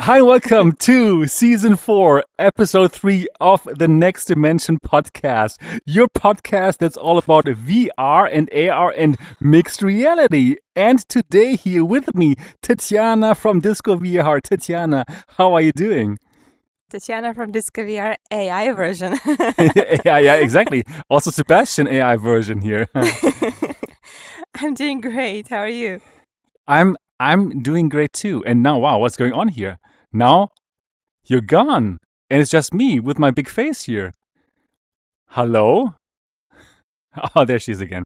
[0.00, 5.56] Hi, welcome to season four, episode three of the Next Dimension podcast.
[5.86, 10.56] Your podcast that's all about VR and AR and mixed reality.
[10.74, 14.40] And today, here with me, Tetiana from Disco VR.
[14.42, 15.04] Tetiana,
[15.36, 16.18] how are you doing?
[16.92, 19.18] Tetiana from Disco VR AI version.
[20.04, 20.84] yeah, yeah, exactly.
[21.08, 22.88] Also, Sebastian AI version here.
[24.54, 25.48] I'm doing great.
[25.48, 26.00] How are you?
[26.68, 28.44] I'm I'm doing great too.
[28.44, 29.78] And now, wow, what's going on here?
[30.12, 30.50] Now
[31.26, 31.98] you're gone.
[32.30, 34.12] And it's just me with my big face here.
[35.30, 35.94] Hello?
[37.34, 38.02] Oh, there she is again.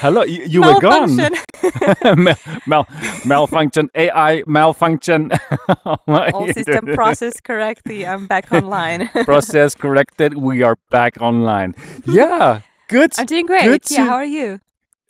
[0.00, 1.16] Hello, you, you were gone.
[1.16, 2.16] Malfunction.
[2.24, 2.86] mal, mal,
[3.26, 5.30] malfunction, AI malfunction.
[5.84, 8.06] Oh All system processed correctly.
[8.06, 9.08] I'm back online.
[9.24, 10.38] Process corrected.
[10.38, 11.74] We are back online.
[12.06, 13.12] Yeah, good.
[13.18, 13.64] I'm doing great.
[13.64, 14.60] Good Yeah, to- how are you?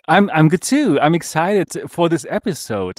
[0.08, 0.98] I'm I'm good too.
[1.00, 2.98] I'm excited for this episode.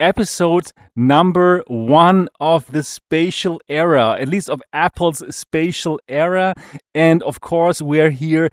[0.00, 6.54] Episode number one of the spatial era, at least of Apple's spatial era.
[6.96, 8.50] And of course, we're here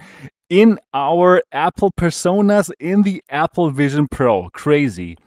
[0.51, 4.49] in our Apple personas in the Apple Vision Pro.
[4.51, 5.17] Crazy.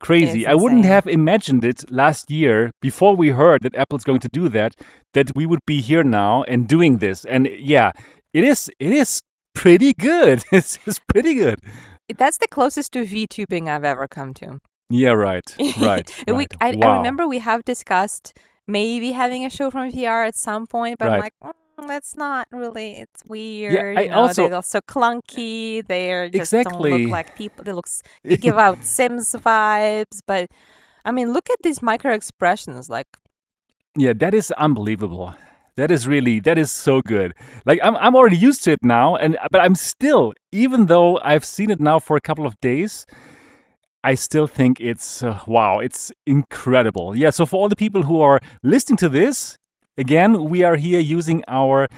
[0.00, 0.44] Crazy.
[0.44, 4.48] I wouldn't have imagined it last year before we heard that Apple's going to do
[4.50, 4.74] that,
[5.14, 7.24] that we would be here now and doing this.
[7.26, 7.92] And yeah,
[8.32, 9.22] it is it is
[9.54, 10.42] pretty good.
[10.52, 11.60] It's, it's pretty good.
[12.16, 14.58] That's the closest to VTubing I've ever come to.
[14.90, 15.44] Yeah, right.
[15.80, 16.10] Right.
[16.26, 16.54] we, right.
[16.60, 16.96] I, I wow.
[16.98, 18.34] remember we have discussed
[18.66, 21.52] maybe having a show from VR at some point, but I'm like, mm,
[21.88, 22.98] that's not really.
[22.98, 23.96] It's weird.
[23.98, 25.86] I you know, also- they're so clunky.
[25.86, 26.90] They're just don't Exactly.
[26.90, 27.64] look like people.
[27.64, 27.88] They look.
[28.24, 30.50] They give out Sims vibes, but
[31.04, 32.88] I mean, look at these micro expressions.
[32.90, 33.08] Like,
[33.96, 35.34] Yeah, that is unbelievable.
[35.76, 37.34] That is really that is so good.
[37.66, 41.44] Like I'm I'm already used to it now and but I'm still even though I've
[41.44, 43.06] seen it now for a couple of days,
[44.04, 47.16] I still think it's uh, wow, it's incredible.
[47.16, 49.56] Yeah, so for all the people who are listening to this,
[49.98, 51.88] again, we are here using our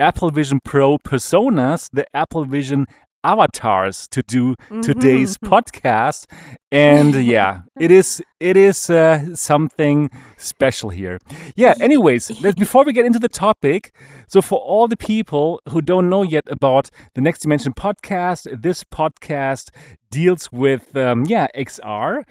[0.00, 2.86] Apple Vision Pro personas, the Apple Vision
[3.24, 5.48] avatars to do today's Mhm.
[5.48, 6.26] podcast.
[6.72, 11.18] And yeah it is it is uh, something special here.
[11.56, 13.92] Yeah anyways before we get into the topic
[14.28, 18.84] so for all the people who don't know yet about the next dimension podcast this
[18.84, 19.70] podcast
[20.10, 22.22] deals with um, yeah xr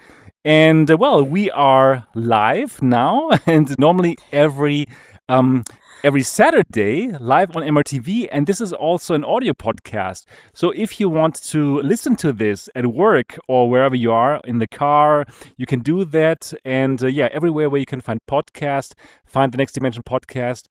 [0.46, 4.86] and uh, well we are live now and normally every
[5.28, 5.64] um
[6.04, 8.30] every Saturday live on MRTV.
[8.32, 10.26] And this is also an audio podcast.
[10.54, 14.60] So if you want to listen to this at work or wherever you are in
[14.60, 15.26] the car,
[15.58, 16.54] you can do that.
[16.64, 18.94] And uh, yeah, everywhere where you can find podcast,
[19.26, 20.66] find the Next Dimension podcast.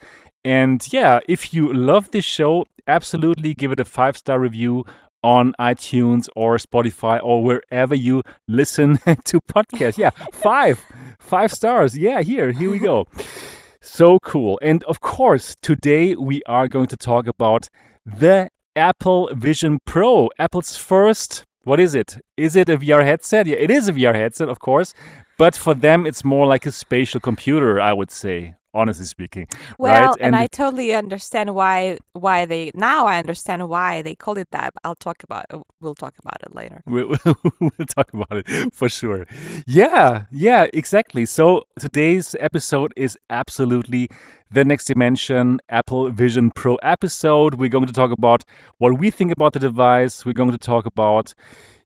[0.45, 4.85] And yeah, if you love this show, absolutely give it a five star review
[5.23, 9.99] on iTunes or Spotify or wherever you listen to podcasts.
[9.99, 10.83] Yeah, five,
[11.19, 11.99] five stars.
[11.99, 13.07] Yeah, here, here we go.
[13.81, 14.59] So cool.
[14.63, 17.69] And of course, today we are going to talk about
[18.05, 22.17] the Apple Vision Pro, Apple's first, what is it?
[22.37, 23.47] Is it a VR headset?
[23.47, 24.95] Yeah, it is a VR headset, of course.
[25.37, 29.47] But for them, it's more like a spatial computer, I would say, honestly speaking.
[29.79, 30.17] well, right?
[30.21, 34.49] and, I it- totally understand why why they now I understand why they call it
[34.53, 34.73] that.
[34.85, 35.47] I'll talk about.
[35.51, 36.83] uh, We'll talk about it later.
[36.87, 37.15] We'll,
[37.61, 39.27] we'll talk about it for sure.
[39.67, 41.25] Yeah, yeah, exactly.
[41.27, 44.09] So today's episode is absolutely
[44.51, 47.55] the next dimension Apple Vision Pro episode.
[47.55, 48.43] We're going to talk about
[48.79, 50.25] what we think about the device.
[50.27, 51.33] We're going to talk about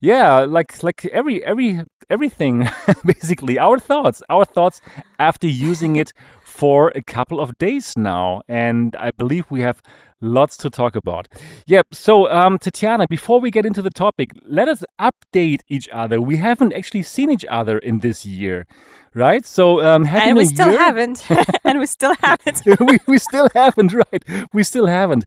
[0.03, 1.81] yeah, like like every every
[2.11, 2.69] everything
[3.05, 4.81] basically our thoughts, our thoughts
[5.21, 8.43] after using it for a couple of days now.
[8.49, 9.81] And I believe we have
[10.23, 11.29] lots to talk about.
[11.67, 11.89] Yep.
[11.93, 16.21] So, um, Tetiana, before we get into the topic, let us update each other.
[16.21, 18.67] We haven't actually seen each other in this year,
[19.15, 19.45] right?
[19.45, 20.79] So, um, happy and we still Year.
[20.79, 21.25] haven't.
[21.65, 22.63] and we still haven't.
[22.81, 24.25] we, we still haven't, right?
[24.53, 25.25] We still haven't.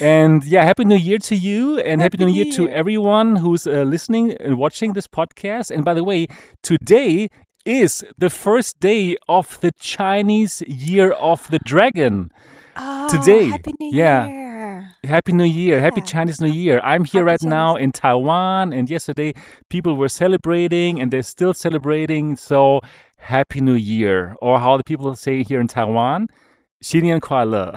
[0.00, 3.36] And yeah, happy New Year to you, and happy, Happy New Year New to everyone
[3.36, 5.70] who's uh, listening and watching this podcast.
[5.70, 6.28] And by the way,
[6.62, 7.28] today
[7.64, 12.30] is the first day of the Chinese Year of the Dragon.
[12.75, 14.27] Oh, Today, Happy New yeah.
[14.27, 14.91] Year.
[15.03, 15.79] Happy New Year.
[15.81, 16.05] Happy Yeah.
[16.05, 16.79] Chinese New Year.
[16.83, 19.33] I'm here Happy right now Chinese- in Taiwan, and yesterday
[19.69, 22.35] people were celebrating and they're still celebrating.
[22.37, 22.79] So,
[23.17, 26.27] Happy New Year, or how the people say here in Taiwan,
[26.81, 27.73] 新年快乐.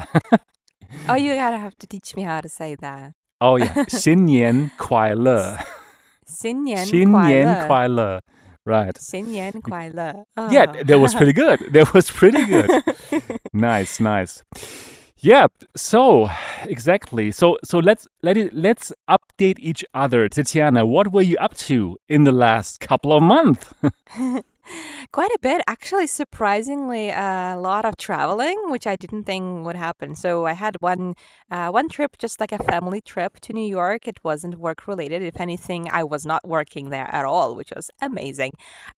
[1.09, 3.12] Oh, you gotta have to teach me how to say that.
[3.41, 5.56] Oh yeah, 新年快乐.
[6.26, 8.20] 新年新年快乐.
[8.68, 8.98] Right.
[10.52, 11.60] Yeah, that was pretty good.
[11.72, 12.69] That was pretty good.
[13.54, 14.44] nice, nice.
[15.19, 16.30] Yeah, so
[16.66, 17.31] exactly.
[17.31, 20.28] So so let's let it let's update each other.
[20.28, 23.66] Tetiana, what were you up to in the last couple of months?
[25.12, 26.08] Quite a bit, actually.
[26.08, 30.16] Surprisingly, a lot of traveling, which I didn't think would happen.
[30.16, 31.16] So I had one
[31.50, 34.08] uh, one trip, just like a family trip to New York.
[34.08, 35.22] It wasn't work related.
[35.22, 38.52] If anything, I was not working there at all, which was amazing.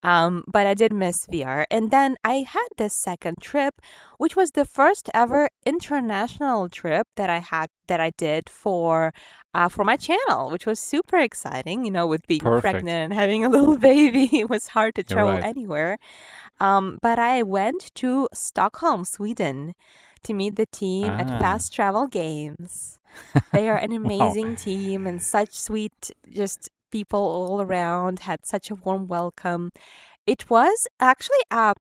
[0.03, 1.65] Um, but I did miss VR.
[1.69, 3.75] And then I had this second trip,
[4.17, 9.13] which was the first ever international trip that I had that I did for
[9.53, 11.85] uh, for my channel, which was super exciting.
[11.85, 12.61] You know, with being Perfect.
[12.61, 15.43] pregnant and having a little baby, it was hard to travel right.
[15.43, 15.97] anywhere.
[16.59, 19.73] Um, but I went to Stockholm, Sweden,
[20.23, 21.37] to meet the team at Ah.
[21.37, 22.99] Fast Travel Games.
[23.53, 24.03] They are an Wow.
[24.05, 28.19] amazing team and such sweet, just people all around.
[28.19, 29.71] Had such a warm welcome.
[30.27, 31.73] It was actually a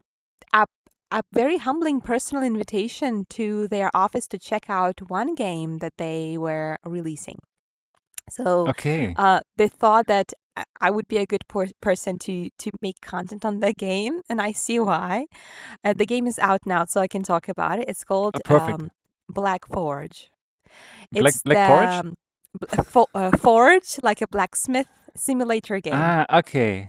[0.54, 0.66] a
[1.12, 6.38] a very humbling personal invitation to their office to check out one game that they
[6.38, 7.38] were releasing.
[8.30, 9.14] So Okay.
[9.16, 13.00] uh, they thought that I- I would be a good por- person to to make
[13.00, 15.26] content on the game, and I see why.
[15.84, 17.88] Uh, the game is out now, so I can talk about it.
[17.88, 18.80] It's called perfect.
[18.82, 18.90] um,
[19.28, 20.30] Black Forge.
[21.12, 21.96] Black It's Black the Forge?
[22.00, 22.14] um,
[22.60, 25.94] bl- fo- uh, Forge, like a blacksmith simulator game.
[25.94, 26.88] Ah, okay.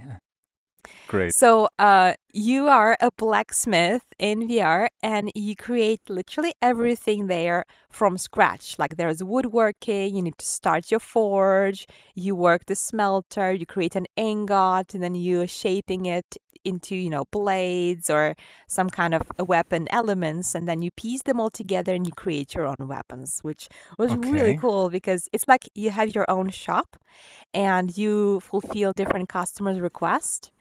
[1.10, 1.34] Great.
[1.34, 8.20] So, uh, you are a blacksmith in VR and you create literally everything there from
[8.20, 8.78] scratch.
[8.78, 13.96] Like there's woodworking, you need to start your forge, you work the smelter, you create
[13.96, 18.36] an ingot, and then you're shaping it into, you know, blades or
[18.68, 22.54] some kind of weapon elements, and then you piece them all together and you create
[22.54, 23.68] your own weapons, which
[23.98, 26.98] was really cool because it's like you have your own shop
[27.52, 30.52] and you fulfill different customers' requests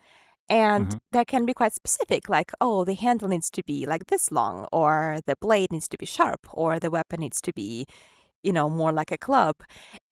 [0.50, 0.98] and Mhm.
[1.12, 4.66] that can be quite specific like oh the handle needs to be like this long
[4.72, 7.86] or the blade needs to be sharp or the weapon needs to be
[8.42, 9.56] you know more like a club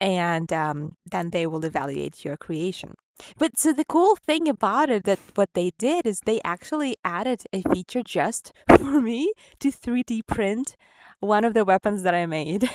[0.01, 2.95] and um, then they will evaluate your creation
[3.39, 7.43] but so the cool thing about it that what they did is they actually added
[7.53, 10.77] a feature just for me to 3d print
[11.21, 12.69] one of the weapons that i made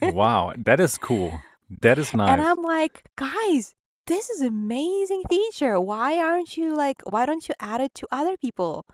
[0.00, 1.42] Wow, that is cool.
[1.80, 2.26] That is nice.
[2.26, 2.46] And nice.
[2.46, 3.74] I'm like, guys,
[4.06, 5.80] this is amazing feature.
[5.80, 8.86] Why aren't you like, why don't you add it to other people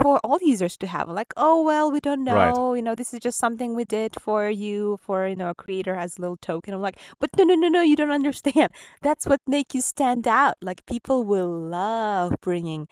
[0.00, 1.08] for all users to have?
[1.08, 2.58] Like, oh, well, we don't Right.
[2.58, 2.74] know.
[2.74, 5.94] You know, this is just something we did for you, for, you know, a creator
[5.94, 6.74] as a little token.
[6.74, 8.70] I'm like, but no, no, no, no, you don't understand.
[9.02, 10.54] That's what make you stand out.
[10.62, 12.88] Like, people will love bringing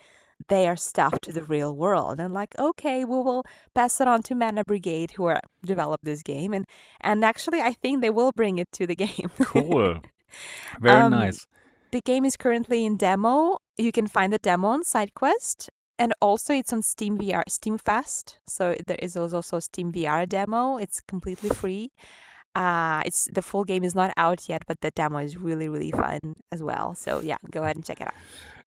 [0.49, 3.44] their stuff to the real world and like okay we will
[3.75, 6.67] pass it on to mana brigade who are developed this game and
[7.00, 10.05] and actually i think they will bring it to the game Cool.
[10.81, 11.46] Very Um, nice.
[11.91, 13.59] The game is currently in demo.
[13.77, 15.69] You can find the demo on SideQuest,
[15.99, 18.38] and also it's on Steam VR, Steam Fest.
[18.47, 20.77] So there is also Steam VR demo.
[20.79, 21.91] It's completely free.
[22.55, 25.91] Uh, it's the full game is not out yet, but the demo is really really
[25.91, 26.94] fun as well.
[26.94, 28.15] So yeah, go ahead and check it out.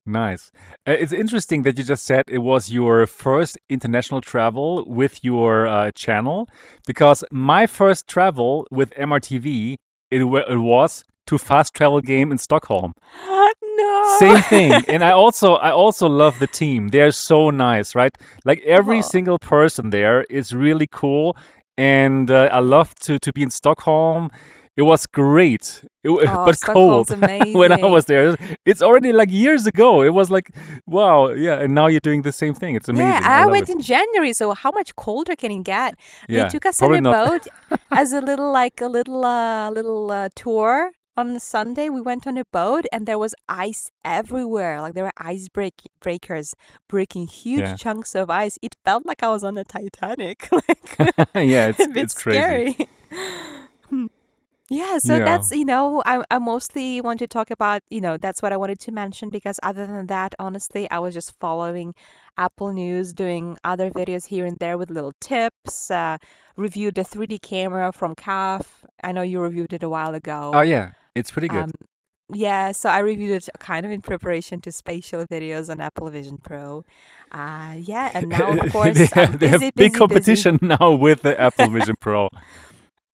[0.05, 0.51] Nice.
[0.87, 5.67] Uh, it's interesting that you just said it was your first international travel with your
[5.67, 6.47] uh, channel,
[6.85, 9.77] because my first travel with MRTV
[10.11, 12.91] it, it was to fast travel game in Stockholm.
[13.27, 14.15] no.
[14.19, 14.71] Same thing.
[14.93, 16.89] and I also I also love the team.
[16.89, 18.15] They're so nice, right?
[18.45, 19.09] Like every Oh.
[19.15, 21.35] single person there is really cool,
[21.77, 24.29] and uh, I love to to be in Stockholm.
[24.77, 27.09] It was great, it, Oh, but cold
[27.61, 28.37] when I was there.
[28.65, 30.01] It's already like years ago.
[30.09, 30.47] It was like,
[30.85, 31.59] wow, yeah.
[31.63, 32.75] And now you're doing the same thing.
[32.77, 33.09] It's amazing.
[33.23, 33.73] Yeah, I I went it.
[33.75, 35.91] in January, so how much colder can it get?
[36.29, 37.13] Yeah, They took us on a not.
[37.19, 37.43] boat
[37.91, 41.89] as a little like a little uh little uh, tour on Sunday.
[41.89, 44.81] We went on a boat and there was ice everywhere.
[44.81, 46.55] Like there were ice break breakers
[46.87, 47.75] breaking huge Yeah.
[47.75, 48.57] chunks of ice.
[48.61, 50.49] It felt like I was on the Titanic.
[50.51, 50.99] like
[51.35, 52.63] yeah, it's a it's crazy.
[52.67, 52.77] scary.
[53.89, 54.07] Hmm.
[54.69, 55.25] Yeah, so Yeah.
[55.25, 58.57] that's, you know, I, I mostly want to talk about, you know, that's what I
[58.57, 61.95] wanted to mention because other than that, honestly, I was just following
[62.37, 66.17] Apple News, doing other videos here and there with little tips, uh,
[66.57, 68.65] reviewed the 3D camera from CAF.
[69.03, 70.43] I know you reviewed it a while ago.
[70.53, 71.67] Oh yeah, it's pretty good.
[71.67, 71.71] Um,
[72.33, 76.37] yeah, so I reviewed it kind of in preparation to spatial videos on Apple Vision
[76.37, 76.85] Pro.
[77.31, 80.47] Uh, yeah, and now, of course, they have, they have busy, big busy, busy.
[80.47, 82.29] competition now with the Apple Vision Pro.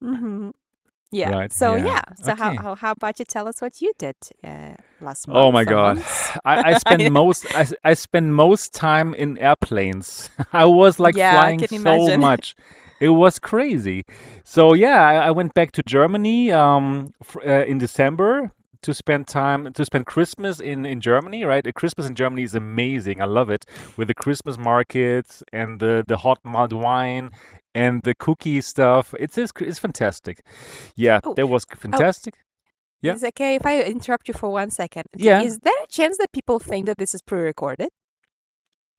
[0.02, 0.50] hmm
[1.12, 1.34] Yeah.
[1.34, 1.78] Right, So yeah.
[1.78, 2.04] yeah.
[2.16, 2.36] So Okay.
[2.36, 5.48] how, how how about you tell us what you did uh, last month?
[5.48, 6.00] Oh my god.
[6.46, 10.30] I, I spend most I, I spend most time in airplanes.
[10.54, 12.12] I was like Yeah, flying so imagine.
[12.12, 12.56] much,
[13.00, 14.06] it was crazy.
[14.44, 19.28] So yeah, I, I went back to Germany um, f- uh, in December to spend
[19.28, 21.44] time to spend Christmas in in Germany.
[21.44, 23.22] Right, Christmas in Germany is amazing.
[23.22, 23.66] I love it
[23.98, 27.32] with the Christmas markets and the the hot mulled wine
[27.74, 29.14] and the cookie stuff.
[29.20, 30.44] It's it's, it's fantastic.
[30.96, 32.36] Yeah, Oh, that was oh, fantastic.
[33.02, 33.14] Yeah.
[33.16, 35.06] is okay if I interrupt you for one second?
[35.16, 35.42] Yeah.
[35.42, 37.90] Is there a chance that people think that this is pre-recorded?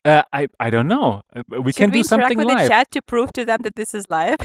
[0.07, 1.23] Uh, I I don't know.
[1.35, 3.75] Uh, We Should can we do something with the chat to prove to them that
[3.75, 4.39] this is live?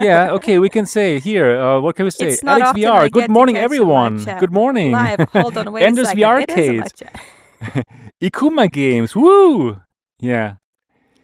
[0.00, 1.48] Yeah, okay, we can say here.
[1.60, 2.28] Uh, what can we say?
[2.28, 3.10] It's not Alex often VR.
[3.10, 4.14] Good morning, live everyone.
[4.42, 4.92] Good morning.
[4.92, 5.20] Live.
[5.32, 6.20] Hold on, wait a second.
[6.22, 7.84] VR live.
[8.26, 9.16] Ikuma Games.
[9.16, 9.80] Woo!
[10.20, 10.56] Yeah,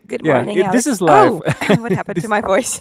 [0.06, 0.34] Good yeah.
[0.42, 1.32] morning, it- this is live.
[1.32, 2.80] Oh, what happened This- to my voice?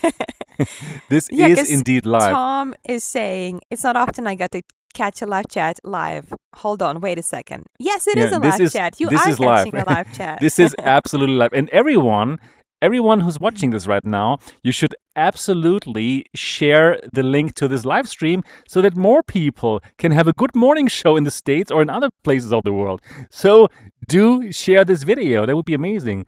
[1.09, 2.33] This Yeah, is indeed live.
[2.33, 4.61] Tom is saying it's not often I get to
[4.93, 6.33] catch a live chat live.
[6.55, 7.65] Hold on, wait a second.
[7.79, 8.99] Yes, it is Yeah, a live is- chat.
[8.99, 9.65] You this are is live.
[9.65, 10.39] catching a live chat.
[10.41, 11.53] This is absolutely live.
[11.53, 12.39] And everyone,
[12.81, 18.07] everyone who's watching this right now, you should absolutely share the link to this live
[18.07, 21.81] stream so that more people can have a good morning show in the States or
[21.81, 23.01] in other places of the world.
[23.31, 23.67] So
[24.07, 25.45] do share this video.
[25.45, 26.25] That would be amazing.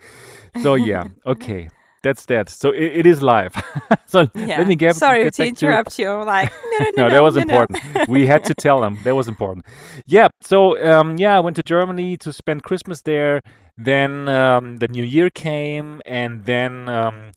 [0.62, 1.70] So yeah, okay.
[2.04, 2.50] That's that.
[2.50, 3.54] So it, it is live.
[4.08, 4.58] so yeah.
[4.58, 6.12] let me get, Sorry get to back to interrupt you.
[6.24, 7.80] Like, no, no, no, no, that was important.
[8.08, 9.66] we had to tell them that was important.
[10.06, 10.30] Yeah.
[10.42, 13.42] So um, yeah, I went to Germany to spend Christmas there.
[13.78, 17.32] Then um, the New Year came, and then um,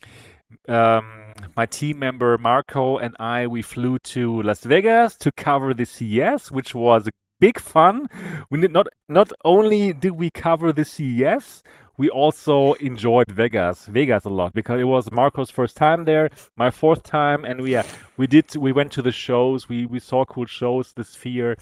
[0.69, 5.85] um, my team member Marco and I we flew to Las Vegas to cover the
[5.85, 7.09] CES, which was
[7.41, 8.09] big fun.
[8.51, 11.63] We did not not only did we cover the CES.
[11.97, 16.71] We also enjoyed Vegas, Vegas a lot because it was Marco's first time there, my
[16.71, 17.85] fourth time, and we yeah,
[18.17, 21.57] we did we went to the shows, we we saw cool shows, the Sphere,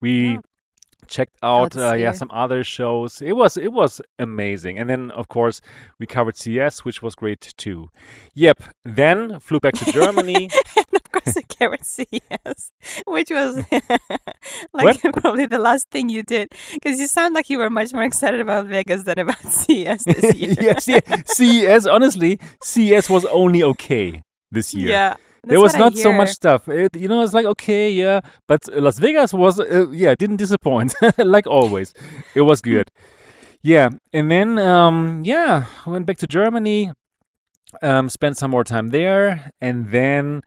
[0.00, 0.38] we Yeah.
[1.08, 3.20] Checked Oh, out uh, yeah some other shows.
[3.22, 5.60] It was it was amazing, and then of course
[5.98, 7.90] we covered CES, which was great too.
[8.34, 8.62] Yep.
[8.84, 10.50] Then flew back to Germany.
[10.76, 12.70] and of course, I carried CES,
[13.06, 13.64] which was
[14.72, 18.04] like probably the last thing you did because you sound like you were much more
[18.04, 20.54] excited about Vegas than about CES this year.
[20.60, 21.00] yes, yeah.
[21.26, 21.86] CES.
[21.86, 24.90] Honestly, CES was only okay this year.
[24.90, 25.16] Yeah.
[25.48, 26.68] There was not so much stuff.
[26.68, 30.94] It, you know, it's like okay, yeah, but Las Vegas was, uh, yeah, didn't disappoint
[31.18, 31.94] like always.
[32.34, 32.90] It was good.
[33.62, 36.92] Yeah, and then um, yeah, I went back to Germany,
[37.82, 40.42] um, spent some more time there, and then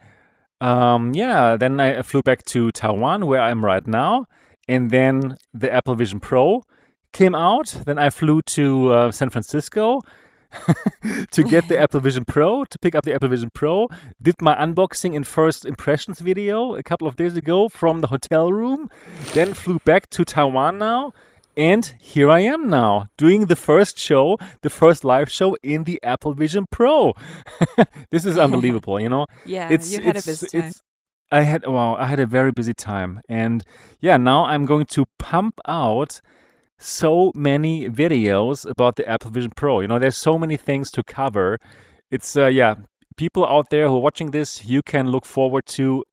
[0.61, 4.25] um, yeah, then I flew back to Taiwan where I'm right now,
[4.67, 6.63] and then the Apple Vision Pro
[7.13, 7.75] came out.
[7.85, 10.01] Then I flew to uh, San Francisco
[11.31, 13.87] to get the Apple Vision Pro, to pick up the Apple Vision Pro.
[14.21, 18.51] Did my unboxing and first impressions video a couple of days ago from the hotel
[18.51, 18.89] room.
[19.33, 21.13] Then flew back to Taiwan now.
[21.57, 25.99] And here I am now doing the first show, the first live show in the
[26.01, 27.13] Apple Vision Pro.
[28.11, 29.25] this is unbelievable, you know?
[29.45, 30.61] Yeah, it's you had a busy time.
[30.69, 30.81] it's
[31.31, 33.21] I had wow, I had a very busy time.
[33.27, 33.63] And
[33.99, 36.21] yeah, now I'm going to pump out
[36.81, 39.81] so many videos about the Apple Vision Pro.
[39.81, 41.59] You know, there's so many things to cover.
[42.09, 42.75] It's uh yeah,
[43.17, 46.03] people out there who are watching this, you can look forward to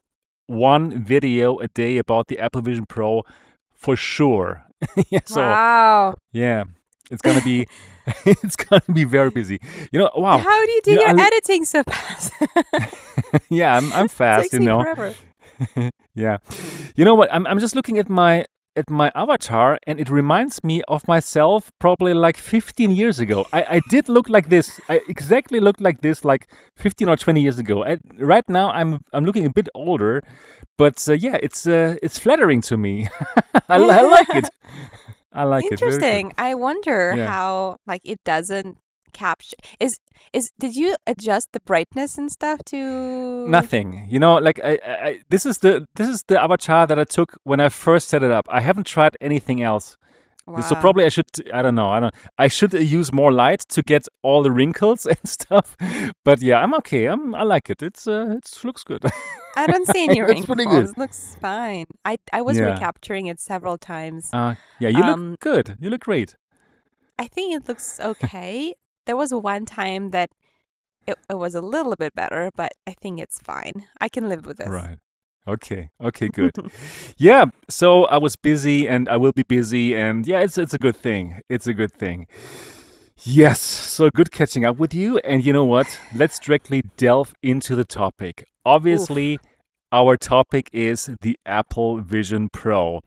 [0.47, 3.23] one video a day about the Apple Vision Pro
[3.75, 4.65] for sure.
[5.11, 6.15] yeah, so wow.
[6.33, 6.65] yeah,
[7.11, 7.67] it's gonna be
[8.27, 9.61] it's gonna be very busy.
[9.93, 10.39] You know, wow.
[10.39, 12.33] How do you do You your li- editing so fast?
[13.49, 15.15] yeah, I'm I'm fast, you know.
[16.15, 16.39] yeah.
[16.97, 17.33] You know what?
[17.33, 18.47] I'm I'm just looking at my
[18.79, 23.47] at my avatar and it reminds me of myself probably like 15 years ago.
[23.53, 24.81] I, I did look like this.
[24.89, 27.85] I exactly looked like this like 15 or 20 years ago.
[27.85, 30.23] I, right now I'm I'm looking a bit older,
[30.79, 33.09] but uh, yeah, it's uh, it's flattering to me.
[33.69, 34.49] I, I like it.
[35.33, 35.73] I like it.
[35.73, 36.33] Interesting.
[36.39, 37.27] I wonder Yeah.
[37.27, 38.79] how like it doesn't
[39.12, 39.99] capture is
[40.33, 42.79] is did you adjust the brightness and stuff to
[43.45, 44.07] Nothing.
[44.09, 47.35] You know, like I, I, this is the this is the avatar that I took
[47.45, 48.47] when I first set it up.
[48.50, 49.97] I haven't tried anything else.
[50.61, 53.83] So probably I should I don't know I don't I should use more light to
[53.83, 55.77] get all the wrinkles and stuff.
[56.25, 57.07] But yeah, I'm okay.
[57.07, 57.83] I'm I like it.
[57.83, 59.05] It's uh it looks good.
[59.57, 60.88] I don't see any It's pretty good.
[60.88, 60.97] wrinkles.
[60.97, 61.87] Looks fine.
[62.05, 62.65] I I was Yeah.
[62.65, 64.31] recapturing it several times.
[64.33, 65.77] Uh yeah, you Um, look good.
[65.81, 66.37] You look great.
[67.19, 68.75] I think it looks okay.
[69.09, 70.31] There was one time that
[71.07, 73.87] it, it was a little bit better, but I think it's fine.
[74.03, 74.69] I can live with this.
[74.69, 74.99] Right.
[75.49, 75.88] Okay.
[75.99, 76.53] Okay, good.
[77.17, 80.79] yeah, so I was busy and I will be busy and yeah, it's it's a
[80.79, 81.41] good thing.
[81.49, 82.27] It's a good thing.
[83.23, 85.88] Yes, so good catching up with you and you know what?
[86.15, 88.47] Let's directly delve into the topic.
[88.67, 89.38] Obviously,
[89.91, 93.00] our topic is the Apple Vision Pro.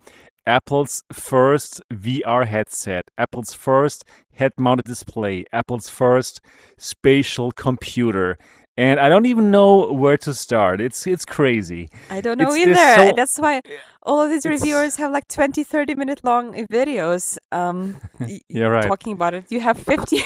[0.45, 6.41] Apple's first VR headset, Apple's first head mounted display, Apple's first
[6.77, 8.37] spatial computer.
[8.77, 10.81] and I don't even know where to start.
[10.81, 11.89] It's it's crazy.
[12.09, 12.75] I don't know It's either.
[12.95, 13.61] so That's why
[14.03, 17.99] all of these reviewers have like 20, 30 minute long videos um
[18.49, 18.87] yeah, right.
[18.87, 19.45] talking about it.
[19.49, 20.23] You have 50.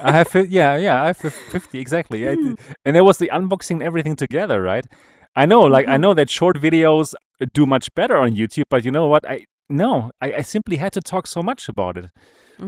[0.00, 2.28] I have yeah, yeah, I have 50 exactly.
[2.28, 2.36] I
[2.84, 4.86] and there was the unboxing and everything together, right?
[5.36, 6.00] I know, like I Mhm.
[6.00, 7.14] know that short videos
[7.54, 9.28] do much better on YouTube, but you know what?
[9.28, 12.06] I no, I, I simply had to talk so much about it,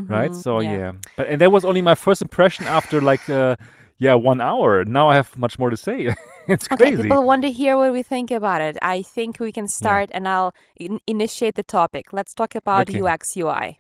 [0.09, 0.33] right?
[0.33, 0.73] Mhm, So Yeah.
[0.73, 3.57] yeah, but and that was only my first impression after like uh
[3.99, 4.85] yeah one hour.
[4.85, 6.15] Now I have much more to say.
[6.49, 7.03] it's Okay, crazy.
[7.03, 8.77] people want to hear what we think about it.
[8.83, 9.69] I think we can Yeah.
[9.69, 12.13] start and I'll in- initiate the topic.
[12.13, 12.99] Let's talk about Okay.
[13.01, 13.79] UX UI.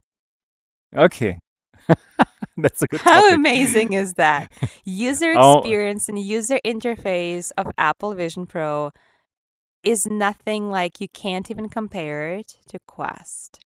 [0.96, 1.38] Okay.
[2.58, 3.40] That's a good How topic.
[3.40, 4.52] amazing is that?
[4.84, 8.92] User Oh, experience and user interface of Apple Vision Pro
[9.84, 13.60] is nothing like you can't even compare it to Quest.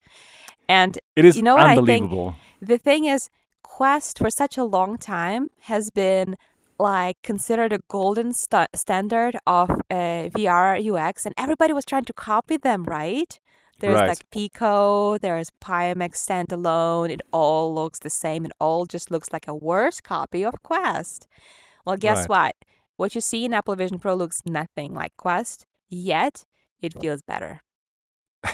[0.68, 2.12] And it is you know what I think?
[2.12, 2.34] unbelievable.
[2.60, 3.30] The thing is,
[3.62, 6.36] Quest for such a long time has been
[6.78, 12.12] like considered a golden sta- standard of uh, VR UX, and everybody was trying to
[12.12, 13.38] copy them, right?
[13.80, 14.08] There's Right.
[14.08, 17.10] like Pico, there's Pimax standalone.
[17.10, 18.44] It all looks the same.
[18.44, 21.28] It all just looks like a worse copy of Quest.
[21.86, 22.28] Well, guess Right.
[22.28, 22.56] what?
[22.96, 26.44] What you see in Apple Vision Pro looks nothing like Quest, yet
[26.82, 27.60] it feels better.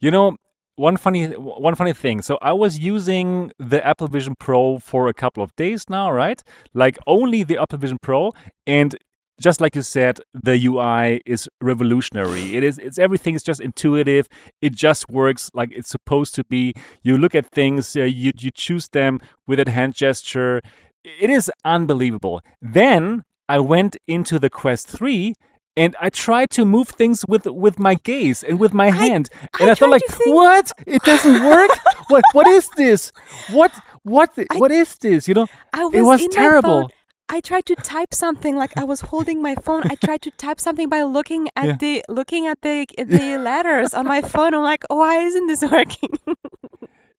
[0.00, 0.36] You know,
[0.76, 2.22] one funny one funny thing.
[2.22, 6.42] So I was using the Apple Vision Pro for a couple of days now, right?
[6.74, 8.32] Like only the Apple Vision Pro
[8.66, 8.96] and
[9.40, 12.56] just like you said, the UI is revolutionary.
[12.56, 14.28] It is it's everything is just intuitive.
[14.62, 16.74] It just works like it's supposed to be.
[17.02, 20.60] You look at things, uh, you you choose them with a hand gesture.
[21.04, 22.42] It is unbelievable.
[22.60, 25.34] Then I went into the Quest 3
[25.76, 29.30] and I tried to move things with with my gaze and with my I hand.
[29.60, 30.72] And I I thought like, think what?
[30.86, 31.70] It doesn't work?
[32.08, 33.12] what what is this?
[33.50, 35.28] What what I what is this?
[35.28, 36.84] You know, I it was was my phone.
[36.84, 36.90] terrible.
[37.28, 39.82] I tried to type something like I was holding my phone.
[39.90, 41.76] I tried to type something by looking at Yeah.
[41.78, 44.54] the looking at the the letters on my phone.
[44.54, 46.10] I'm like, why isn't this working?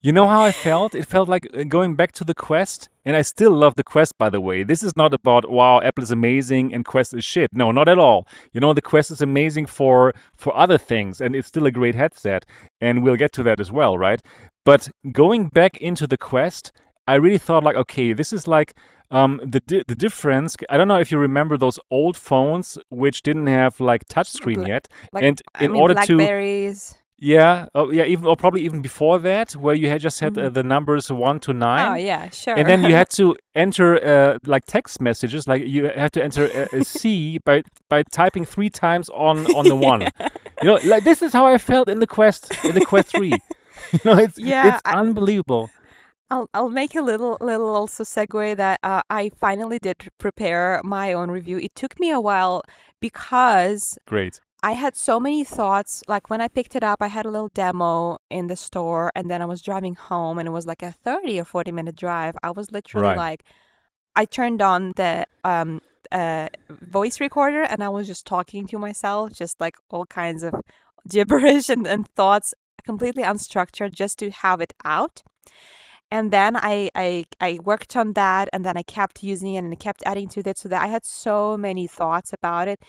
[0.01, 0.95] You know how I felt?
[0.95, 4.17] It felt like uh, going back to the Quest, and I still love the Quest,
[4.17, 4.63] by the way.
[4.63, 7.49] This is not about wow, Apple is amazing and Quest is shit.
[7.53, 8.25] No, not at all.
[8.53, 11.95] You know, the Quest is amazing for for other things, and it's still a great
[11.95, 12.45] headset,
[12.79, 14.21] and we'll get to that as well, right?
[14.63, 16.71] But going back into the Quest,
[17.05, 18.73] I really thought like, okay, this is like
[19.11, 20.55] um, the di- the difference.
[20.69, 24.87] I don't know if you remember those old phones which didn't have like touchscreen yet,
[25.13, 26.17] like and I in mean, order to
[27.21, 30.49] yeah, oh yeah, even or probably even before that, where you had just had uh,
[30.49, 30.53] Mhm.
[30.53, 32.55] the numbers one to Oh nine, yeah, sure.
[32.57, 36.45] and then you had to enter uh, like text messages, like you had to enter
[36.45, 40.07] a, a C by by typing three times on on the one.
[40.61, 43.31] You know, like this is how I felt in the Quest in the Quest Three.
[43.93, 45.69] You know, it's yeah, it's I, unbelievable.
[46.31, 51.13] I'll I'll make a little little also segue that uh, I finally did prepare my
[51.13, 51.57] own review.
[51.57, 52.63] It took me a while
[52.99, 54.41] because Great.
[54.63, 56.03] I had so many thoughts.
[56.07, 59.29] Like when I picked it up, I had a little demo in the store, and
[59.31, 62.35] then I was driving home, and it was like a 30 or 40 minute drive.
[62.43, 63.13] I was literally Right.
[63.13, 63.43] like,
[64.15, 69.33] I turned on the um uh voice recorder, and I was just talking to myself,
[69.33, 70.55] just like all kinds of
[71.09, 72.53] gibberish and, and thoughts,
[72.85, 75.23] completely unstructured, just to have it out.
[76.11, 79.71] And then I, I I worked on that, and then I kept using it and
[79.73, 82.79] I kept adding to it, so that I had so many thoughts about it.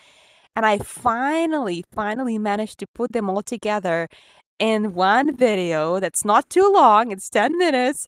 [0.55, 4.07] And I finally, finally managed to put them all together
[4.59, 7.11] in one video that's not too long.
[7.11, 8.07] It's 10 minutes.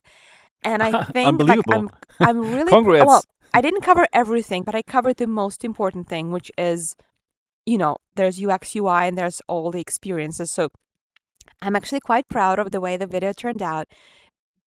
[0.62, 3.24] And I think like I'm I'm really pr- well,
[3.54, 6.96] I didn't cover everything, but I covered the most important thing, which is,
[7.66, 10.50] you know, there's UX UI and there's all the experiences.
[10.52, 10.68] So
[11.62, 13.86] I'm actually quite proud of the way the video turned out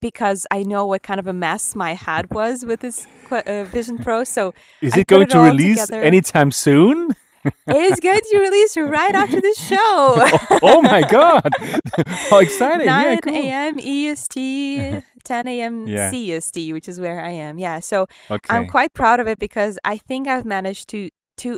[0.02, 3.98] because I know what kind of a mess my head was with this uh, Vision
[3.98, 4.24] Pro.
[4.24, 6.04] So Is it going it to release together.
[6.04, 7.16] anytime soon?
[7.46, 9.78] It is going to release right after the show.
[9.80, 11.50] oh, oh my God!
[12.30, 12.88] How exciting!
[12.88, 13.36] Yeah, 9 cool.
[13.36, 13.80] a.m.
[13.80, 15.88] EST, 10 a.m.
[15.88, 16.12] Yeah.
[16.12, 17.58] CST, which is where I am.
[17.58, 17.80] Yeah.
[17.80, 18.08] So
[18.50, 21.58] I'm quite proud of it because I think I've managed to to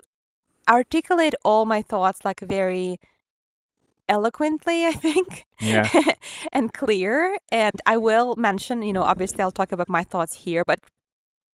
[0.67, 2.99] articulate all my thoughts like very
[4.09, 5.91] eloquently, I think, Yeah.
[6.53, 7.37] and clear.
[7.51, 10.79] And I will mention, you know, obviously I'll talk about my thoughts here, but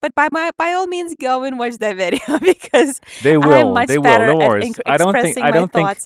[0.03, 3.73] but by my by all means go and watch that video because They I'm will.
[3.73, 4.25] much They will.
[4.25, 4.81] No worries.
[4.87, 5.39] I don't think.
[5.41, 5.97] I don't think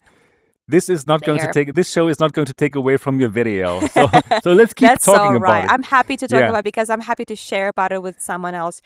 [0.68, 1.74] this is not going to take.
[1.74, 3.84] This show is not going to take away from your video.
[3.86, 4.08] So,
[4.42, 5.64] so let's keep That's talking all about right.
[5.64, 5.72] it.
[5.72, 6.48] I'm happy to talk Yeah.
[6.48, 8.80] about because I'm happy to share about it with someone else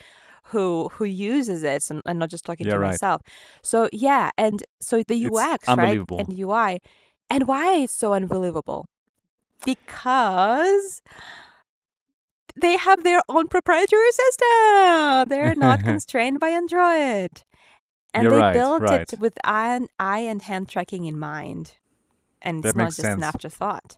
[0.46, 2.90] who who uses it and, and not just talking Yeah, to right.
[2.90, 3.22] myself.
[3.62, 6.03] So yeah, and so the UX, right?
[6.18, 6.81] And UI.
[7.32, 8.84] And why it's so unbelievable?
[9.64, 11.00] Because
[12.60, 15.28] they have their own proprietary system.
[15.30, 17.30] They're not constrained by Android.
[18.12, 19.08] And You're they right, built right.
[19.12, 21.72] it with eye and, eye and hand tracking in mind.
[22.42, 23.22] And That it's not just an sense.
[23.22, 23.96] afterthought.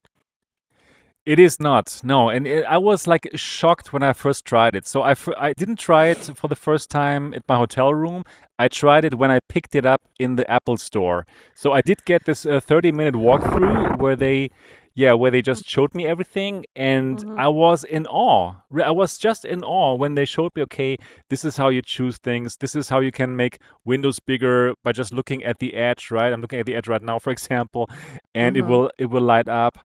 [1.27, 2.01] It is not.
[2.05, 4.87] No, and it, I was like shocked when I first tried it.
[4.87, 5.15] So I
[5.55, 8.25] didn't try it for the first time at my hotel room.
[8.59, 11.27] I tried it when I picked it up in the Apple store.
[11.55, 14.51] So I did get this uh, 30 minute walkthrough where they
[14.97, 17.37] yeah, where they just showed me everything and Mhm.
[17.37, 18.55] I was in awe.
[18.85, 20.99] I was just in awe when they showed me okay,
[21.31, 22.57] this is how you choose things.
[22.59, 26.33] This is how you can make windows bigger by just looking at the edge, right?
[26.33, 27.91] I'm looking at the edge right now for example,
[28.37, 28.69] and it Mhm.
[28.69, 29.79] will it will light up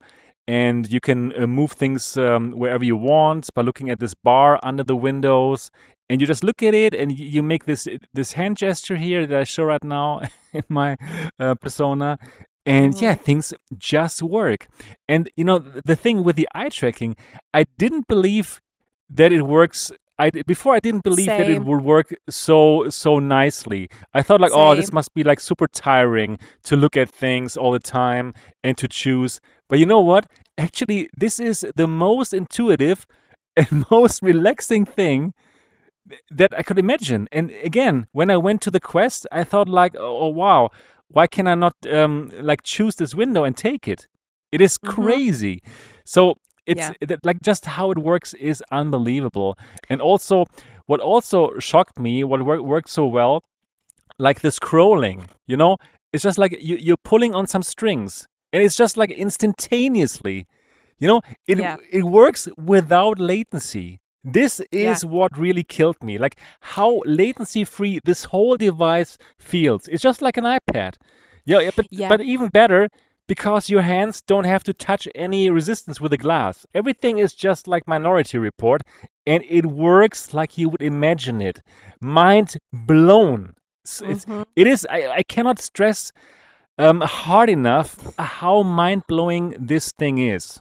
[0.57, 4.51] and you can uh, move things um, wherever you want by looking at this bar
[4.69, 5.61] under the windows
[6.09, 7.87] and you just look at it and you make this
[8.19, 10.09] this hand gesture here that I show right now
[10.59, 10.91] in my
[11.43, 12.09] uh, persona
[12.65, 13.21] and yeah Mhm.
[13.27, 13.47] things
[13.95, 14.61] just work
[15.13, 15.59] and you know
[15.91, 17.13] the thing with the eye tracking
[17.59, 18.47] I didn't believe
[19.19, 19.91] that it works
[20.25, 23.83] I before I didn't believe that it would work so so nicely.
[24.13, 26.31] I thought like, oh, this must be like super tiring
[26.67, 28.33] to look at things all the time
[28.65, 29.39] and to choose.
[29.69, 30.23] But you know what?
[30.59, 33.07] Actually, this is the most intuitive
[33.57, 35.33] and most relaxing thing
[36.31, 37.27] that I could imagine.
[37.31, 40.69] And again, when I went to the quest, I thought like, oh, oh, wow,
[41.09, 44.07] why can I not um like choose this window and take it?
[44.51, 44.89] It is Mhm.
[44.95, 45.61] crazy.
[46.05, 47.17] So it's Yeah.
[47.23, 49.57] like just how it works is unbelievable.
[49.89, 50.45] And also,
[50.87, 53.41] what also shocked me, what wor- worked so well,
[54.19, 55.27] like the scrolling.
[55.47, 55.77] You know,
[56.13, 60.45] it's just like you, you're pulling on some strings, and it's just like instantaneously.
[60.99, 61.77] You know, it Yeah.
[61.91, 63.99] it works without latency.
[64.23, 64.91] This Yeah.
[64.91, 66.17] is what really killed me.
[66.17, 69.87] Like how latency free this whole device feels.
[69.87, 70.95] It's just like an iPad.
[71.45, 72.09] Yeah, yeah, but Yeah.
[72.09, 72.89] but even better
[73.27, 76.65] because your hands don't have to touch any resistance with the glass.
[76.73, 78.81] Everything is just like Minority Report,
[79.25, 81.61] and it works like you would imagine it.
[82.01, 83.53] Mind blown.
[83.83, 84.45] It's, Mhm.
[84.55, 84.85] it is.
[84.89, 86.11] I, I cannot stress
[86.79, 90.59] um, hard enough how mind blowing this thing is.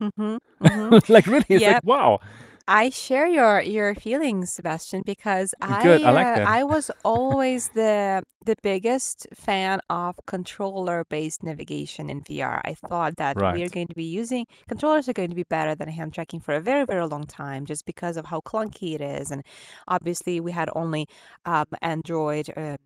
[0.00, 0.38] Mhm.
[0.62, 0.96] Mhm.
[1.08, 1.68] like really, it's Yep.
[1.68, 2.20] like wow.
[2.68, 6.46] I share your your feelings, Sebastian, because I Good, I like uh.
[6.46, 12.60] I was always the the biggest fan of controller-based navigation in VR.
[12.64, 15.74] I thought that we are going to be using controllers are going to be better
[15.74, 19.00] than hand tracking for a very very long time, just because of how clunky it
[19.02, 19.42] is, and
[19.88, 21.06] obviously we had only
[21.46, 22.76] um, Android um,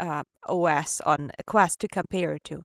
[0.00, 2.62] uh, OS on Quest to compare it to.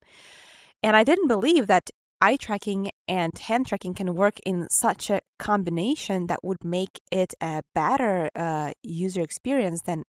[0.82, 1.90] And I didn't believe that
[2.22, 7.34] eye tracking and hand tracking can work in such a combination that would make it
[7.42, 10.04] a better uh, user experience than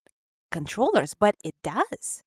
[0.51, 2.23] controllers, but it does.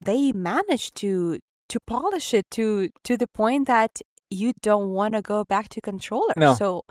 [0.00, 5.22] They managed to to polish it to to the point that you don't want to
[5.22, 6.36] go back to controllers.
[6.36, 6.54] No.
[6.54, 6.84] So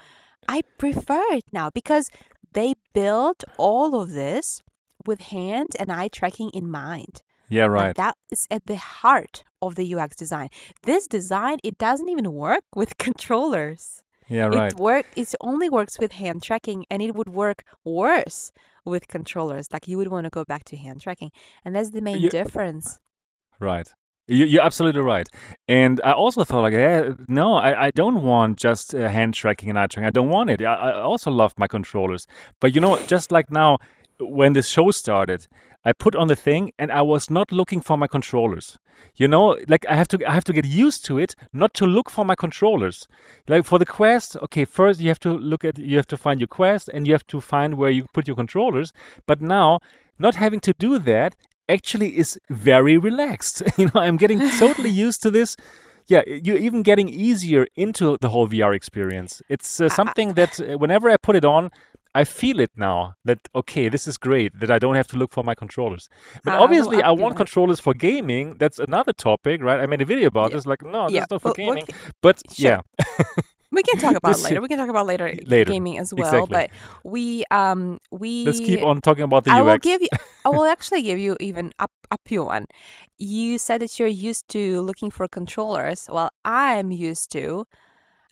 [0.47, 2.09] I prefer it now because
[2.53, 4.61] they built all of this
[5.05, 7.21] with hand and eye tracking in mind.
[7.49, 7.95] Yeah, And right.
[7.95, 10.49] that is at the heart of the UX design.
[10.83, 14.01] This design, it doesn't even work with controllers.
[14.29, 14.71] Yeah, right.
[14.71, 18.51] It work it only works with hand tracking and it would work worse
[18.85, 19.67] with controllers.
[19.71, 21.31] Like you would want to go back to hand tracking.
[21.65, 22.97] And that's the main You- difference.
[23.59, 23.87] Right.
[24.27, 25.27] You, you're absolutely right.
[25.67, 29.69] And I also thought, like, eh, no, I, I don't want just uh, hand tracking
[29.69, 30.07] and eye tracking.
[30.07, 30.61] I don't want it.
[30.61, 32.25] I, I also love my controllers.
[32.61, 33.79] But you know, just like now,
[34.21, 35.45] when the show started,
[35.85, 38.77] I put on the thing and I was not looking for my controllers.
[39.15, 41.85] You know, like I have to I have to get used to it, not to
[41.85, 43.07] look for my controllers.
[43.47, 46.39] Like for the quest, okay, first you have to look at you have to find
[46.39, 48.91] your quest and you have to find where you put your controllers.
[49.27, 49.79] But now,
[50.17, 51.35] not having to do that
[51.69, 53.61] actually is very relaxed.
[53.77, 55.55] you know, I'm getting totally used to this.
[56.07, 59.41] Yeah, you're even getting easier into the whole VR experience.
[59.47, 61.71] It's uh, something that uh, whenever I put it on,
[62.15, 65.31] I feel it now that okay, this is great that I don't have to look
[65.33, 66.09] for my controllers.
[66.43, 68.55] But I obviously, I you want controllers for gaming.
[68.59, 69.79] That's another topic, right?
[69.79, 70.57] I made a video about Yeah.
[70.57, 70.65] this.
[70.65, 71.87] Like, no, yeah, that's not for we'll- gaming.
[72.21, 72.69] But Sure.
[72.69, 72.81] yeah,
[73.71, 74.61] we can talk about later.
[74.61, 76.27] We can talk about later, Later, gaming as well.
[76.27, 76.53] exactly.
[76.53, 76.69] But
[77.03, 79.65] we um we let's keep on talking about the I UX.
[79.65, 80.09] will give you.
[80.45, 82.65] I will actually give you even up up you one.
[83.17, 86.07] You said that you're used to looking for controllers.
[86.11, 87.65] Well, I'm used to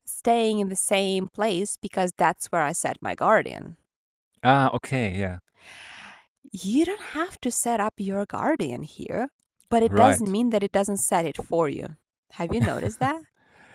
[0.05, 3.77] staying in the same place because that's where I set my Guardian.
[4.43, 5.39] Ah, okay, yeah,
[6.53, 9.29] You don't have to set up your Guardian here,
[9.69, 9.95] but it Right.
[9.95, 11.97] doesn't mean that it doesn't set it for you.
[12.33, 13.23] Have you noticed that?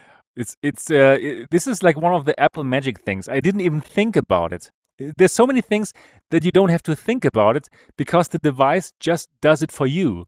[0.37, 3.29] it's it's uh, i this is like one of the Apple Magic things.
[3.29, 4.71] I didn't even think about it.
[5.03, 5.93] Uh, There's so many things
[6.31, 9.87] that you don't have to think about it because the device just does it for
[9.87, 10.27] you.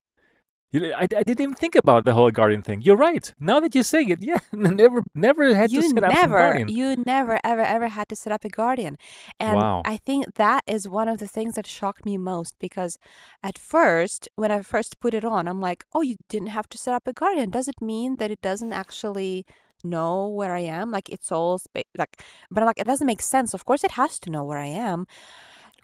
[0.72, 2.80] You I I didn't even think about the whole Guardian thing.
[2.82, 3.32] You're right.
[3.40, 6.34] Now that you say it, yeah, never never had to You set up some never,
[6.34, 6.70] Guardian.
[6.70, 8.96] you never, ever, ever had to set up a Guardian.
[9.38, 9.82] And Wow.
[9.84, 12.98] I think that is one of the things that shocked me most because
[13.42, 16.78] at first, when I first put it on, I'm like, oh, you didn't have to
[16.78, 17.50] set up a Guardian.
[17.50, 19.46] Does it mean that it doesn't actually
[19.84, 20.90] know where I am?
[20.90, 23.54] Like it's all spa- like, but I'm like, it doesn't make sense.
[23.54, 25.06] Of course, it has to know where I am.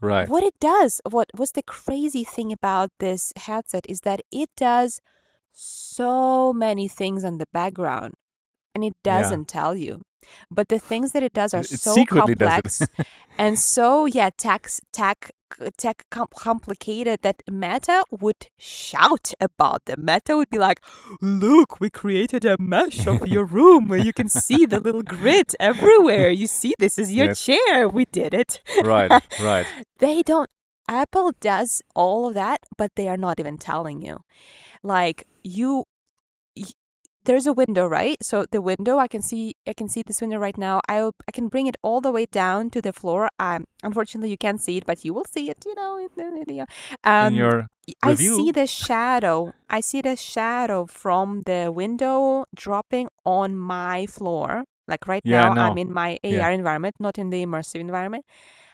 [0.04, 0.28] Right.
[0.28, 5.00] What it does, what what's the crazy thing about this headset is that it does
[5.52, 8.14] so many things in the background
[8.74, 10.02] and it doesn't tell you.
[10.50, 12.82] But the things that it does are It so complex
[13.38, 20.04] and so yeah, tax tech Uh, tech com- complicated that Meta would shout about them.
[20.04, 20.80] Meta would be like,
[21.20, 25.54] "Look, we created a mesh of your room where you can see the little grid
[25.60, 26.30] everywhere.
[26.30, 27.44] You see, this is your Yes.
[27.44, 27.88] chair.
[27.88, 29.10] We did it." Right.
[29.40, 29.66] Right.
[29.98, 30.50] They don't.
[30.88, 34.20] Apple does all of that, but they are not even telling you.
[34.82, 35.84] Like you,
[37.24, 38.16] there's a window, right?
[38.22, 40.80] So the window, I can see, I can see this window right now.
[40.88, 43.28] I I can bring it all the way down to the floor.
[43.38, 45.58] Um, unfortunately, you can't see it, but you will see it.
[45.66, 46.66] You know, in the video.
[47.20, 49.54] In Um, your y- I see the shadow.
[49.68, 54.64] I see the shadow from the window dropping on my floor.
[54.88, 56.40] Like right Yeah, now, I'm in my Yeah.
[56.40, 58.24] AR environment, not in the immersive environment.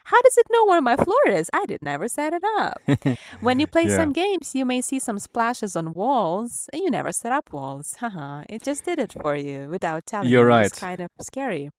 [0.04, 1.48] How does it know where my floor is?
[1.52, 2.80] I did never set it up.
[3.40, 3.96] When you play Yeah.
[3.96, 7.96] some games, you may see some splashes on walls, and you never set up walls.
[8.00, 10.54] Haha, it just did it for you without telling You're you.
[10.56, 10.66] right.
[10.66, 11.70] It's kind of scary.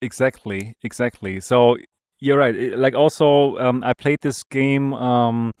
[0.00, 0.74] Exactly.
[0.82, 1.40] Exactly.
[1.40, 1.76] So
[2.20, 2.54] you're right.
[2.78, 5.52] Like also, um, I played this game, um,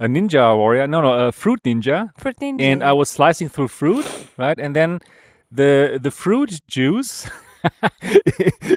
[0.00, 0.86] a Ninja Warrior.
[0.86, 2.60] No, no, a Fruit Ninja, Fruit ninja.
[2.60, 4.04] and I was slicing through fruit,
[4.36, 4.58] right?
[4.58, 4.98] And then
[5.50, 7.28] the the fruit juice,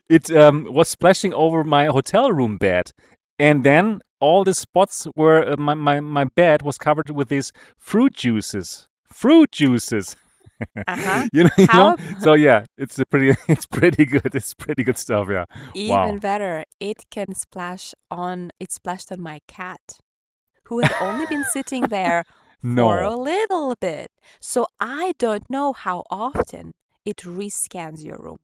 [0.09, 2.91] it um was splashing over my hotel room bed,
[3.39, 7.51] and then all the spots where uh, my my my bed was covered with these
[7.79, 8.87] fruit juices.
[9.11, 10.15] Fruit juices.
[10.87, 11.27] Uh-huh.
[11.33, 11.95] you know, you know?
[12.19, 14.33] So yeah, it's a pretty it's pretty good.
[14.35, 15.45] It's pretty good stuff, yeah.
[15.73, 16.19] Even Wow.
[16.19, 19.99] better, it can splash on, it splashed on my cat,
[20.65, 22.23] who had only been sitting there
[22.75, 24.11] for a little bit.
[24.41, 26.73] So I don't know how often
[27.05, 28.37] it rescans your room,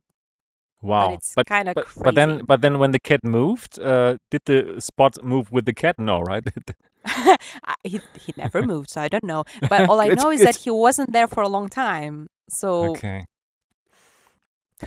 [0.97, 1.11] but Wow.
[1.11, 4.43] it's But kind of but but then but then when the cat moved, uh did
[4.45, 5.99] the spot move with the cat?
[5.99, 6.43] No, right?
[7.83, 9.43] He, he never moved, so I don't know.
[9.69, 12.29] But all I know is that he wasn't there for a long time.
[12.49, 13.25] So okay.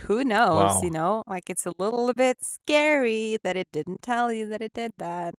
[0.03, 1.23] who knows, you know?
[1.27, 5.35] Like it's a little bit scary that it didn't tell you that it did that.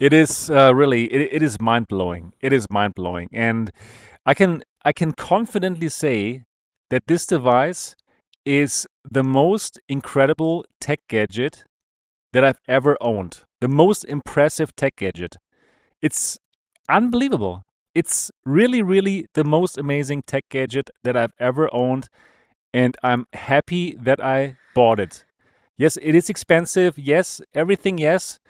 [0.00, 2.32] It is uh, really it, it is mind blowing.
[2.40, 3.70] It is mind blowing, and
[4.26, 6.44] I can I can confidently say
[6.90, 7.94] that this device
[8.44, 11.64] is the most incredible tech gadget
[12.32, 13.40] that I've ever owned.
[13.60, 15.36] The most impressive tech gadget.
[16.02, 16.38] It's
[16.88, 17.62] unbelievable.
[17.94, 22.08] It's really, really the most amazing tech gadget that I've ever owned,
[22.72, 25.24] and I'm happy that I bought it.
[25.78, 26.98] Yes, it is expensive.
[26.98, 27.98] Yes, everything.
[27.98, 28.40] Yes,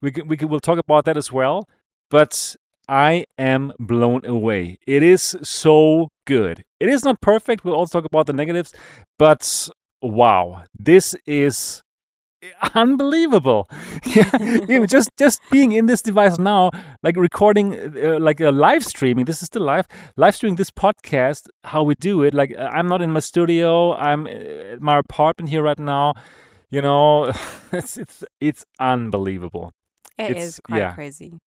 [0.00, 1.68] we we we'll talk about that as well.
[2.10, 2.56] But
[2.88, 4.78] I am blown away.
[4.86, 6.62] It is so good.
[6.80, 7.64] It is not perfect.
[7.64, 8.72] We'll also talk about the negatives,
[9.18, 9.68] but
[10.02, 11.82] wow, this is
[12.74, 13.68] unbelievable.
[14.04, 16.70] Yeah, just just being in this device now,
[17.02, 19.24] like recording, uh, like a live streaming.
[19.26, 19.86] This is still live.
[20.16, 21.48] Live streaming this podcast.
[21.64, 22.34] How we do it?
[22.34, 23.94] Like uh, I'm not in my studio.
[23.94, 24.30] I'm uh,
[24.74, 26.14] at my apartment here right now.
[26.70, 27.32] You know,
[27.72, 29.72] it's it's it's unbelievable.
[30.18, 31.38] It It's is quite yeah, crazy.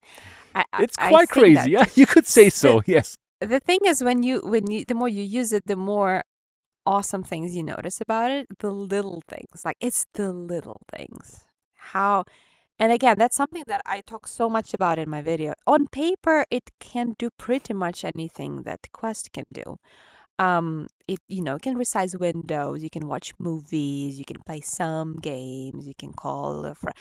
[0.55, 1.71] I, it's quite crazy.
[1.71, 2.81] Yeah, you could say so.
[2.87, 3.17] Yes.
[3.41, 6.23] the thing is when you when you the more you use it, the more
[6.85, 8.47] awesome things you notice about it.
[8.59, 11.43] The little things, like it's the little things.
[11.75, 12.25] How
[12.79, 15.53] and again, that's something that I talk so much about in my video.
[15.67, 19.77] On paper, it can do pretty much anything that Quest can do.
[20.39, 25.15] Um, it you know can resize windows, you can watch movies, you can play some
[25.17, 26.95] games, you can call a friend,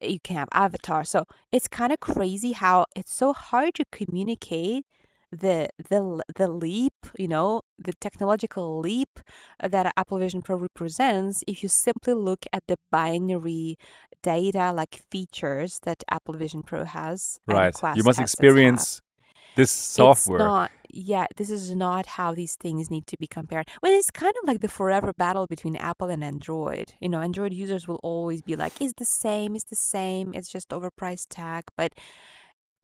[0.00, 1.04] you can have avatar.
[1.04, 4.84] So it's kind of crazy how it's so hard to communicate
[5.30, 9.20] the the the leap, you know, the technological leap
[9.62, 13.76] that Apple Vision Pro represents if you simply look at the binary
[14.22, 17.74] data like features that Apple Vision Pro has Right.
[17.94, 18.24] You must have.
[18.24, 19.02] experience
[19.54, 20.68] this software.
[20.90, 23.68] Yeah, this is not how these things need to be compared.
[23.82, 26.92] Well, it's kind of like the forever battle between Apple and Android.
[27.00, 30.50] You know, Android users will always be like, it's the same, it's the same, it's
[30.50, 31.64] just overpriced tech.
[31.76, 31.92] But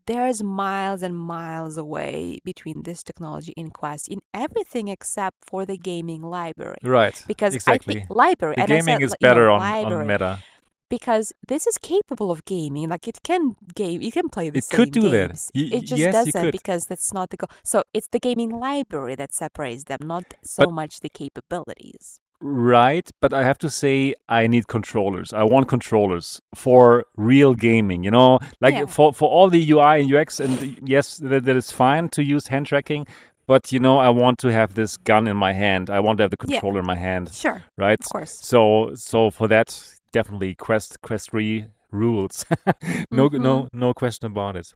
[0.07, 5.79] there's miles and miles away between this technology in Quest in everything except for the
[5.79, 6.79] gaming library.
[6.83, 7.23] Right.
[7.27, 7.95] Because I Exactly.
[7.95, 10.07] think library, The gaming said, is know, better on on library.
[10.07, 10.45] Meta.
[10.89, 12.89] Because this is capable of gaming.
[12.89, 15.29] Like it can game, you can play the It could same do that.
[15.31, 15.51] games.
[15.55, 16.53] Y- It just yes, doesn't could.
[16.53, 17.49] because that's not the goal.
[17.65, 22.21] So it's the gaming library that separates them, not But so much the capabilities.
[22.41, 25.33] Right, but I have to say I need controllers.
[25.33, 28.87] I want controllers for real gaming, you know, like Yeah.
[28.87, 32.23] for for all the UI and UX and the- yes, that, that is fine to
[32.23, 33.07] use hand tracking,
[33.47, 35.89] but you know, I want to have this gun in my hand.
[35.89, 37.99] I want to have the Yeah, controller in my hand, sure, right?
[38.01, 38.33] of course.
[38.43, 39.69] So so for that,
[40.15, 42.47] definitely Quest Quest 3 rules.
[43.11, 43.43] No Mm-hmm.
[43.43, 44.73] no no question about it.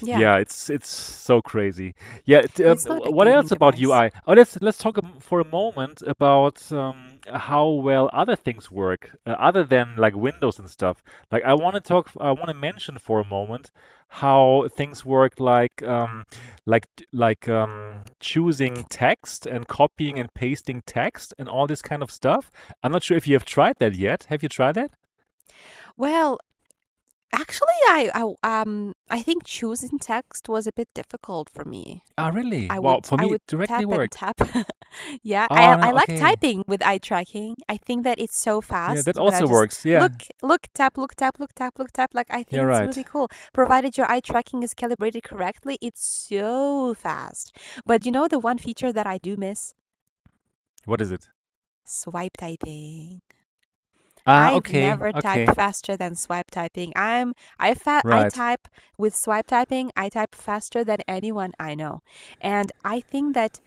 [0.00, 0.24] Yeah.
[0.24, 1.94] Yeah, it's it's so crazy.
[2.24, 3.78] Yeah, it, And it's not a wh- what else about device.
[3.78, 4.10] UI?
[4.26, 9.30] Oh, let's let's talk for a moment about um, how well other things work, uh,
[9.38, 11.02] other than like Windows and stuff.
[11.32, 13.70] Like I want to talk, I want to mention for a moment
[14.08, 16.24] how things work, like um,
[16.66, 22.10] like like um, choosing text and copying and pasting text and all this kind of
[22.10, 22.50] stuff.
[22.82, 24.26] I'm not sure if you have tried that yet.
[24.28, 24.92] Have you tried that?
[25.96, 26.38] Well,
[27.32, 32.02] actually, I, I um I think choosing text was a bit difficult for me.
[32.18, 32.76] Ah, really?
[32.76, 34.10] I Wow, would for I me, would it directly tap and worked.
[34.10, 34.40] tap.
[35.22, 36.14] Yeah, Oh, I no, I like okay.
[36.14, 37.56] typing with eye tracking.
[37.68, 39.84] I think that it's so Yeah, fast that that I also just works.
[39.84, 42.10] Yeah, look, look, tap, look, tap, look, tap, look, tap.
[42.14, 42.86] Like I think you're it's right.
[42.86, 43.28] really cool.
[43.52, 47.56] Provided your eye tracking is calibrated correctly, it's so fast.
[47.86, 49.74] But you know the one feature that I do miss?
[50.86, 51.28] What is it?
[51.86, 53.22] Swipe typing.
[54.26, 56.92] Ah, I've okay, never okay, typed faster than swipe typing.
[56.96, 58.32] I'm I fa I right.
[58.32, 62.00] type with swipe typing, I type faster than anyone I know.
[62.40, 63.60] And I think that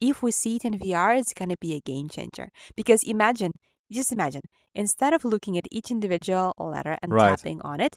[0.00, 2.50] if we see it in VR, it's going to be a game changer.
[2.76, 3.52] Because imagine,
[3.92, 4.42] just imagine,
[4.74, 7.18] instead of looking at each individual letter and Right.
[7.18, 7.96] tapping on it,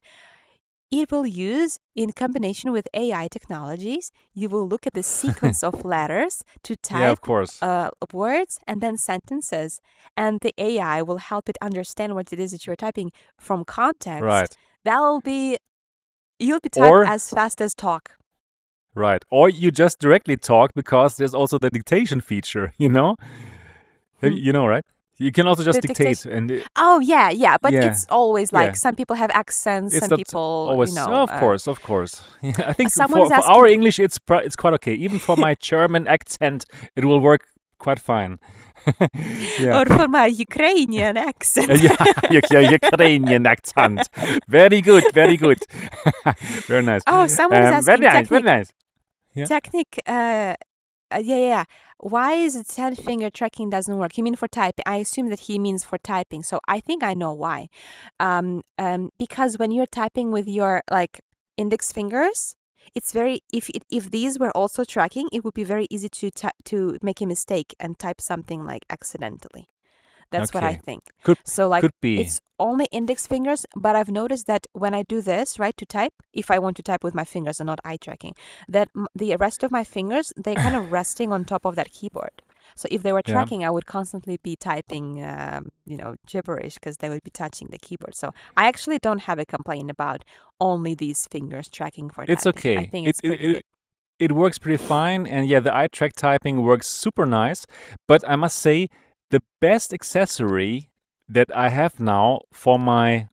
[1.01, 5.83] it will use, in combination with AI technologies, you will look at the sequence of
[5.85, 7.61] letters to Yeah, of type course.
[7.61, 9.81] uh, words and then sentences.
[10.17, 14.25] And the AI will help it understand what it is that you're typing from context.
[14.25, 15.57] Right, That'll be,
[16.39, 18.11] you'll be typed or as fast as talk.
[18.95, 23.15] right, or you just directly talk because there's also the dictation feature, you know?
[24.21, 24.37] Hmm.
[24.37, 24.83] You know, right?
[25.19, 28.59] You can also just dictate and it- Oh yeah, yeah, but yeah, it's always yeah.
[28.59, 31.67] like some people have accents, It's some people, you always, know, oh, of uh, course,
[31.67, 32.21] of course.
[32.41, 34.93] Yeah, I think for, for our English, it's it's quite okay.
[34.95, 37.41] Even for my German accent, it will work
[37.77, 38.39] quite fine.
[39.59, 39.79] Yeah.
[39.79, 41.69] or for my Ukrainian accent.
[41.81, 41.95] Yeah,
[42.31, 44.09] your, your Ukrainian accent.
[44.49, 45.59] Very good, very good.
[46.67, 47.01] Very nice.
[47.07, 48.69] oh, someone is Um, very asking nice, very nice.
[49.35, 49.45] Yeah.
[49.55, 50.55] technic, uh,
[51.15, 51.63] uh, yeah, yeah.
[52.03, 54.17] Why is it ten finger tracking doesn't work?
[54.17, 54.83] You mean for typing?
[54.85, 56.43] I assume that he means for typing.
[56.43, 57.69] So I think I know why.
[58.19, 61.21] Um, um, because when you're typing with your like
[61.55, 62.55] index fingers,
[62.93, 66.29] it's very if it, if these were also tracking, it would be very easy to
[66.65, 69.69] to make a mistake and type something like accidentally.
[70.33, 70.81] That's what I Okay.
[70.85, 71.03] think.
[71.23, 72.13] Could So like could be.
[72.15, 76.13] it's only index fingers, but I've noticed that when I do this, right, to type,
[76.33, 78.35] if I want to type with my fingers and not eye tracking,
[78.69, 81.91] that m- the rest of my fingers, they're kind of resting on top of that
[81.91, 82.31] keyboard.
[82.75, 83.33] So if they were Yeah.
[83.33, 87.69] tracking, I would constantly be typing, um, you know, gibberish because they would be touching
[87.71, 88.15] the keyboard.
[88.15, 90.23] So I actually don't have a complaint about
[90.59, 92.63] only these fingers tracking for It's typing.
[92.75, 92.91] I okay.
[92.91, 93.63] think It, it's it pretty it good.
[94.19, 97.65] it works pretty fine, and yeah, the eye track typing works super nice.
[98.07, 98.89] But I must say,
[99.33, 100.91] the best accessory
[101.27, 103.29] that I have now for my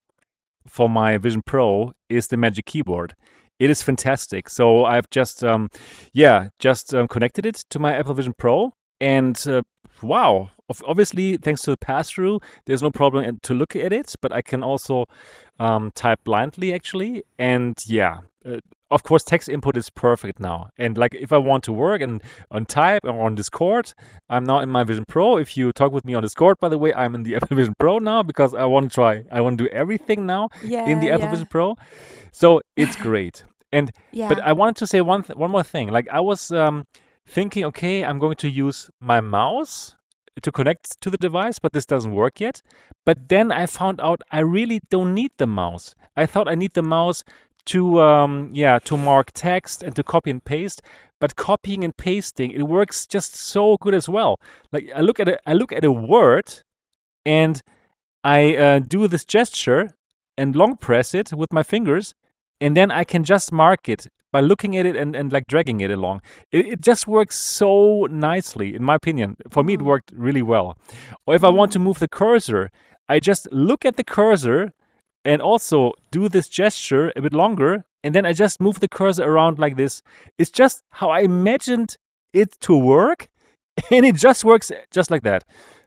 [0.67, 3.15] for my Vision Pro is the Magic Keyboard.
[3.59, 4.49] It is fantastic.
[4.49, 5.69] So I've just um
[6.15, 9.61] yeah, just um, connected it to my Apple Vision Pro and uh,
[10.01, 10.51] wow,
[10.87, 14.63] obviously thanks to the pass-through, there's no problem to look at it, but I can
[14.63, 15.05] also
[15.59, 18.61] um, type blindly actually and yeah, uh,
[18.91, 20.71] of course text input is perfect now.
[20.79, 23.93] And like if I want to work and on type or on Discord,
[24.29, 25.37] I'm now in my Vision Pro.
[25.37, 27.75] If you talk with me on Discord, by the way, I'm in the Apple Vision
[27.79, 29.25] Pro now because I want to try.
[29.31, 31.77] I want to do everything now yeah, in the Apple yeah, Vision Pro.
[32.33, 33.45] So it's great.
[33.73, 34.29] And yeah.
[34.29, 34.41] but.
[34.41, 35.91] I wanted to say one th- one more thing.
[35.91, 36.87] Like I was um,
[37.29, 39.95] thinking, okay, I'm going to use my mouse
[40.43, 42.63] to connect to the device, but this doesn't work yet.
[43.05, 45.95] But then I found out I really don't need the mouse.
[46.17, 47.23] I thought I need the mouse
[47.73, 50.83] to um, yeah to mark text and to copy and paste.
[51.21, 54.41] But copying and pasting, it works just so good as well.
[54.73, 56.63] Like I look at a I look at a word
[57.27, 57.63] and
[58.25, 59.95] I uh, do this gesture
[60.39, 62.15] and long press it with my fingers,
[62.61, 65.81] and then I can just mark it by looking at it and, and like dragging
[65.81, 66.23] it along.
[66.53, 69.37] It, it just works so nicely, in my opinion.
[69.51, 70.79] For me, it Mm, worked really well.
[71.27, 72.71] Or if I want to move the cursor,
[73.09, 74.73] I just look at the cursor
[75.25, 79.25] and also do this gesture a bit longer, and then I just move the cursor
[79.25, 80.03] around like this.
[80.39, 81.97] It's just how I imagined
[82.33, 83.29] it to work,
[83.91, 85.45] and it just works just like that.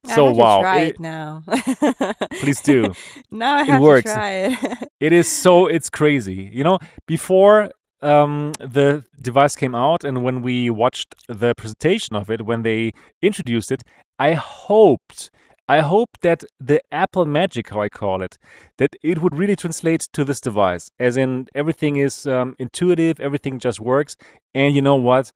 [0.07, 1.43] I So to wow, try it, it now.
[2.39, 2.95] please do.
[3.31, 4.03] now I It have to works.
[4.03, 4.89] try it.
[4.99, 6.49] It is so it's crazy.
[6.53, 7.71] You know, before
[8.01, 12.93] um, the device came out and when we watched the presentation of it, when they
[13.21, 13.83] introduced it,
[14.19, 15.29] I hoped,
[15.69, 18.37] I hope that the Apple Magic, how I call it,
[18.77, 23.59] that it would really translate to this device, as in everything is um, intuitive, everything
[23.59, 24.17] just works.
[24.53, 25.31] And you know what?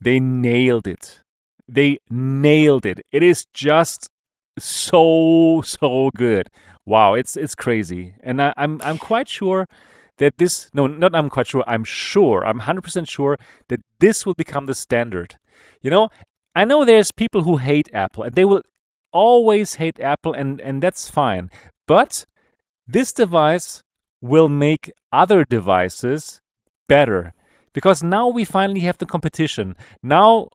[0.00, 1.20] They nailed it.
[1.68, 3.00] They nailed it.
[3.12, 4.08] It is just
[4.58, 6.48] so so good.
[6.86, 9.66] Wow, it's it's crazy, and I, I'm I'm quite sure
[10.18, 14.34] that this no not I'm quite sure I'm sure I'm 100% sure that this will
[14.34, 15.36] become the standard.
[15.82, 16.08] You know,
[16.54, 18.62] I know there's people who hate Apple and they will
[19.12, 21.50] always hate Apple and and that's fine.
[21.86, 22.24] But
[22.86, 23.82] this device
[24.20, 26.40] will make other devices
[26.88, 27.32] better
[27.72, 29.76] because now we finally have the competition.
[30.02, 30.48] Now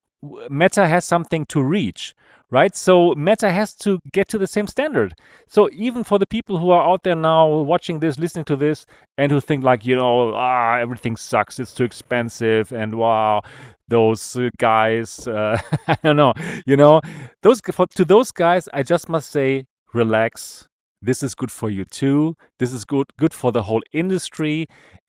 [0.49, 2.15] Meta has something to reach,
[2.51, 2.75] right?
[2.75, 5.15] So Meta has to get to the same standard.
[5.47, 8.85] So even for the people who are out there now watching this, listening to this,
[9.17, 13.41] and who think like, you know, ah, everything sucks, it's too expensive, and wow,
[13.87, 16.33] those uh, guys, uh, I don't know,
[16.65, 17.01] you know,
[17.41, 20.67] those for, to those guys, I just must say, relax.
[21.01, 22.35] This is good for you too.
[22.57, 24.65] This is good good for the whole industry.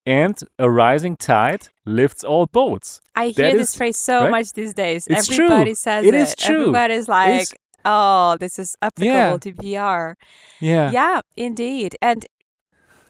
[0.07, 3.01] And a rising tide lifts all boats.
[3.17, 4.31] I That hear this is phrase so right.
[4.31, 5.07] much these days.
[5.09, 5.47] It's true.
[5.47, 6.21] Everybody says It it.
[6.21, 6.75] is true.
[6.75, 10.15] Everybody's It's like, "Oh, this is applicable yeah, to VR."
[10.61, 10.91] yeah.
[10.93, 11.97] Yeah, indeed.
[12.01, 12.27] And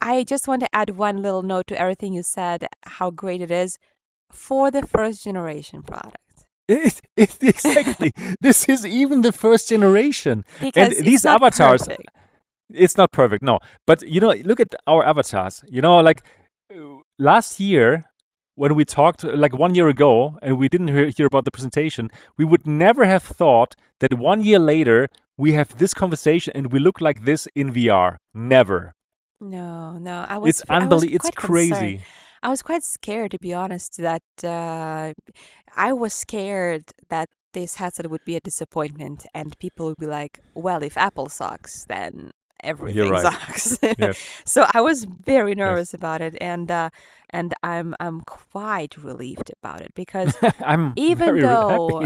[0.01, 3.51] I just want to add one little note to everything you said, how great it
[3.51, 3.77] is
[4.31, 6.17] for the first generation product.
[6.67, 8.13] It, it, exactly.
[8.41, 10.45] this is even the first generation.
[10.73, 12.09] And Because it's these avatars, perfect.
[12.73, 13.59] it's not perfect, no.
[13.85, 15.63] But you know, look at our avatars.
[15.69, 16.23] You know, like
[17.17, 18.05] last year
[18.55, 22.09] when we talked, like one year ago, and we didn't hear, hear about the presentation,
[22.37, 25.07] we would never have thought that one year later
[25.37, 28.17] we have this conversation and we look like this in VR.
[28.33, 28.93] Never.
[29.39, 30.25] No, no.
[30.27, 31.15] I was It's unbelievable.
[31.15, 31.99] It's quite concerned.
[31.99, 32.01] crazy.
[32.41, 35.13] I was quite scared, to be honest, that uh,
[35.75, 40.39] I was scared that this headset would be a disappointment and people would be like,
[40.53, 42.31] well, if Apple sucks, then
[42.63, 43.31] everything right.
[43.31, 43.79] sucks.
[43.97, 44.27] Yes.
[44.45, 45.79] So I was very Yes.
[45.79, 46.89] nervous about it and uh,
[47.31, 52.05] and I'm I'm quite relieved about it because I'm even though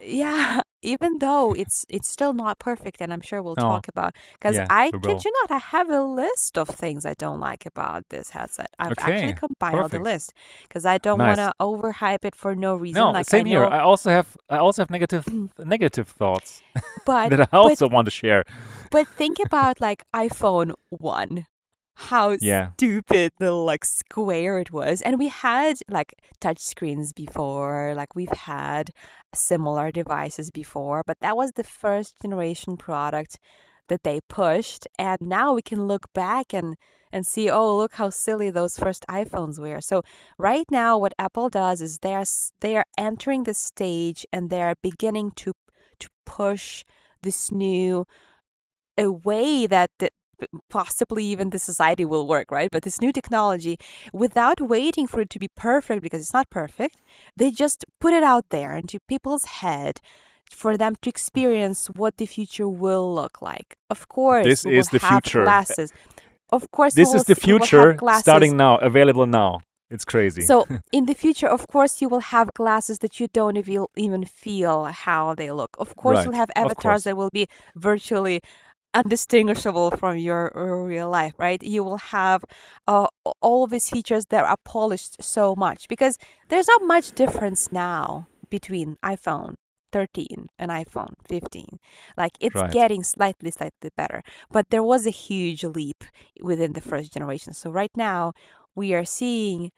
[0.00, 3.82] yeah, even though it's it's still not perfect, and I'm sure we'll No.
[3.82, 5.24] talk about because Yeah, I we kid will.
[5.24, 8.70] you not, I have a list of things I don't like about this headset.
[8.78, 9.34] I've actually Okay.
[9.34, 10.00] compiled a Perfect.
[10.00, 10.32] list
[10.68, 11.40] because I don't want Nice.
[11.40, 13.10] to overhype it for no reason.
[13.10, 13.64] No, Like I same here.
[13.64, 15.26] know, I also have I also have negative
[15.58, 16.62] negative thoughts
[17.04, 18.44] but that I but also want to share.
[18.90, 21.46] but think about like iPhone one.
[21.94, 22.72] How Yeah.
[22.78, 25.02] stupid the like square it was.
[25.02, 28.90] And we had like touch screens before, like we've had
[29.34, 33.38] similar devices before, but that was the first generation product
[33.88, 34.86] that they pushed.
[34.98, 36.76] And now we can look back and
[37.12, 39.80] and see, oh, look how silly those first iPhones were.
[39.80, 40.02] So
[40.38, 44.76] right now what Apple does is they're s- they are entering the stage and they're
[44.82, 45.52] beginning to
[46.00, 46.84] to push
[47.22, 48.06] this new
[48.98, 50.10] a way that the,
[50.68, 52.70] possibly even the society will work, right?
[52.70, 53.76] But this new technology,
[54.12, 56.96] without waiting for it to be perfect, because it's not perfect,
[57.36, 60.00] they just put it out there into people's head
[60.50, 63.76] for them to experience what the future will look like.
[63.88, 65.42] Of course, This is the future.
[65.44, 65.92] glasses.
[66.50, 69.60] Of course, This is the s- we will have future glasses starting now, available now.
[69.90, 70.42] It's crazy.
[70.42, 74.24] so in the future, of course, you will have glasses that you don't even even
[74.24, 75.70] feel how they look.
[75.78, 76.24] Of course, Right.
[76.24, 78.40] you'll have avatars that will be virtually
[78.94, 80.52] undistinguishable from your
[80.86, 81.62] real life, right?
[81.62, 82.44] You will have
[82.86, 83.06] uh,
[83.40, 86.18] all of these features that are polished so much because
[86.48, 89.54] there's not much difference now between iPhone
[89.92, 91.78] 13 and iPhone 15.
[92.16, 92.70] Like it's Right.
[92.70, 96.04] getting slightly, slightly better, but there was a huge leap
[96.42, 97.52] within the first generation.
[97.54, 98.32] So right now,
[98.74, 99.70] we are seeing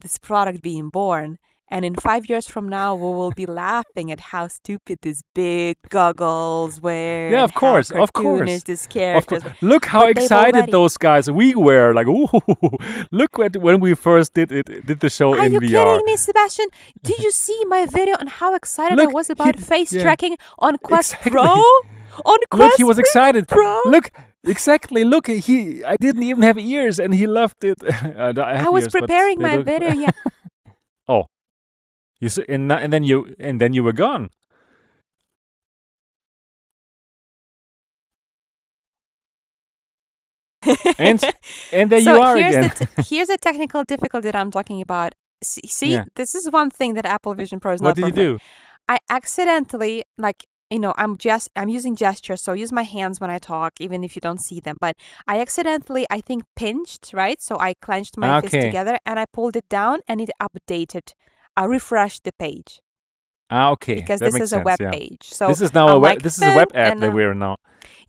[0.00, 1.38] this product being born.
[1.70, 5.76] And in five years from now, we will be laughing at how stupid these big
[5.88, 7.30] goggles were.
[7.30, 8.62] Yeah, of course, of course.
[9.16, 9.42] Of course.
[9.62, 11.94] Look how But excited those guys we were.
[11.94, 12.28] Like, ooh,
[13.10, 16.16] look at when we first did it, did the show Are in you kidding me,
[16.16, 16.66] Sebastian?
[17.02, 20.02] Did you see my video on how excited I Look, was he- about face yeah.
[20.02, 21.30] tracking on Quest Exactly.
[21.32, 21.62] Pro?
[22.24, 23.48] On Quest Look, he was excited.
[23.48, 23.80] Pro?
[23.86, 24.12] Look,
[24.44, 25.02] exactly.
[25.02, 25.82] Look, he.
[25.82, 27.78] I didn't even have ears, and he loved it.
[27.82, 28.28] I,
[28.66, 29.90] I was ears, preparing my video.
[29.92, 30.10] Yeah.
[31.08, 31.24] Oh,
[32.24, 34.30] you and and then you and then you were gone.
[40.98, 41.22] And
[41.72, 42.58] and there so you are here's again.
[42.58, 45.14] The t- here's the technical difficulty that I'm talking about.
[45.44, 46.04] See, see Yeah.
[46.16, 48.40] this is one thing that Apple Vision Pro is what not did you do?
[48.88, 53.20] I accidentally, like you know i'm just i'm using gestures so I use my hands
[53.20, 54.96] when i talk even if you don't see them but
[55.28, 59.56] i accidentally i think pinched right so i clenched my fist together and i pulled
[59.56, 61.12] it down and it updated
[61.56, 62.80] i refresh the page
[63.50, 63.96] Ah, okay.
[63.96, 64.64] because That this is a sense.
[64.64, 64.90] web Yeah.
[64.90, 66.10] page so This is now i'm a web.
[66.14, 67.56] like This is a web app and that we're now.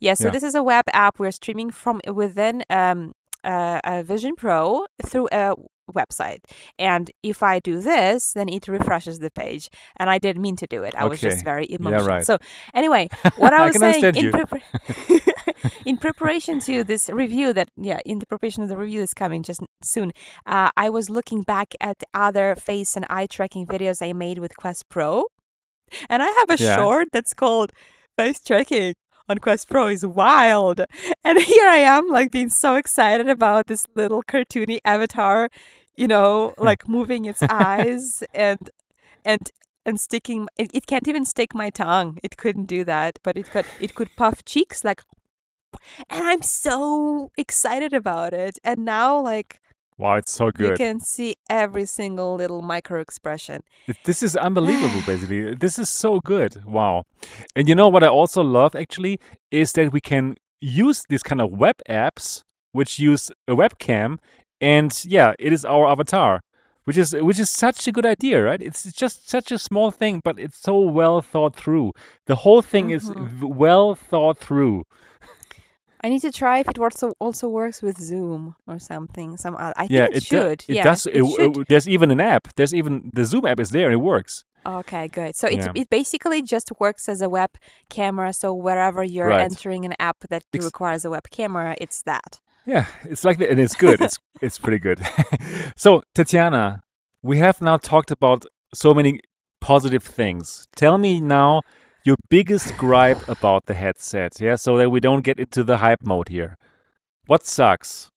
[0.00, 0.30] yeah so Yeah.
[0.32, 3.12] this is a web app we're streaming from within um
[3.44, 5.54] uh, a vision pro through a
[5.94, 6.40] website
[6.80, 9.68] and if i do this then it refreshes the page
[9.98, 11.44] and i didn't mean to do it i was just Okay.
[11.44, 11.76] very Yeah.
[11.78, 12.26] emotional Right.
[12.26, 12.38] so
[12.74, 14.62] anyway what i I was can saying in prepar-
[15.84, 19.42] in preparation to this review that yeah in the preparation of the review is coming
[19.42, 20.12] just soon
[20.46, 24.56] uh, i was looking back at other face and eye tracking videos i made with
[24.56, 25.24] quest pro.
[26.08, 26.76] And i have a Yeah.
[26.76, 27.72] short that's called
[28.16, 28.94] face tracking
[29.28, 29.88] on quest pro.
[29.88, 30.80] Is wild.
[31.24, 35.48] And here i am like being so excited about this little cartoony avatar
[35.96, 38.70] you know like moving its eyes and
[39.24, 39.50] and
[39.86, 42.18] and sticking it, it can't even stick my tongue.
[42.22, 45.02] It couldn't do that but it could it could puff cheeks like
[46.10, 49.60] and i'm so excited about it and now like
[49.98, 50.72] Wow, it's so good.
[50.72, 53.62] you can see every single little micro expression
[54.04, 55.54] This is unbelievable, basically.
[55.54, 56.62] This is so good.
[56.66, 57.04] Wow.
[57.56, 59.18] And you know what I also love actually
[59.50, 64.18] is that we can use these kind of web apps which use a webcam
[64.60, 66.40] and yeah, it is our avatar.
[66.84, 68.60] Which is which is such a good idea, right?
[68.60, 71.92] It's just such a small thing, but it's so well thought through.
[72.26, 73.28] The whole thing is Mhm.
[73.28, 74.84] v- well thought through.
[76.04, 79.74] I need to try if it also also works with zoom or something some oth-
[79.76, 81.06] i think Yeah, it, it do- should it yeah does.
[81.06, 82.48] it it- it- there's even an app.
[82.56, 84.44] There's even the Zoom app is there and it works.
[84.66, 85.36] Okay, good.
[85.36, 85.72] So it Yeah.
[85.80, 87.50] it basically just works as a web
[87.88, 88.32] camera.
[88.32, 89.40] So wherever you're Right.
[89.50, 92.40] entering an app that Ex- requires a web camera, it's that.
[92.66, 94.00] Yeah, it's like that, and it's good.
[94.00, 94.98] It's it's pretty good.
[95.76, 96.80] so, Tetiana,
[97.22, 98.44] we have now talked about
[98.74, 99.20] so many
[99.60, 100.66] positive things.
[100.76, 101.62] Tell me now
[102.06, 106.02] your biggest gripe about the headset, yeah, so that we don't get into the hype
[106.02, 106.56] mode here.
[107.26, 108.10] What sucks?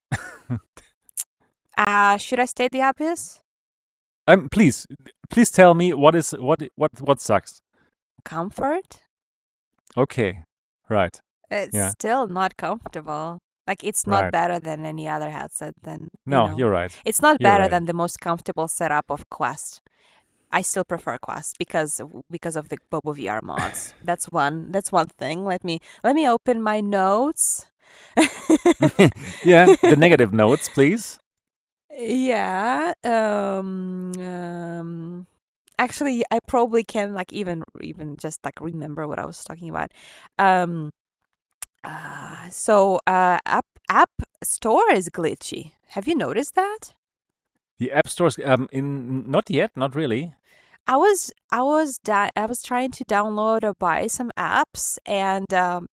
[1.77, 3.39] Uh, should I state the obvious?
[4.27, 4.85] Um, please,
[5.29, 7.61] please tell me what is what what what sucks.
[8.25, 9.01] Comfort?
[9.97, 10.43] Okay,
[10.89, 11.19] right.
[11.49, 11.89] It's Yeah.
[11.91, 13.39] still not comfortable.
[13.65, 14.31] Like it's not Right.
[14.31, 15.73] better than any other headset.
[15.83, 16.57] Than you No, know.
[16.57, 16.91] you're right.
[17.05, 17.71] It's not You're better right.
[17.71, 19.79] than the most comfortable setup of Quest.
[20.51, 23.93] I still prefer Quest because because of the Bobo VR mods.
[24.03, 24.71] That's one.
[24.71, 25.45] That's one thing.
[25.45, 27.65] Let me let me open my notes.
[29.43, 31.19] yeah, the negative notes, please.
[31.91, 32.93] Yeah.
[33.03, 35.27] Um, um
[35.77, 39.91] actually I probably can like even even just like remember what I was talking about.
[40.37, 40.91] Um
[41.83, 44.11] uh so uh app app
[44.43, 45.73] store is glitchy.
[45.89, 46.93] Have you noticed that?
[47.79, 50.33] The app stores, um, in not yet, not really.
[50.89, 55.53] I was I was da- I was trying to download or buy some apps and
[55.53, 55.87] um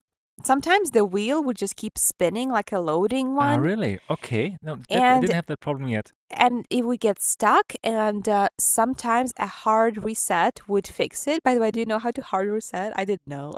[0.44, 3.98] sometimes the wheel would just keep spinning like a loading Ah, one really?
[4.10, 4.56] Okay.
[4.62, 6.12] No, that, I and didn't have that problem yet.
[6.30, 11.54] and it would get stuck and uh, sometimes a hard reset would fix it by
[11.54, 13.54] the way do you know how to hard reset i didn't know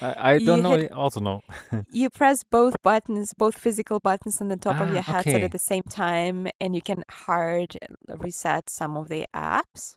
[0.00, 0.74] I, I don't know.
[0.74, 1.42] hit I Also know.
[1.90, 5.44] you press both buttons both physical buttons on the top of Ah, your headset okay.
[5.44, 9.94] at the same time and you can hard uh, reset some of the apps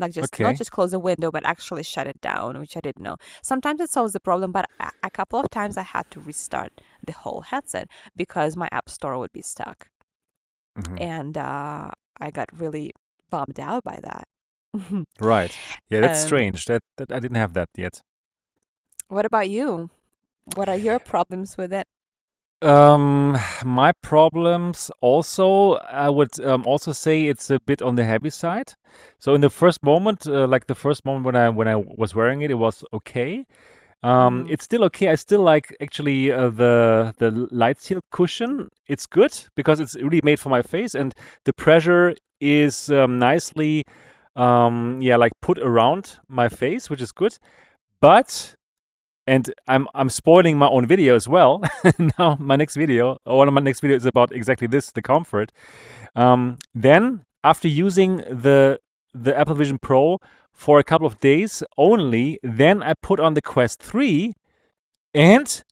[0.00, 0.56] like just not Okay.
[0.56, 3.90] just close a window but actually shut it down which i didn't know sometimes it
[3.90, 6.72] solves the problem but a, a couple of times i had to restart
[7.06, 9.88] the whole headset because my app store would be stuck
[10.76, 11.00] Mhm.
[11.00, 11.90] and uh,
[12.20, 12.92] I got really
[13.30, 14.24] bummed out by that.
[15.20, 15.60] Right.
[15.88, 16.64] Yeah, that's um, strange.
[16.66, 18.02] That, that I didn't have that yet.
[19.08, 19.90] what about you?
[20.44, 21.86] What are your problems with it?
[22.62, 28.28] Um, my problems also, I would um, also say it's a bit on the heavy
[28.30, 28.74] side.
[29.18, 32.14] So in the first moment, uh, like the first moment when I when I was
[32.14, 33.46] wearing it, it was okay.
[34.02, 34.50] Um, Mhm.
[34.50, 35.08] it's still okay.
[35.10, 38.68] I still like actually uh, the the light seal cushion.
[38.88, 43.84] It's good because it's really made for my face, and the pressure is um, nicely,
[44.36, 47.38] um, yeah, like put around my face, which is good.
[48.00, 48.54] But
[49.30, 51.62] and I'm I'm spoiling my own video as well.
[52.18, 55.02] now my next video, or one of my next video is about exactly this, the
[55.02, 55.52] comfort.
[56.16, 58.80] Um, then after using the
[59.14, 60.18] the Apple Vision Pro
[60.52, 64.34] for a couple of days only, then I put on the Quest 3
[65.14, 65.62] and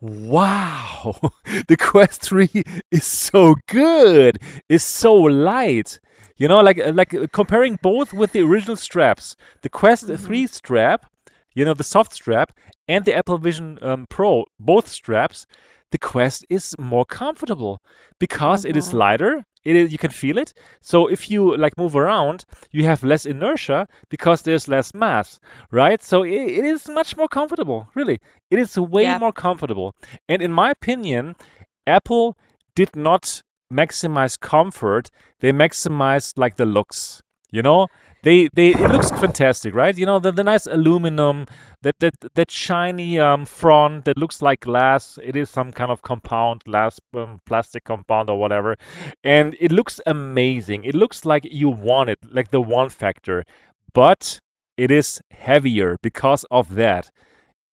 [0.00, 1.18] wow,
[1.68, 2.48] the Quest 3
[2.90, 4.38] is so good.
[4.68, 5.98] It's so light.
[6.36, 10.18] You know, like like comparing both with the original straps, the Quest Mhm.
[10.26, 11.06] 3 strap,
[11.54, 12.52] you know, the soft strap,
[12.88, 15.46] and the Apple Vision um, Pro, both straps,
[15.90, 17.80] the Quest is more comfortable
[18.18, 18.94] because it is Mhm.
[18.94, 20.54] lighter it is, you can feel it.
[20.80, 25.38] So if you like move around, you have less inertia because there's less mass,
[25.70, 26.02] right?
[26.02, 27.88] So it, it is much more comfortable.
[27.94, 28.18] Really,
[28.50, 29.18] it is way Yeah.
[29.18, 29.94] more comfortable.
[30.28, 31.34] And in my opinion,
[31.86, 32.36] Apple
[32.74, 33.42] did not
[33.72, 35.10] maximize comfort.
[35.40, 37.22] They maximized like the looks.
[37.50, 37.88] You know,
[38.22, 39.96] they they it looks fantastic, right?
[39.96, 41.46] You know, the, the nice aluminum,
[41.82, 45.18] that that that shiny um front that looks like glass.
[45.22, 48.76] It is some kind of compound glass, um, plastic compound or whatever,
[49.24, 50.84] and it looks amazing.
[50.84, 53.44] It looks like you want it, like the one factor,
[53.94, 54.40] but
[54.76, 57.10] it is heavier because of that.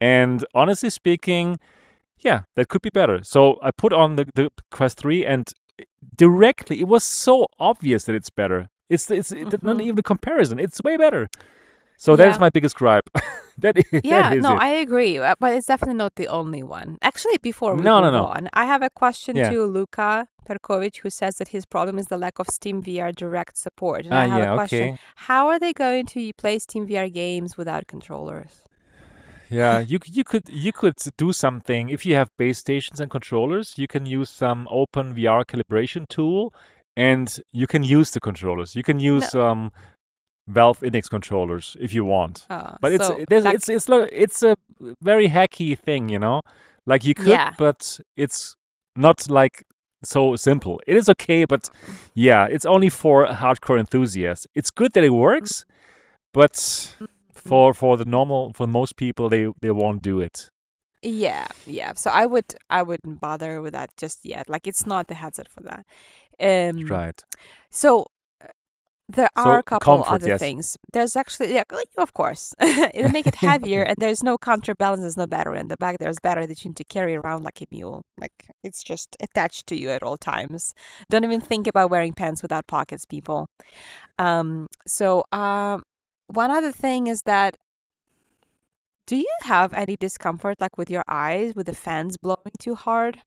[0.01, 1.59] And honestly speaking,
[2.19, 3.23] yeah, that could be better.
[3.23, 5.51] So I put on the, the Quest 3 and
[6.15, 8.69] directly it was so obvious that it's better.
[8.89, 10.59] It's it's it, not even a comparison.
[10.59, 11.29] It's way better.
[11.97, 13.09] So that is my biggest gripe.
[13.59, 14.63] that is, Yeah, that is no, it.
[14.63, 16.97] I agree, uh, but it's definitely not the only one.
[17.01, 18.31] Actually, before we No, no, move no.
[18.31, 19.49] on, I have a question Yeah.
[19.49, 23.57] to Luca Perkovic, who says that his problem is the lack of Steam VR direct
[23.57, 24.05] support.
[24.05, 24.99] And Ah, I have yeah, a question: okay.
[25.15, 28.61] How are they going to play Steam VR games without controllers?
[29.49, 33.77] Yeah, you you could you could do something if you have base stations and controllers.
[33.77, 36.53] You can use some open VR calibration tool,
[36.97, 38.75] and you can use the controllers.
[38.75, 39.71] You can use um
[40.47, 42.45] Valve Index controllers if you want.
[42.49, 44.55] Uh, But it's so there's that it's it's it's a
[45.01, 46.41] very hacky thing, you know.
[46.85, 47.51] Like you could, Yeah.
[47.57, 48.55] but it's
[48.95, 49.63] not like
[50.03, 50.79] so simple.
[50.87, 51.69] It is okay, but
[52.15, 54.47] yeah, it's only for hardcore enthusiasts.
[54.55, 55.65] It's good that it works,
[56.33, 57.07] but Mm.
[57.33, 60.49] for for the normal for most people, they they won't do it.
[61.03, 61.93] Yeah, yeah.
[61.95, 64.49] So I would I wouldn't bother with that just yet.
[64.49, 65.85] Like it's not the headset for that.
[66.39, 67.23] Um Right.
[67.69, 68.07] so
[68.41, 68.47] uh,
[69.09, 70.39] there are a couple comfort, other yes.
[70.39, 70.77] things.
[70.93, 72.53] There's actually yeah, like, of course.
[72.61, 75.97] It'll make it heavier and there's no counterbalance, there's no battery in the back.
[75.99, 78.03] There's battery that you need to carry around like a mule.
[78.19, 78.33] Like
[78.63, 80.73] it's just attached to you at all times.
[81.09, 83.49] Don't even think about wearing pants without pockets, people.
[84.19, 85.83] Um so um
[86.27, 87.57] one other thing is that
[89.07, 93.21] do you have any discomfort like with your eyes with the fans blowing too hard?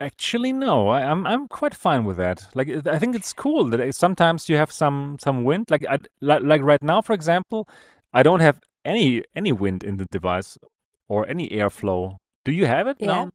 [0.00, 0.88] Actually, no.
[0.88, 2.48] I, I'm I'm quite fine with that.
[2.54, 5.70] Like it- I think it's cool that it- sometimes you have some some wind.
[5.70, 7.68] Like I, like like right now, for example,
[8.12, 10.58] I don't have any any wind in the device
[11.08, 12.16] or any airflow.
[12.44, 12.96] Do you have it?
[13.00, 13.06] Yeah.
[13.06, 13.30] No.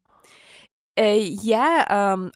[0.97, 2.31] Uh, yeah, um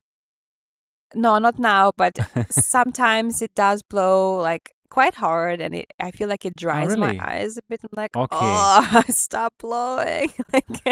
[1.16, 2.18] no, not now, but
[2.50, 7.08] sometimes it does blow like quite hard and it I feel like it dries my
[7.08, 7.20] really?
[7.20, 7.82] eyes a bit.
[7.84, 8.28] I'm like, Okay.
[8.32, 10.32] oh, stop blowing.
[10.54, 10.70] Like,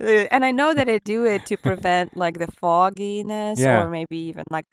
[0.00, 3.82] uh, and I know that I do it to prevent like the fogginess Yeah.
[3.82, 4.66] or maybe even like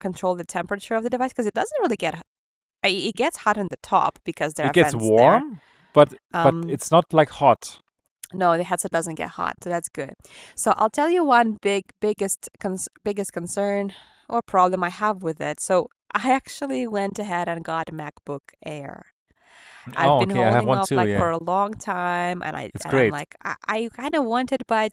[0.00, 2.22] control the temperature of the device because it doesn't really get h-
[2.84, 5.42] I- it gets hot on the top because there It are gets vents there.
[5.42, 5.60] warm,
[5.92, 7.78] but but Um, it's not like hot.
[8.32, 10.14] no, the headset doesn't get hot, so that's good.
[10.54, 13.92] So I'll tell you one big, biggest, cons- biggest concern
[14.28, 15.60] or problem I have with it.
[15.60, 19.06] So I actually went ahead and got a MacBook Air.
[19.96, 20.44] I've Oh, been okay.
[20.44, 20.96] I have holding one off too.
[20.96, 23.16] like Yeah, for a long time, and I it's and I'm great.
[23.18, 24.92] like I, I kind of want it, but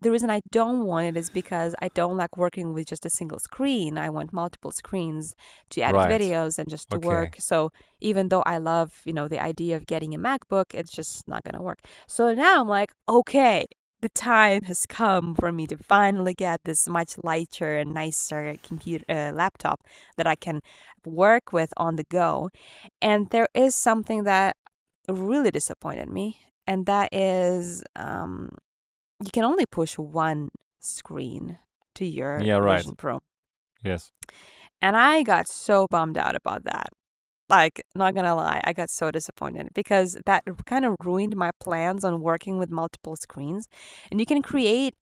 [0.00, 3.10] the reason I don't want it is because I don't like working with just a
[3.10, 3.98] single screen.
[3.98, 5.34] I want multiple screens
[5.70, 6.22] to edit Right.
[6.22, 7.00] videos and just to Okay.
[7.00, 7.36] work.
[7.40, 11.26] So even though I love, you know, the idea of getting a MacBook, it's just
[11.28, 11.80] not gonna work.
[12.08, 13.66] So now I'm like, okay,
[14.00, 19.04] the time has come for me to finally get this much lighter and nicer computer
[19.08, 19.80] uh, laptop
[20.16, 20.60] that I can
[21.04, 22.50] work with on the go.
[23.02, 24.56] And there is something that
[25.08, 28.50] really disappointed me, and that is um,
[29.24, 31.58] you can only push one screen
[31.94, 32.78] to your Yeah, right.
[32.78, 33.20] Vision Pro.
[33.82, 34.10] Yes.
[34.80, 36.88] And I got so bummed out about that.
[37.50, 42.04] Like, not gonna lie, I got so disappointed because that kind of ruined my plans
[42.04, 43.68] on working with multiple screens.
[44.10, 44.94] And you can create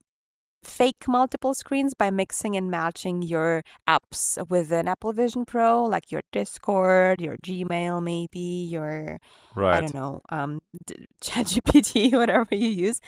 [0.64, 6.11] fake multiple screens by mixing and matching your apps with an Apple Vision Pro, like
[6.12, 8.40] your Discord, your Gmail, maybe
[8.70, 9.18] your
[9.55, 9.78] right.
[9.78, 13.01] I don't know, um, d- ChatGPT, whatever you use.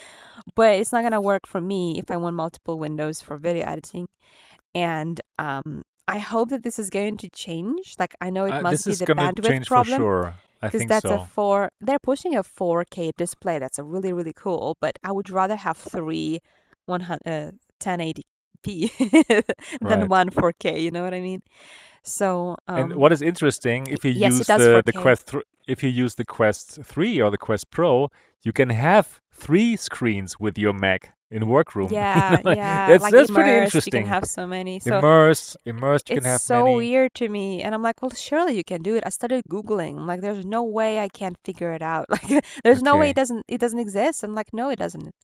[0.57, 4.09] But it's not gonna work for me if I want multiple windows for video editing.
[4.74, 7.97] And um, I hope that this is going to change.
[7.99, 10.35] Like I know it Uh, must be the bandwidth change for problem sure.
[10.67, 11.71] Because that's a four.
[11.81, 13.59] They're pushing a 4K display.
[13.61, 14.77] That's a really really cool.
[14.81, 16.41] But I would rather have three
[16.87, 18.91] 100 uh, 1080p
[19.83, 20.09] than Right.
[20.09, 20.81] one 4K.
[20.83, 21.43] You know what I mean?
[22.05, 24.93] So And um, what is interesting, if you yes, use the the 4K.
[24.93, 28.11] Quest, thr if you use the Quest 3 or the Quest Pro,
[28.43, 31.89] you can have three screens with your Mac in workroom.
[31.93, 33.86] Yeah, yeah, it's like that's pretty immersed.
[33.86, 34.80] You can have so many.
[34.80, 36.76] So Immerse, immersed, you can it's have so many.
[36.76, 39.03] weird to me, and I'm like, well, surely you can do it.
[39.07, 39.99] I started googling.
[39.99, 42.07] I'm like, there's no way I can't figure it out.
[42.18, 43.45] Like, there's no way it doesn't.
[43.49, 44.24] It doesn't exist.
[44.24, 45.14] I'm like, no, it doesn't.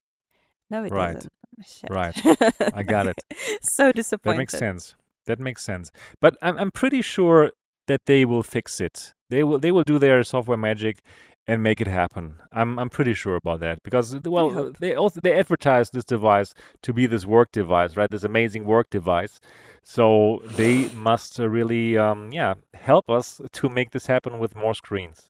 [0.70, 1.32] No, it right, doesn't.
[1.58, 1.90] Oh, shit.
[1.90, 2.74] right.
[2.74, 3.18] I got it.
[3.62, 4.34] So disappointed.
[4.34, 4.94] That makes sense.
[5.26, 5.90] That makes sense.
[6.20, 7.50] But I'm I'm pretty sure
[7.86, 9.14] that they will fix it.
[9.30, 11.02] They will they will do their software magic
[11.46, 12.40] and make it happen.
[12.52, 14.78] I'm I'm pretty sure about that because well hope.
[14.78, 18.10] they also they advertise this device to be this work device, right?
[18.10, 19.40] This amazing work device.
[19.82, 24.74] So they must uh, really um yeah help us to make this happen with more
[24.74, 25.28] screens.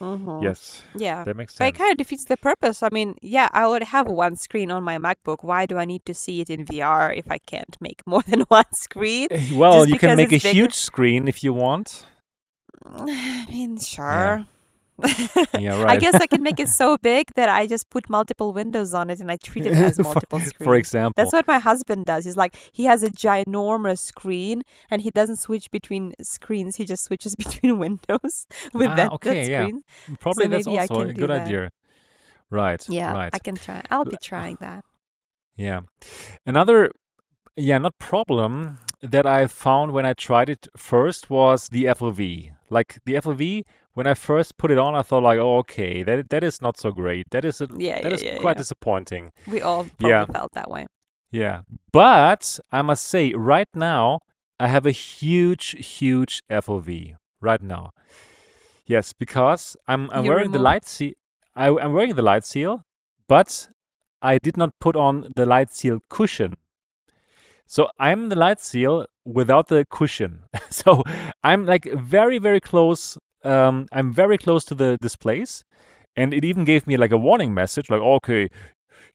[0.00, 1.24] hmm Yes, Yeah.
[1.24, 1.58] that makes sense.
[1.58, 2.82] But it kind of defeats the purpose.
[2.82, 5.38] I mean, yeah, I would have one screen on my MacBook.
[5.44, 8.40] Why do I need to see it in VR if I can't make more than
[8.48, 10.52] one screen Eh, Well, just you can make a bigger?
[10.52, 12.06] huge screen if you want.
[12.84, 14.40] I mean, sure.
[14.40, 14.44] Yeah,
[15.86, 15.98] I right.
[15.98, 19.20] guess I can make it so big that I just put multiple windows on it
[19.20, 20.58] and I treat it as multiple for screens.
[20.62, 21.16] For example.
[21.16, 22.24] That's what my husband does.
[22.24, 26.76] He's like, he has a ginormous screen and he doesn't switch between screens.
[26.76, 29.68] He just switches between windows with Ah, that, that okay, yeah.
[29.68, 29.82] screen.
[30.20, 31.30] Probably So that's maybe I also a good that.
[31.30, 31.70] idea.
[32.50, 33.32] Right, Yeah, right.
[33.32, 33.82] I can try.
[33.90, 34.84] I'll be trying that.
[35.56, 35.80] Yeah.
[36.46, 36.92] Another,
[37.56, 42.52] yeah, not problem that I found when I tried it first was the FOV.
[42.70, 43.64] Like the FOV,
[43.94, 46.78] when I first put it on, I thought like, oh, okay, that that is not
[46.78, 47.26] so great.
[47.30, 48.62] That is a, Yeah, that yeah, is yeah, quite yeah.
[48.62, 49.32] disappointing.
[49.46, 50.86] We all Yeah, felt that way.
[51.30, 51.62] yeah.
[51.92, 54.20] But I must say, right now,
[54.58, 57.92] I have a huge, huge FOV right now.
[58.86, 61.12] Yes, because I'm I'm You wearing the light seal.
[61.56, 62.84] I, I'm wearing the light seal,
[63.28, 63.68] but
[64.22, 66.56] I did not put on the light seal cushion.
[67.66, 70.44] So I'm the light seal without the cushion.
[70.70, 71.02] So
[71.42, 73.18] I'm like very, very close.
[73.44, 75.64] Um, I'm very close to the displays,
[76.16, 78.48] and it even gave me like a warning message, like, okay,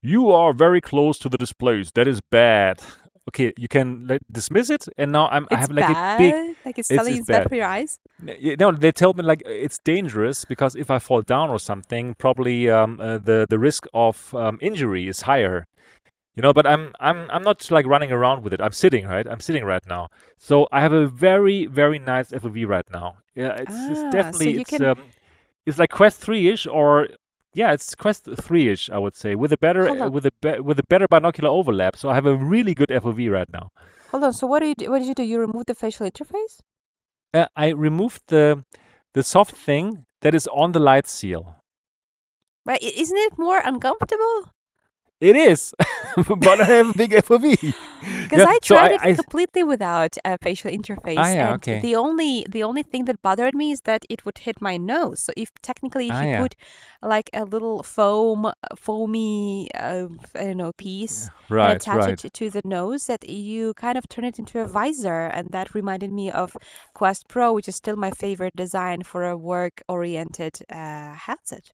[0.02, 1.92] you are very close to the displays.
[1.94, 2.80] That is bad.
[3.30, 6.56] Okay, you can let, dismiss it, and now I'm I have like a big.
[6.64, 7.50] Like it's It's telling you it's it's bad bad.
[7.50, 8.00] for your eyes.
[8.60, 12.70] No, they told me like it's dangerous because if I fall down or something, probably
[12.70, 15.66] um, uh, the the risk of um, injury is higher.
[16.36, 18.62] You know, but I'm I'm I'm not like running around with it.
[18.62, 19.26] I'm sitting, right?
[19.28, 20.10] I'm sitting right now.
[20.38, 23.18] So I have a very very nice FOV right now.
[23.36, 25.00] Yeah, it's it's Ah, so definitely you it's can um
[25.66, 27.08] it's like Quest 3-ish or
[27.54, 30.84] yeah, it's Quest 3-ish, I would say, with a better with a be with a
[30.84, 31.96] better binocular overlap.
[31.96, 33.72] So I have a really good FOV right now.
[34.12, 34.34] hold on.
[34.34, 34.92] So what do you do?
[34.92, 35.24] What did you do?
[35.24, 36.60] You remove the facial interface?
[37.34, 38.64] Uh, I removed the
[39.14, 41.56] the soft thing that is on the light seal.
[42.66, 42.82] Right?
[42.82, 44.52] Isn't it more uncomfortable?
[45.22, 45.74] It is,
[46.28, 47.74] but I have a big FOV.
[48.28, 50.72] Because Yeah, I so tried I, it I completely without a facial
[51.16, 51.82] ah interface, yeah, and okay.
[51.82, 55.24] the only the only thing that bothered me is that it would hit my nose.
[55.24, 56.56] So if technically if Ah you yeah, put
[57.02, 62.10] like a little foam, uh, foamy, uh, I don't know, piece and right, attach right.
[62.10, 65.74] it to the nose, that you kind of turn it into a visor, and that
[65.76, 66.58] reminded me of
[66.94, 71.72] Quest Pro, which is still my favorite design for a work-oriented uh, headset.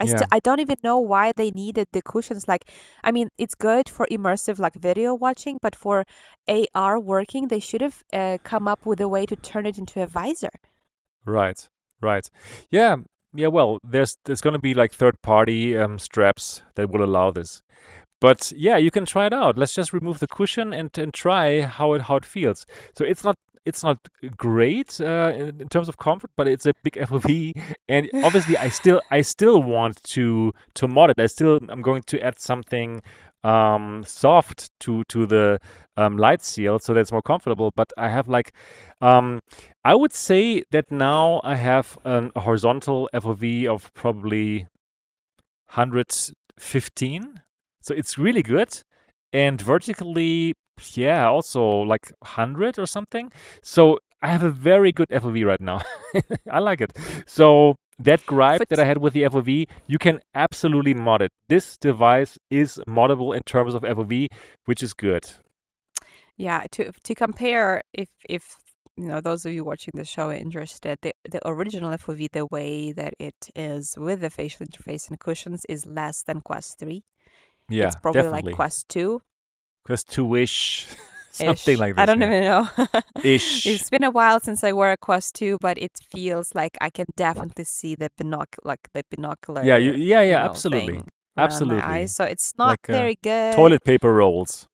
[0.00, 2.46] I Yeah, still I don't even know why they needed the cushions.
[2.48, 2.70] Like,
[3.04, 6.04] I mean, it's good for immersive like video watching, but for
[6.48, 10.02] AR working, they should have uh, come up with a way to turn it into
[10.02, 10.50] a visor.
[11.24, 11.68] right,
[12.00, 12.28] right.
[12.70, 12.96] Yeah,
[13.34, 13.48] yeah.
[13.48, 17.62] Well, there's there's going to be like third party um, straps that will allow this.
[18.20, 19.58] But yeah, you can try it out.
[19.58, 22.66] Let's just remove the cushion and and try how it how it feels.
[22.96, 23.36] So it's not
[23.68, 23.98] it's not
[24.36, 27.52] great uh, in, in terms of comfort, but it's a big FOV,
[27.88, 31.20] and obviously I still I still want to to mod it.
[31.20, 33.02] I still I'm going to add something
[33.44, 35.60] um soft to to the
[35.96, 37.72] um, light seal so that's more comfortable.
[37.76, 38.52] But I have like
[39.00, 39.40] um
[39.84, 44.66] I would say that now I have an, a horizontal FOV of probably
[45.74, 47.42] 115
[47.88, 48.82] so it's really good.
[49.32, 50.54] And vertically,
[50.94, 53.30] yeah, also like 100 or something.
[53.62, 55.82] So I have a very good FOV right now.
[56.50, 56.96] I like it.
[57.26, 61.32] So that gripe that I had with the FOV, you can absolutely mod it.
[61.48, 64.28] This device is moddable in terms of FOV,
[64.66, 65.24] which is good.
[66.36, 68.56] yeah, to to compare, if if
[68.96, 72.46] you know those of you watching the show are interested, the the original FOV, the
[72.46, 77.02] way that it is with the facial interface and cushions, is less than Quest 3.
[77.68, 78.88] Yeah, It's probably like Quest Quest
[79.88, 80.86] 2 Quest 2-ish,
[81.32, 81.78] something ish.
[81.78, 81.96] like that.
[81.96, 82.22] I don't Yeah.
[82.22, 82.68] even know.
[83.22, 83.64] Ish.
[83.64, 86.90] It's been a while since I wore a Quest 2, but it feels like I
[86.90, 89.04] can definitely see the binoc like the
[89.60, 91.00] Yeah, you, binocular, yeah, you yeah, know, absolutely.
[91.00, 91.96] thing around my Absolutely.
[91.96, 92.12] eyes.
[92.12, 93.72] So it's not Like uh, very good.
[93.72, 94.68] toilet paper rolls.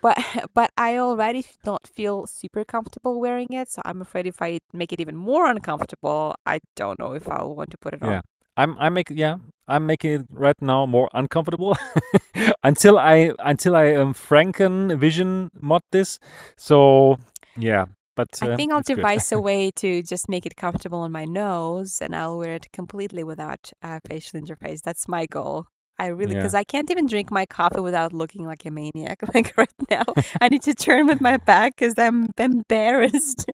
[0.00, 0.16] But
[0.54, 4.92] but I already don't feel super comfortable wearing it, so I'm afraid if I make
[4.92, 8.20] it even more uncomfortable, I don't know if I'll want to put it Yeah.
[8.56, 9.36] I'm I'm making yeah,
[9.68, 11.76] I'm making it right now more uncomfortable
[12.64, 16.18] until I until I um Franken Vision mod this.
[16.56, 17.18] So
[17.56, 17.86] yeah,
[18.16, 21.24] but I uh, think I'll devise a way to just make it comfortable on my
[21.24, 24.82] nose, and I'll wear it completely without uh, facial interface.
[24.82, 25.66] That's my goal.
[25.98, 26.42] I really Yeah.
[26.42, 29.20] because I can't even drink my coffee without looking like a maniac.
[29.34, 30.04] Like right now,
[30.40, 33.46] I need to turn with my back because I'm embarrassed.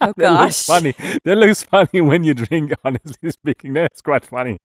[0.00, 0.62] Oh That looks gosh.
[0.62, 0.94] funny.
[1.24, 3.72] That looks funny when you drink, honestly speaking.
[3.74, 4.60] That's quite funny.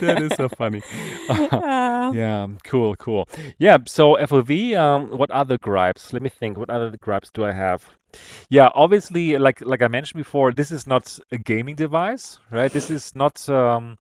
[0.00, 0.82] That is so funny.
[1.28, 1.48] Uh,
[2.10, 3.28] Yeah, cool, cool.
[3.58, 6.12] Yeah, so FOV, um, what other gripes?
[6.12, 6.58] Let me think.
[6.58, 7.84] What other gripes do I have?
[8.48, 12.72] Yeah, obviously, like like I mentioned before, this is not a gaming device, right?
[12.72, 13.98] This is not um,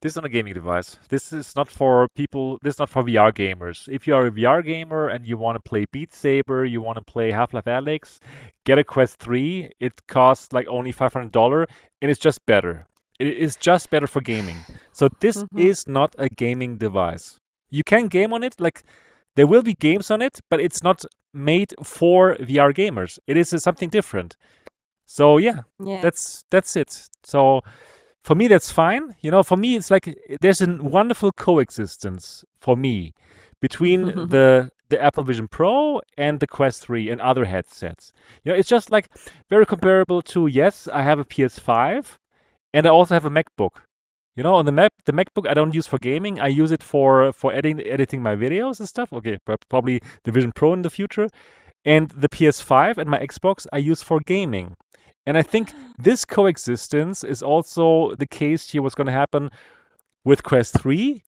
[0.00, 0.98] this is not a gaming device.
[1.08, 2.58] This is not for people.
[2.62, 3.88] This is not for VR gamers.
[3.88, 6.96] If you are a VR gamer and you want to play Beat Saber, you want
[6.98, 8.18] to play Half-Life Alyx,
[8.64, 9.70] get a Quest 3.
[9.80, 11.66] It costs like only $500
[12.00, 12.86] and it's just better.
[13.18, 14.56] It is just better for gaming.
[14.92, 15.60] So this Mhm.
[15.60, 17.38] is not a gaming device.
[17.70, 18.82] You can game on it, like
[19.36, 23.18] there will be games on it, but it's not made for VR gamers.
[23.26, 24.36] It is uh, something different.
[25.06, 26.00] So yeah, yeah.
[26.00, 27.08] that's that's it.
[27.24, 27.60] So
[28.24, 29.14] for me, that's fine.
[29.20, 33.14] You know, for me, it's like there's a wonderful coexistence for me
[33.60, 34.26] between mm-hmm.
[34.26, 38.12] the the Apple Vision Pro and the Quest 3 and other headsets.
[38.44, 39.08] You know, it's just like
[39.48, 42.18] very comparable to yes, I have a PS5
[42.74, 43.70] and I also have a MacBook.
[44.36, 46.40] You know, on the Mac, the MacBook I don't use for gaming.
[46.40, 49.12] I use it for for editing editing my videos and stuff.
[49.12, 51.28] Okay, probably the Vision Pro in the future,
[51.84, 54.76] and the PS5 and my Xbox I use for gaming.
[55.26, 58.82] And I think this coexistence is also the case here.
[58.82, 59.50] What's going to happen
[60.24, 61.22] with Quest 3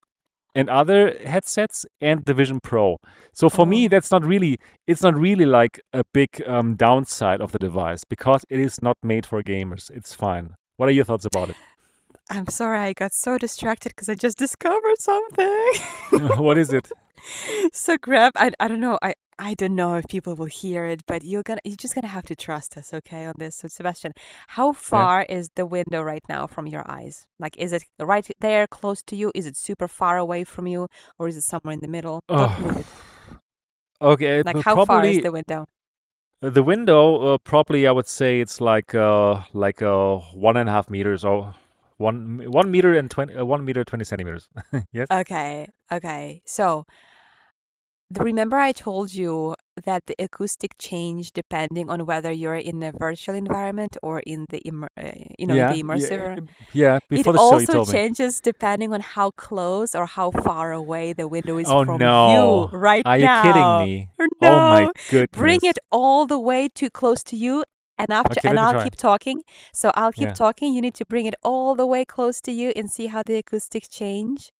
[0.55, 2.97] and other headsets and the Vision Pro.
[3.33, 3.89] So for me, Oh.
[3.89, 8.45] that's not really it's not really like a big um, downside of the device because
[8.49, 9.89] it is not made for gamers.
[9.91, 10.55] It's fine.
[10.77, 11.55] What are your thoughts about it?
[12.29, 15.73] I'm sorry, I got so distracted because I just discovered something.
[16.37, 16.89] what is it?
[17.73, 21.05] so grab I, I don't know I I don't know if people will hear it
[21.05, 24.13] but you're gonna you're just gonna have to trust us okay on this so Sebastian
[24.47, 28.67] how far is the window right now from your eyes like is it right there
[28.67, 31.79] close to you is it super far away from you or is it somewhere in
[31.79, 32.83] the middle Oh,
[34.01, 34.43] okay.
[34.43, 35.65] like how far is the window
[36.41, 37.35] uh, the window.
[37.35, 41.23] Uh, probably I would say it's like uh like uh one and a half meters
[41.23, 41.55] or
[41.97, 44.47] one one meter and twenty uh, one meter twenty centimeters.
[44.93, 45.07] yes.
[45.11, 46.85] okay okay so
[48.19, 53.33] remember I told you that the acoustic change depending on whether you're in a virtual
[53.35, 55.71] environment or in the immer- uh, you know Yeah.
[55.73, 55.83] the Yeah.
[55.83, 56.41] immersive uh,
[56.73, 56.99] Yeah.
[57.13, 57.93] It Before the show, you also told me.
[57.93, 62.69] changes depending on how close or how far away the window is Oh from no!
[62.71, 63.11] you right now.
[63.11, 63.79] Are you kidding now.
[63.79, 64.09] me?
[64.41, 64.93] Oh my no,
[65.31, 65.63] bring goodness.
[65.63, 67.63] it all the way too close to you,
[68.03, 68.83] and after Okay, and I'll try.
[68.85, 69.43] keep talking.
[69.73, 70.33] So I'll keep Yeah.
[70.33, 70.73] talking.
[70.75, 73.37] You need to bring it all the way close to you and see how the
[73.37, 74.51] acoustics change.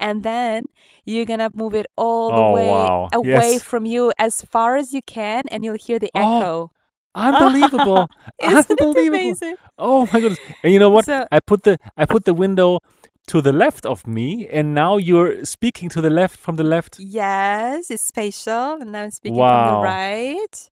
[0.00, 0.64] And then
[1.04, 3.10] you're gonna move it all the Oh way wow.
[3.12, 3.60] away Yes.
[3.60, 6.72] from you as far as you can, and you'll hear the Oh, echo.
[7.14, 8.10] unbelievable!
[8.42, 9.36] Unbelievable!
[9.36, 9.56] amazing?
[9.78, 10.40] Oh my goodness!
[10.62, 11.06] And you know what?
[11.06, 12.80] So I put the I put the window
[13.28, 17.02] to the left of me, and now you're speaking to the left from the left.
[17.14, 20.70] yes, it's spatial, and now I'm speaking from the right.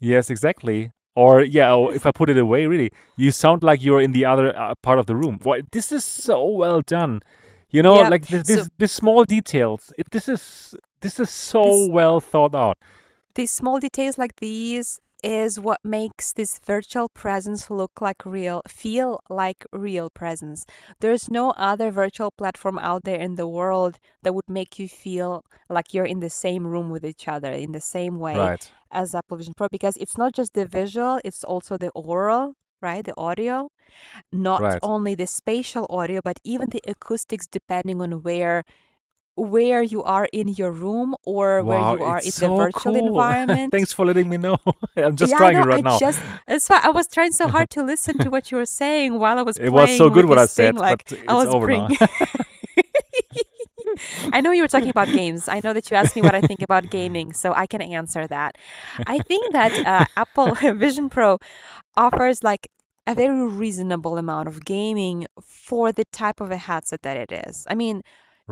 [0.00, 0.92] Yes, exactly.
[1.14, 4.24] Or yeah, or if I put it away, really, you sound like you're in the
[4.24, 5.38] other uh, part of the room.
[5.42, 7.20] Why, this is so well done.
[7.70, 8.10] You know, Yep.
[8.10, 9.92] like this, So this, this small details.
[9.98, 12.78] It, this is this is so this well thought out.
[13.34, 19.20] these small details like these is what makes this virtual presence look like real, feel
[19.30, 20.64] like real presence.
[21.00, 25.44] There's no other virtual platform out there in the world that would make you feel
[25.68, 28.72] like you're in the same room with each other in the same way Right.
[28.90, 33.04] as Apple Vision Pro because it's not just the visual, it's also the oral, right?
[33.04, 33.70] The audio,
[34.32, 34.82] not Right.
[34.82, 38.64] only the spatial audio, but even the acoustics depending on where
[39.36, 42.50] where you are in your room or where Wow, you are it's in the so
[42.50, 42.96] virtual cool.
[43.48, 43.70] environment.
[43.70, 44.58] Thanks for letting me know.
[44.96, 45.58] I'm just Yeah, I trying know.
[45.58, 45.82] it right I now.
[45.82, 49.18] just that's why I was trying so hard to listen to what you were saying
[49.18, 50.46] while I was It was so playing good with what I this thing.
[50.46, 51.88] said, Like but I it's was over now.
[54.32, 55.48] I know you were talking about games.
[55.48, 58.26] I know that you asked me what I think about gaming, so I can answer
[58.26, 58.56] that.
[59.06, 61.38] I think that uh, Apple Vision Pro
[61.96, 62.68] offers like
[63.06, 67.66] a very reasonable amount of gaming for the type of a headset that it is.
[67.70, 68.02] I mean,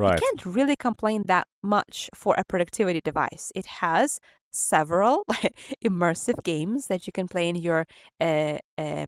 [0.02, 0.24] you Right.
[0.24, 3.52] can't really complain that much for a productivity device.
[3.54, 4.20] It has
[4.50, 5.24] several
[5.84, 7.86] immersive games that you can play in your
[8.20, 9.06] uh, um,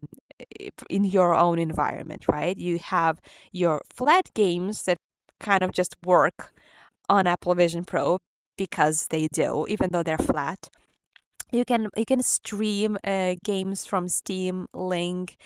[0.60, 2.56] i- in your own environment, right?
[2.58, 3.20] You have
[3.52, 4.98] your flat games that
[5.40, 6.52] kind of just work
[7.08, 8.18] on Apple Vision Pro
[8.56, 10.68] because they do, even though they're flat.
[11.52, 15.36] You can you can stream uh, games from Steam, Link,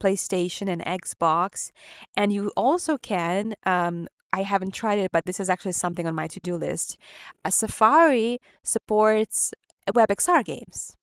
[0.00, 1.70] PlayStation, and Xbox,
[2.16, 3.54] and you also can.
[3.64, 6.98] Um, I haven't tried it, but this is actually something on my to-do list.
[7.44, 9.52] A Safari supports
[9.90, 10.96] WebXR games.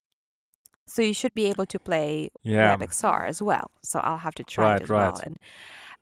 [0.88, 3.72] So you should be able to play Yeah, WebXR as well.
[3.84, 5.18] So I'll have to try it right, as well.
[5.18, 5.24] right.
[5.26, 5.38] And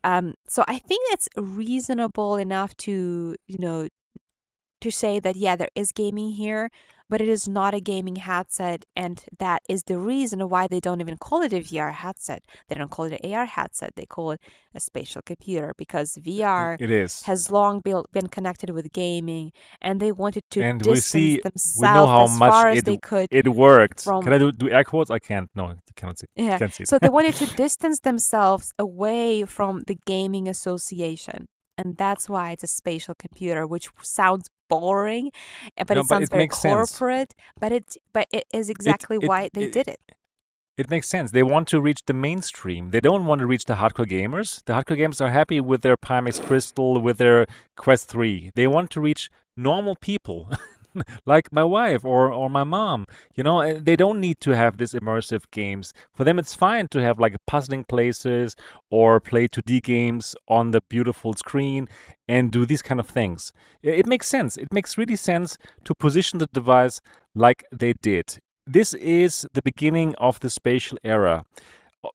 [0.03, 3.87] um, so I think it's reasonable enough to, you know,
[4.81, 6.69] to say that yeah, there is gaming here,
[7.11, 11.01] but it is not a gaming headset, and that is the reason why they don't
[11.01, 12.41] even call it a VR headset.
[12.69, 13.95] They don't call it an AR headset.
[13.97, 14.39] They call it
[14.73, 17.23] a spatial computer because VR It is.
[17.23, 19.51] has long been been connected with gaming,
[19.81, 21.41] and they wanted to And we distance see,
[21.81, 24.05] we know themselves how as much far as they could it worked.
[24.05, 25.11] Can I do, do air quotes?
[25.11, 25.49] I can't.
[25.53, 26.27] No, you cannot see.
[26.37, 26.57] yeah.
[26.57, 26.85] Can't see.
[26.85, 31.49] So they wanted to distance themselves away from the gaming association.
[31.77, 35.31] And that's why it's a spatial computer, which sounds boring,
[35.77, 36.99] eh, but No, it but sounds it very makes sense.
[36.99, 37.33] corporate.
[37.59, 39.99] But it but it is exactly it why they it did it.
[40.77, 41.31] it makes sense.
[41.31, 42.91] They want to reach the mainstream.
[42.91, 44.63] They don't want to reach the hardcore gamers.
[44.65, 47.45] The hardcore gamers are happy with their Pimax Crystal, with their
[47.77, 48.51] Quest 3.
[48.55, 50.49] They want to reach normal people.
[51.25, 54.93] like my wife or or my mom you know they don't need to have this
[54.93, 55.93] immersive games.
[56.13, 58.55] For them it's fine to have like puzzling places
[58.89, 61.87] or play 2d games on the beautiful screen
[62.27, 63.51] and do these kind of things.
[63.83, 64.57] It makes sense.
[64.57, 67.01] It makes really sense to position the device
[67.35, 68.39] like they did.
[68.67, 71.43] This is the beginning of the spatial era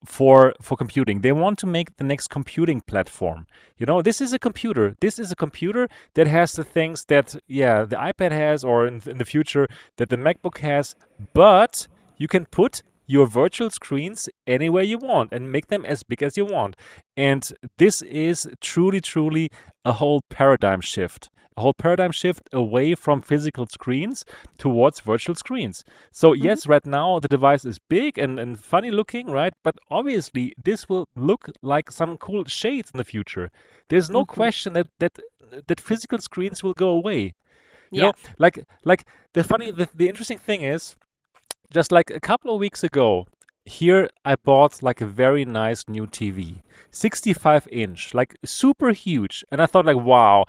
[0.04, 1.20] for for computing.
[1.20, 3.46] They want to make the next computing platform.
[3.78, 4.96] You know this is a computer.
[5.00, 9.02] This is a computer that has the things that yeah the ipad has or in,
[9.06, 10.94] in the future that the macbook has
[11.34, 16.22] but you can put your virtual screens anywhere you want and make them as big
[16.22, 16.76] as you want.
[17.16, 19.50] And this is truly truly
[19.84, 24.24] a whole paradigm shift a whole paradigm shift away from physical screens
[24.58, 25.84] towards virtual screens.
[26.12, 29.54] So hmm yes right now the device is big and, and funny looking right?
[29.62, 33.50] But obviously this will look like some cool shades in the future.
[33.88, 35.18] There's no hmm question that that
[35.66, 37.34] that physical screens will go away.
[37.94, 38.02] You Yeah.
[38.02, 40.96] know like like the funny the, the interesting thing is
[41.72, 43.26] just like a couple of weeks ago
[43.64, 49.44] here i bought like a very nice new tv 65 inch like super huge.
[49.50, 50.44] And i thought like wow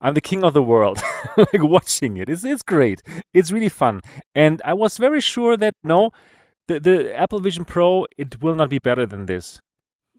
[0.00, 1.00] i'm the king of the world
[1.36, 2.28] like watching it.
[2.28, 3.02] It's, it's great.
[3.34, 4.00] It's really fun.
[4.34, 6.10] And i was very sure that no
[6.66, 9.60] the, the apple vision pro it will not be better than this.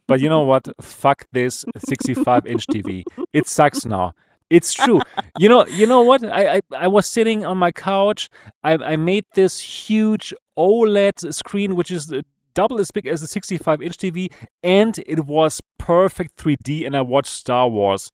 [0.07, 0.67] But you know what?
[0.81, 3.03] Fuck this 65 inch tv
[3.33, 4.13] it sucks now.
[4.49, 4.99] It's true.
[5.37, 6.23] You know you know what?
[6.25, 8.29] I, I i was sitting on my couch.
[8.63, 12.21] I i made this huge oled screen which is uh,
[12.53, 14.31] double as big as a 65 inch tv
[14.63, 18.11] and it was perfect 3d and i watched star wars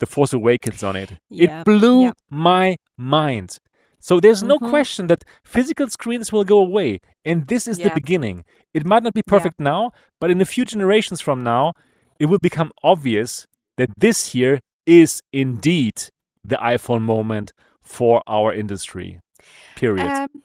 [0.00, 1.60] the force awakens on it Yeah.
[1.60, 2.12] it blew Yeah.
[2.30, 3.58] my mind
[4.00, 7.90] so there's no hmm question that physical screens will go away and this is the
[7.90, 8.44] beginning
[8.74, 9.38] it might not be Yeah.
[9.38, 9.90] perfect now
[10.20, 11.72] but in a few generations from now
[12.18, 16.08] it will become obvious that this here is indeed
[16.44, 19.20] the iPhone moment for our industry.
[19.74, 20.10] Period.
[20.10, 20.42] Um,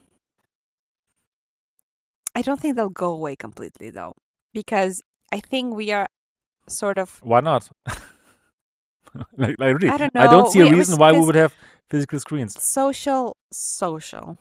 [2.34, 4.14] I don't think they'll go away completely though,
[4.52, 6.08] because I think we are
[6.68, 7.68] sort of Why not?
[9.36, 10.22] like, like really, I don't know.
[10.22, 11.54] I don't see a reason why we because would have
[11.90, 12.58] physical screens.
[12.58, 14.38] social social.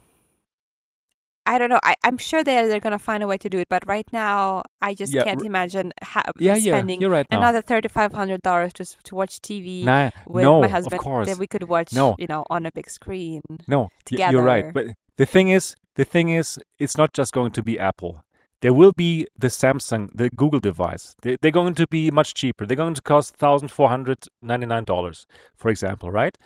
[1.45, 1.79] I don't know.
[1.83, 4.63] I, I'm sure they're they're gonna find a way to do it, but right now
[4.81, 6.77] I just Yeah, can't r- imagine ha- yeah, yeah.
[6.77, 7.37] spending You're right now.
[7.39, 10.71] another thirty five hundred dollars to s- to watch TV Nah, with no, my of
[10.71, 13.89] husband that course, we could watch, no, you know, on a big screen no.
[14.11, 14.67] y- You're right.
[14.67, 14.71] together.
[14.71, 14.85] But
[15.17, 18.23] the thing is, the thing is, it's not just going to be Apple.
[18.61, 21.15] There will be the Samsung, the Google device.
[21.23, 22.65] They, they're going to be much cheaper.
[22.65, 26.37] They're going to cost thousand four hundred ninety nine dollars, for example, right?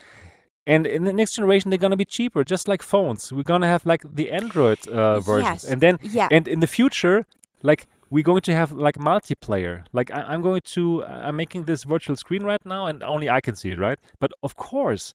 [0.68, 3.32] And in the next generation, they're going to be cheaper, just like phones.
[3.32, 5.72] We're going to have like the Android uh, versions, Yes.
[5.72, 6.28] and then Yeah.
[6.32, 7.26] and in the future,
[7.62, 9.84] like we're going to have like multiplayer.
[9.94, 13.42] Like I, I'm going to, I'm making this virtual screen right now, and only I
[13.42, 14.00] can see it, right?
[14.20, 15.14] But of course,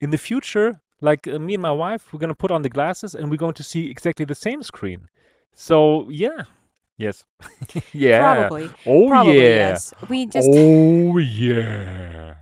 [0.00, 2.68] in the future, like uh, me and my wife, we're going to put on the
[2.68, 5.08] glasses, and we're going to see exactly the same screen.
[5.54, 6.44] So yeah,
[6.98, 7.24] yes,
[7.92, 8.72] yeah, Probably.
[8.86, 9.92] oh Probably, yeah, yes.
[10.08, 12.34] We just oh yeah.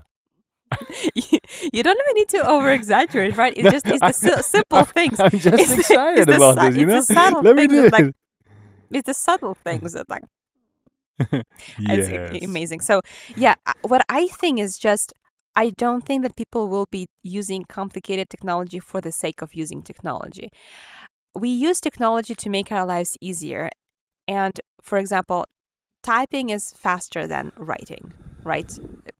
[1.15, 1.39] you,
[1.73, 3.53] you don't even need to over exaggerate, right?
[3.57, 5.23] It's just it's the si- simple things.
[5.23, 7.01] I'm just It's the, excited the about su- this, you it's know.
[7.01, 8.15] the subtle Let me things do that like it.
[8.93, 10.23] it's the subtle things that like
[11.89, 12.09] it's
[12.43, 12.81] amazing.
[12.81, 13.03] So
[13.37, 15.13] yeah, what I think is just
[15.57, 19.83] I don't think that people will be using complicated technology for the sake of using
[19.83, 20.51] technology.
[21.35, 23.71] We use technology to make our lives easier.
[24.29, 25.47] And for example,
[26.03, 28.13] typing is faster than writing,
[28.45, 28.71] right?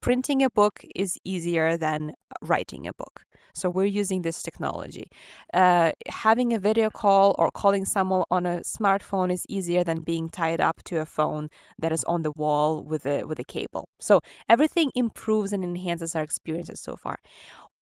[0.01, 3.23] Printing a book is easier than writing a book.
[3.55, 5.09] So we're using this technology.
[5.53, 10.31] Uh, having a video call or calling someone on a smartphone is easier than being
[10.31, 11.49] tied up to a phone
[11.79, 13.89] that is on the wall with a with a cable.
[14.01, 17.19] So everything improves and enhances our experiences so far.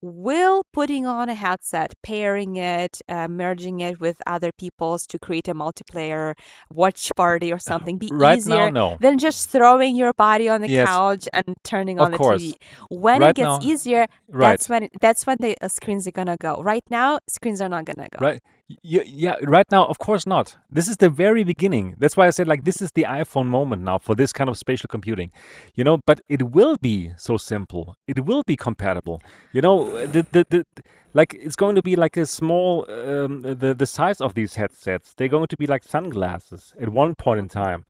[0.03, 5.48] Will putting on a headset, pairing it, uh, merging it with other people's to create
[5.48, 6.34] a multiplayer
[6.70, 8.98] watch party or something be Right now, easier no.
[8.98, 12.20] than just throwing your body on the Yes, couch and turning of on the course.
[12.20, 12.57] TV.
[12.88, 16.12] When it gets now, easier, right, that's when it, that's when the uh, screens are
[16.12, 16.62] gonna go.
[16.62, 18.20] Right now, screens are not gonna go.
[18.20, 18.42] right.
[18.83, 20.57] Yeah, yeah, right now, of course not.
[20.71, 21.97] This is the very beginning.
[21.99, 24.57] That's why I said like this is the iPhone moment now for this kind of
[24.57, 25.33] spatial computing.
[25.75, 27.97] You know, but it will be so simple.
[28.07, 29.23] It will be compatible.
[29.53, 30.66] You know, the the, the
[31.14, 35.14] like it's going to be like a small um, the the size of these headsets.
[35.16, 37.87] They're going to be like sunglasses at one point in time.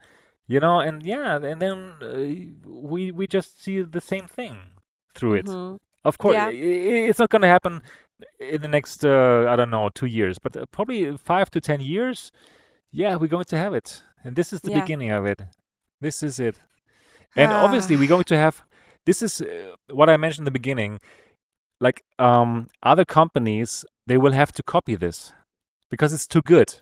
[0.49, 4.57] You know, and yeah, and then uh, we we just see the same thing
[5.15, 5.49] through it.
[5.49, 6.49] hmm Of course, Yeah.
[6.49, 7.83] it's not going to happen
[8.39, 11.81] in the next, uh, I don't know, two years, but uh, probably five to 10
[11.81, 12.33] years.
[12.93, 14.03] Yeah, we're going to have it.
[14.25, 14.81] And this is the Yeah.
[14.81, 15.43] beginning of it.
[16.01, 16.57] This is it.
[17.37, 18.63] And obviously, we're going to have,
[19.07, 21.01] this is uh, what I mentioned in the beginning.
[21.81, 25.33] Like um, other companies, they will have to copy this
[25.91, 26.75] because it's too good.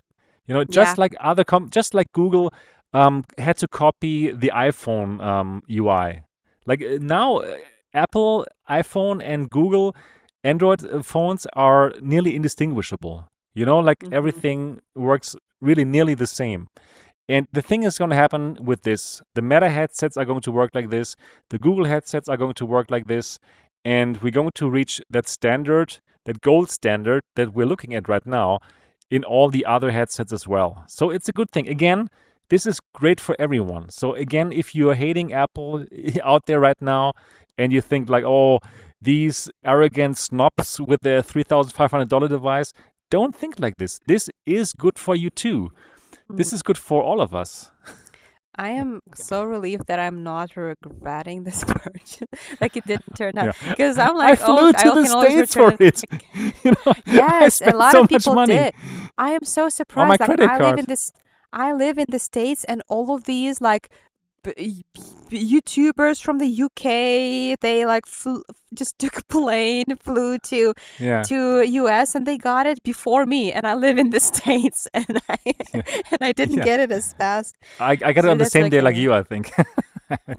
[0.47, 0.71] You know, Yeah.
[0.71, 2.51] just like other com just like Google
[2.93, 6.23] um, had to copy the iPhone um, UI.
[6.65, 7.57] Like uh, now, uh,
[7.93, 9.95] Apple iPhone and Google
[10.43, 13.27] Android uh, phones are nearly indistinguishable.
[13.55, 16.67] You know, like hmm everything works really nearly the same.
[17.27, 20.51] And the thing is going to happen with this the Meta headsets are going to
[20.51, 21.15] work like this,
[21.49, 23.39] the Google headsets are going to work like this,
[23.85, 28.25] and we're going to reach that standard, that gold standard that we're looking at right
[28.25, 28.59] now
[29.11, 30.83] in all the other headsets as well.
[30.87, 31.67] So it's a good thing.
[31.67, 32.09] Again,
[32.49, 33.89] this is great for everyone.
[33.89, 35.85] So again, if you are hating Apple
[36.23, 37.13] out there right now
[37.57, 38.59] and you think like, oh,
[39.01, 42.73] these arrogant snobs with their $3,500 device,
[43.09, 43.99] don't think like this.
[44.07, 45.71] This is good for you too.
[46.31, 46.37] Mm.
[46.37, 47.71] This is good for all of us.
[48.55, 52.27] I am so relieved that I'm not regretting this purchase.
[52.61, 53.69] like it didn't turn out Yeah.
[53.69, 56.03] because I'm I like, oh, flew I to the States for it.
[56.63, 58.73] You know, Yes, a lot so of people did.
[59.17, 60.27] I am so surprised.
[60.27, 61.11] Like I live in this,
[61.51, 63.89] I live in the States, and all of these like
[64.43, 71.23] YouTubers from the UK, they like flew, just took a plane, flew to Yeah.
[71.23, 75.21] to US, and they got it before me, and I live in the States, and
[75.29, 75.37] I
[75.73, 75.81] Yeah.
[76.11, 76.65] and I didn't Yeah.
[76.65, 77.55] get it as fast.
[77.79, 79.51] I, I got it on the same day like you, I think.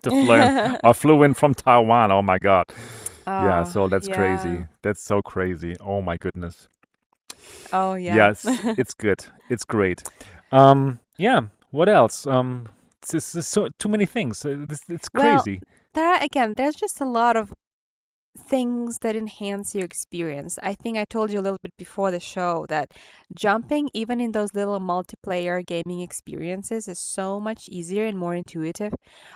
[0.02, 0.78] to fly.
[0.82, 2.10] I flew in from Taiwan.
[2.10, 2.66] Oh my God.
[3.26, 4.14] Yeah, Oh, so that's yeah.
[4.14, 4.66] crazy.
[4.82, 5.76] That's so crazy.
[5.80, 6.68] Oh my goodness.
[7.72, 8.16] Oh, yeah.
[8.16, 8.44] Yes,
[8.76, 9.24] it's good.
[9.48, 10.02] It's great.
[10.50, 11.42] Um, yeah.
[11.70, 12.26] What else?
[12.26, 12.66] Um,
[13.14, 14.44] it's, it's, it's so too many things.
[14.44, 15.62] It's, it's Well, crazy.
[15.94, 17.52] there are, again, there's just a lot of
[18.38, 20.58] things that enhance your experience.
[20.62, 22.92] I think I told you a little bit before the show that
[23.34, 28.94] jumping, even in those little multiplayer gaming experiences, is so much easier and more intuitive.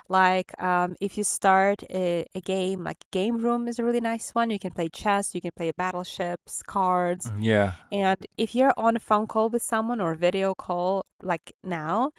[0.09, 4.31] Like, um, if you start a, a game, like Game Room is a really nice
[4.33, 4.51] one.
[4.51, 7.31] You can play chess, you can play battleships, cards.
[7.31, 7.72] Mm, Yeah.
[7.93, 12.11] And if you're on a phone call with someone or a video call like now,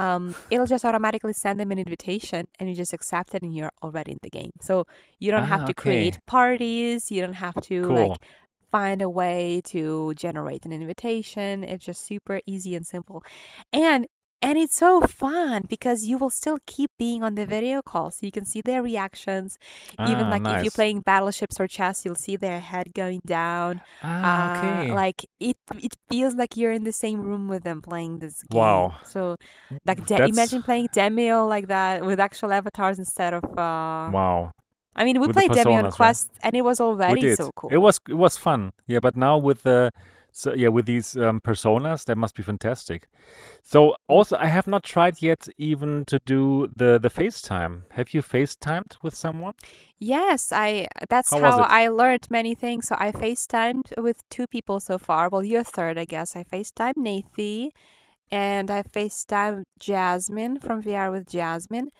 [0.00, 3.72] um, it'll just automatically send them an invitation and you just accept it and you're
[3.82, 4.50] already in the game.
[4.62, 4.84] So
[5.18, 7.92] you don't have Ah, to create parties, you don't have to Cool.
[7.92, 8.18] like
[8.72, 11.64] find a way to generate an invitation.
[11.64, 13.22] It's just super easy and simple.
[13.72, 14.06] And
[14.42, 18.24] and it's so fun because you will still keep being on the video call so
[18.26, 19.58] you can see their reactions.
[20.04, 23.80] Even Ah, like if you're playing battleships or chess, you'll see their head going down.
[24.02, 24.94] Ah, Uh, okay.
[24.94, 28.88] like it it feels like you're in the same room with them playing this game.
[28.88, 29.00] Wow.
[29.02, 29.36] So
[29.86, 34.52] like de- imagine playing Demeo like that with actual avatars instead of uh wow.
[34.96, 36.16] I mean we With played Demeo on personas, right?
[36.16, 37.78] Quest and it was already so It cool.
[37.78, 38.72] was it was fun.
[38.86, 39.92] Yeah, but now with the
[40.32, 43.08] so yeah, with these um, personas, that must be fantastic.
[43.62, 47.82] So also, I have not tried yet even to do the the FaceTime.
[47.92, 49.54] Have you FaceTimed with someone?
[49.98, 51.68] Yes, I that's How was how it?
[51.68, 52.88] I learned many things.
[52.88, 55.28] So I FaceTimed with two people so far.
[55.28, 56.36] Well, you're third, I guess.
[56.36, 57.70] I FaceTimed Nathie
[58.30, 61.90] and I FaceTimed Jasmine from VR with Jasmine.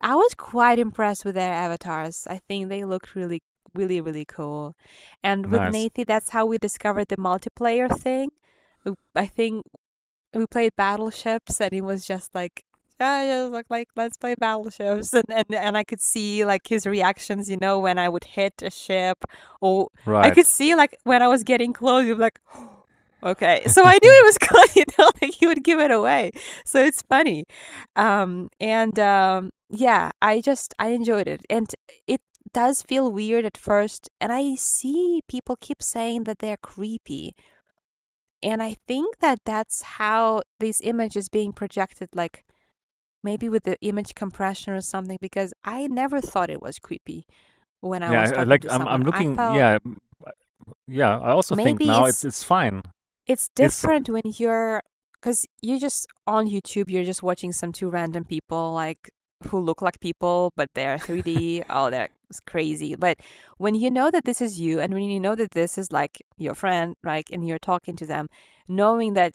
[0.00, 2.26] I was quite impressed with their avatars.
[2.30, 3.42] I think they looked really,
[3.74, 4.76] really, really cool.
[5.22, 5.72] And with Nice.
[5.74, 8.30] Nathie, that's how we discovered the multiplayer thing.
[9.14, 9.64] I think
[10.34, 12.64] we played battleships and it was just like
[13.00, 16.86] yeah, just look like let's play battleships and, and and I could see like his
[16.86, 19.24] reactions, you know, when I would hit a ship
[19.60, 19.88] or
[20.22, 22.40] I could see like when I was getting close, you'd be like
[23.24, 23.62] okay.
[23.66, 26.32] So I knew it was good, you know, like he would give it away.
[26.64, 27.44] So it's funny.
[27.96, 31.42] Um and um yeah, I just I enjoyed it.
[31.50, 31.68] And
[32.06, 32.20] it
[32.54, 37.34] does feel weird at first and I see people keep saying that they're creepy.
[38.42, 42.44] And I think that that's how this image is being projected, like
[43.24, 47.26] maybe with the image compression or something, because I never thought it was creepy
[47.80, 49.06] when I Yeah, was I talking like to I'm I'm someone.
[49.12, 49.36] I looking.
[49.36, 49.78] felt, Yeah,
[50.26, 50.30] uh,
[50.88, 52.82] yeah, I also think Maybe now it's it's it's fine.
[53.26, 54.82] it's different when you're
[55.14, 59.10] because you just on YouTube, you're just watching some two random people like
[59.48, 61.62] who look like people, but they're 3D.
[61.70, 61.90] Oh,
[62.40, 62.94] crazy.
[62.94, 63.18] But
[63.58, 66.22] when you know that this is you, and when you know that this is like
[66.38, 68.28] your friend, like, and you're talking to them,
[68.68, 69.34] knowing that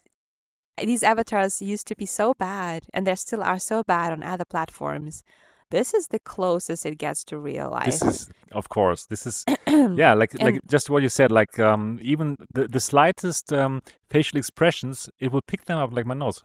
[0.78, 4.44] these avatars used to be so bad, and they still are so bad on other
[4.44, 5.22] platforms,
[5.70, 7.84] this is the closest it gets to real life.
[7.84, 9.44] this is of course this is
[9.96, 14.38] yeah like like just what you said like um even the the slightest um facial
[14.38, 16.42] expressions it will pick them up like my nose.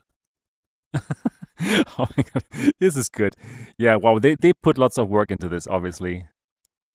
[1.98, 2.44] oh my god,
[2.80, 3.36] this is good.
[3.78, 5.68] Yeah, wow, they they put lots of work into this.
[5.68, 6.26] Obviously,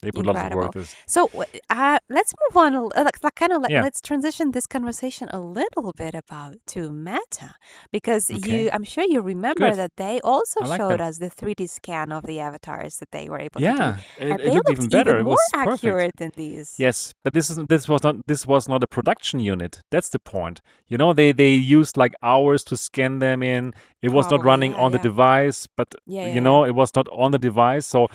[0.03, 0.97] they put lots of work this.
[1.07, 1.29] So
[1.71, 2.75] uh, let's move on.
[2.77, 3.83] uh, Like, like kind of let, Yeah.
[3.83, 7.55] let's transition this conversation a little bit about to Meta
[7.93, 8.65] because Okay.
[8.65, 9.77] you, I'm sure you remember Good.
[9.77, 11.01] that they also like showed that.
[11.01, 14.41] us the 3D scan of the avatars that they were able to do, Yeah, it,
[14.41, 15.11] it looked looked even better.
[15.13, 15.85] even It more perfect.
[15.85, 16.75] accurate than these.
[16.79, 19.83] Yes, but this is this was not this was not a production unit.
[19.91, 20.61] That's the point.
[20.89, 23.75] You know, they they used like hours to scan them in.
[24.03, 26.41] It was not running yeah, on the device, but yeah, yeah, you yeah.
[26.41, 27.87] know, it was not on the device.
[27.87, 28.09] So,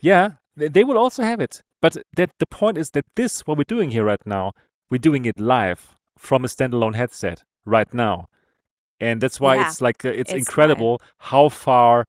[0.00, 1.62] yeah, they, will also have it.
[1.80, 4.52] But that the point is that this what we're doing here right now,
[4.90, 8.28] we're doing it live from a standalone headset right now,
[9.00, 12.06] and that's why Yeah, it's like uh, it's it's incredible how far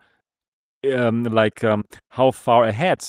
[0.94, 3.04] um like um how far ahead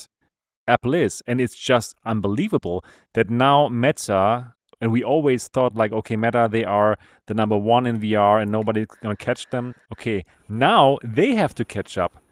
[0.66, 1.22] Apple is.
[1.26, 2.84] And it's just unbelievable
[3.14, 6.96] that now Meta, and we always thought like, okay, Meta, they are
[7.26, 9.74] the number one in VR and nobody's gonna catch them.
[9.92, 12.22] Okay, now they have to catch up,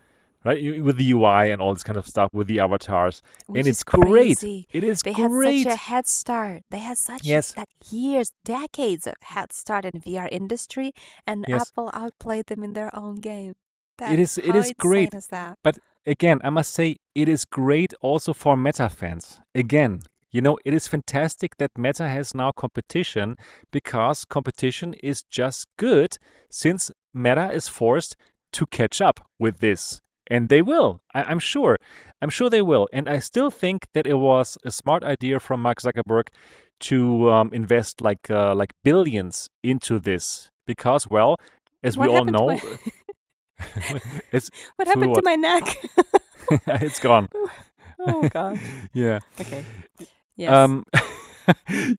[0.45, 0.83] right?
[0.83, 3.23] With the UI and all this kind of stuff, with the avatars.
[3.47, 4.39] Which and it's great.
[4.39, 4.67] crazy.
[4.73, 6.63] It is They had such a head start.
[6.71, 7.57] They had such Yes.
[7.57, 10.93] like years, decades of head start in VR industry,
[11.27, 11.63] and Yes.
[11.71, 13.51] Apple outplayed them in their own game.
[13.51, 13.57] It
[13.99, 15.15] That is it is great.
[15.15, 15.59] is that?
[15.63, 19.39] But again, I must say it is great also for Meta fans.
[19.55, 20.03] Again,
[20.33, 23.37] you know, it is fantastic that Meta has now competition
[23.71, 26.17] because competition is just good
[26.51, 28.17] since Meta is forced
[28.53, 30.01] to catch up with this.
[30.29, 31.01] And they will.
[31.15, 31.77] I, I'm sure.
[32.23, 32.89] I'm sure they will.
[32.93, 36.29] And I still think that it was a smart idea from Mark Zuckerberg
[36.81, 41.37] to um, invest like uh, like billions into this because, well,
[41.83, 42.61] as What we all know, my
[44.33, 45.25] it's what to happened to what?
[45.25, 45.79] my neck?
[46.67, 47.29] it's gone.
[48.01, 48.59] oh God.
[48.93, 49.21] yeah.
[49.41, 49.65] Okay.
[50.37, 50.53] Yes.
[50.53, 50.85] Um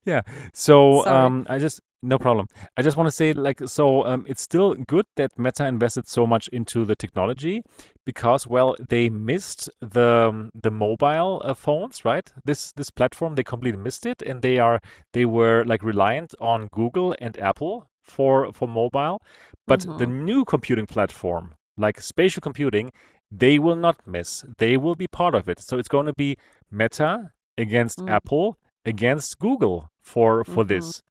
[0.05, 0.21] yeah.
[0.53, 1.25] So Sorry.
[1.25, 2.47] um I just no problem.
[2.77, 6.27] I just want to say like so um it's still good that Meta invested so
[6.27, 7.63] much into the technology
[8.05, 12.29] because well they missed the um, the mobile uh, phones, right?
[12.45, 14.81] This this platform they completely missed it and they are
[15.13, 19.21] they were like reliant on Google and Apple for for mobile.
[19.67, 20.07] But the Mhm.
[20.07, 22.91] new computing platform like spatial computing
[23.31, 24.45] they will not miss.
[24.59, 25.59] They will be part of it.
[25.59, 26.37] So it's going to be
[26.71, 28.07] Meta against Mm.
[28.07, 30.65] Apple against Google for for Mhm.
[30.65, 31.01] this.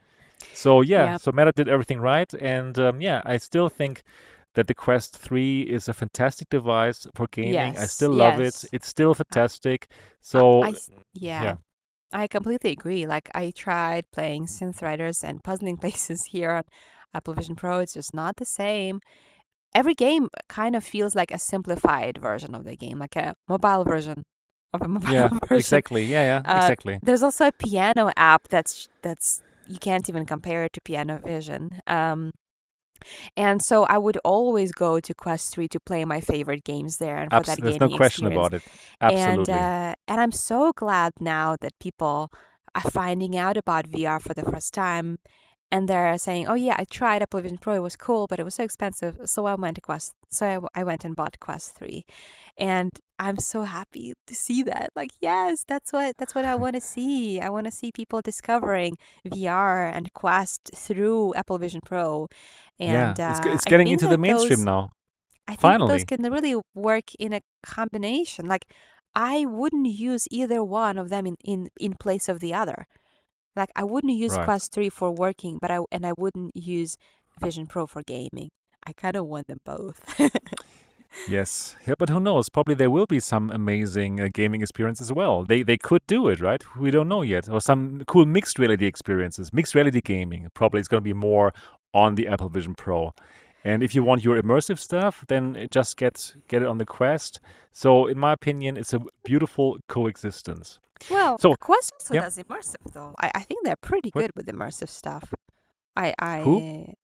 [0.52, 1.18] So yeah, Yeah.
[1.18, 4.02] so Meta did everything right, and um, yeah, I still think
[4.54, 7.76] that the Quest 3 is a fantastic device for gaming.
[7.78, 8.64] I still love it.
[8.72, 9.88] It's still fantastic.
[10.60, 10.76] I, So
[11.36, 11.54] yeah.
[11.54, 11.56] yeah,
[12.12, 13.06] I completely agree.
[13.06, 16.64] Like I tried playing Synth Riders and Puzzling Places here on
[17.14, 17.80] Apple Vision Pro.
[17.80, 19.00] It's just not the same.
[19.74, 23.84] Every game kind of feels like a simplified version of the game, like a mobile
[23.84, 24.24] version
[24.74, 25.82] of a mobile yeah, version.
[25.82, 26.04] exactly.
[26.04, 27.00] Yeah, yeah, Uh, exactly.
[27.02, 31.80] there's also a piano app that's that's you can't even compare it to Piano Vision.
[31.86, 32.32] Um,
[33.36, 37.16] and so I would always go to Quest 3 to play my favorite games there
[37.16, 38.62] and for Abs- that there's no question experience about it.
[39.08, 39.54] and Absolutely.
[39.54, 42.30] uh, and I'm so glad now that people
[42.74, 45.18] are finding out about VR for the first time,
[45.70, 47.74] and they're saying, "Oh yeah, I tried Apple Vision Pro.
[47.74, 50.12] It was cool, but it was so expensive, so I went to Quest.
[50.30, 52.04] So I went and bought Quest Three,
[52.62, 54.90] and I'm so happy to see that.
[54.96, 57.40] Like, yes, that's what that's what I want to see.
[57.40, 62.28] I want to see people discovering VR and Quest through Apple Vision Pro,
[62.78, 64.90] Yeah, and it's uh, it's getting into the mainstream those now.
[65.48, 68.46] I think those can really work in a combination.
[68.46, 68.66] Like
[69.14, 72.86] I wouldn't use either one of them in in in place of the other.
[73.56, 74.44] Like I wouldn't use Right.
[74.44, 76.96] Quest 3 for working, but I and I wouldn't use
[77.40, 78.50] Vision Pro for gaming.
[78.86, 80.00] I kind of want them both.
[81.28, 82.48] Yes, yeah, but who knows?
[82.48, 85.44] Probably there will be some amazing uh, gaming experience as well.
[85.44, 86.62] They they could do it, right?
[86.76, 87.48] We don't know yet.
[87.48, 89.52] Or some cool mixed reality experiences.
[89.52, 90.48] Mixed reality gaming.
[90.54, 91.52] Probably it's going to be more
[91.94, 93.14] on the Apple Vision Pro.
[93.64, 96.86] And if you want your immersive stuff, then it just get get it on the
[96.86, 97.40] Quest.
[97.72, 100.78] So in my opinion, it's a beautiful coexistence.
[101.10, 103.14] Well, So Quest also yeah, does immersive though.
[103.20, 105.32] I, I think they're pretty what good with immersive stuff.
[105.96, 106.94] I who?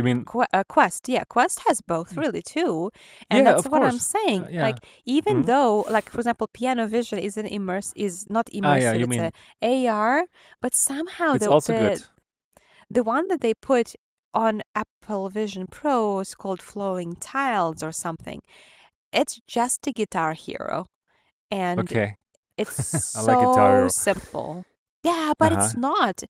[0.00, 0.24] You mean?
[0.24, 2.20] Qu- uh, Quest, yeah, Quest has both Mm.
[2.22, 2.90] really too,
[3.30, 4.42] and Yeah, that's what I'm saying.
[4.44, 4.62] Uh, yeah.
[4.66, 5.46] Like even Mhm.
[5.46, 8.64] though, like for example, Piano Vision isn't immerse is not immersive.
[8.64, 8.92] Ah, yeah.
[8.92, 9.32] You it's mean a
[9.88, 10.26] AR,
[10.62, 12.02] but somehow it's the also the good.
[12.90, 13.94] the one that they put
[14.34, 18.40] on Apple Vision Pro is called Flowing Tiles or something.
[19.12, 20.86] It's just a Guitar Hero,
[21.50, 22.16] and Okay.
[22.56, 22.76] it's
[23.14, 23.88] like so Hero.
[23.88, 24.64] simple.
[25.02, 25.64] Yeah, but Uh-huh.
[25.64, 26.22] it's not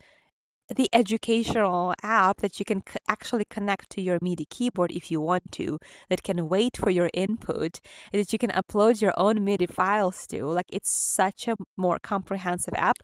[0.74, 5.20] the educational app that you can c- actually connect to your MIDI keyboard if you
[5.20, 5.78] want to,
[6.08, 7.80] that can wait for your input,
[8.12, 10.46] that you can upload your own MIDI files to.
[10.46, 12.98] Like it's such a more comprehensive app,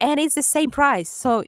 [0.00, 1.10] and it's the same price.
[1.10, 1.44] So,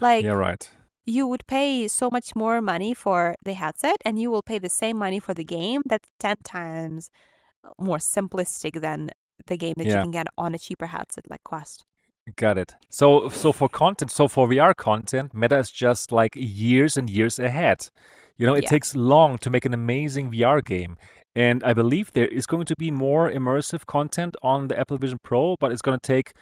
[0.00, 0.70] like Yeah, right.
[1.06, 4.70] you would pay so much more money for the headset, and you will pay the
[4.70, 5.82] same money for the game.
[5.86, 7.10] That's ten times
[7.64, 9.10] uh, more simplistic than
[9.46, 11.84] the game that you can get on a cheaper headset like Quest.
[12.36, 12.74] Got it.
[12.88, 17.38] So, so for content, so for VR content, Meta is just like years and years
[17.38, 17.88] ahead.
[18.38, 18.70] You know, it Yeah.
[18.70, 20.96] takes long to make an amazing VR game.
[21.34, 25.18] And I believe there is going to be more immersive content on the Apple Vision
[25.22, 26.32] Pro, but it's going to take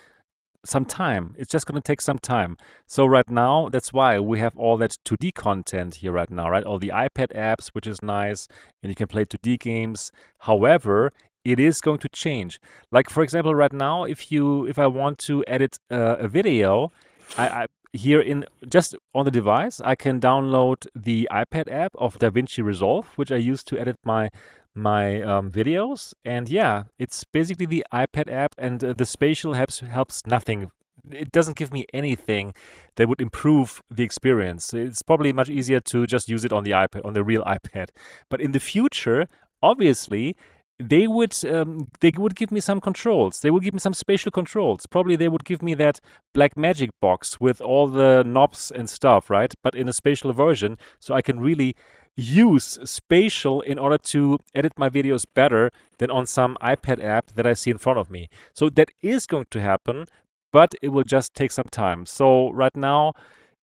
[0.66, 1.34] some time.
[1.38, 2.56] It's just going to take some time.
[2.86, 6.64] So right now, that's why we have all that 2D content here right now, right?
[6.64, 8.48] All the iPad apps, which is nice,
[8.82, 10.12] and you can play 2D games.
[10.40, 11.12] However,
[11.44, 12.60] it is going to change.
[12.90, 16.92] Like for example, right now, if you if I want to edit uh, a video,
[17.36, 22.18] I, I here in just on the device, I can download the iPad app of
[22.18, 24.30] DaVinci Resolve, which I use to edit my
[24.74, 26.14] my um, videos.
[26.24, 30.70] And yeah, it's basically the iPad app, and uh, the spatial helps helps nothing.
[31.10, 32.54] It doesn't give me anything
[32.96, 34.74] that would improve the experience.
[34.74, 37.88] It's probably much easier to just use it on the iPad, on the real iPad.
[38.28, 39.26] But in the future,
[39.62, 40.36] obviously,
[40.80, 43.40] they would um, they would give me some controls.
[43.40, 44.86] They would give me some spatial controls.
[44.86, 46.00] Probably they would give me that
[46.34, 49.54] Blackmagic box with all the knobs and stuff, right?
[49.62, 51.76] But in a spatial version, so I can really
[52.16, 57.46] use spatial in order to edit my videos better than on some iPad app that
[57.46, 58.28] I see in front of me.
[58.54, 60.06] So that is going to happen,
[60.52, 62.06] but it will just take some time.
[62.06, 63.12] So right now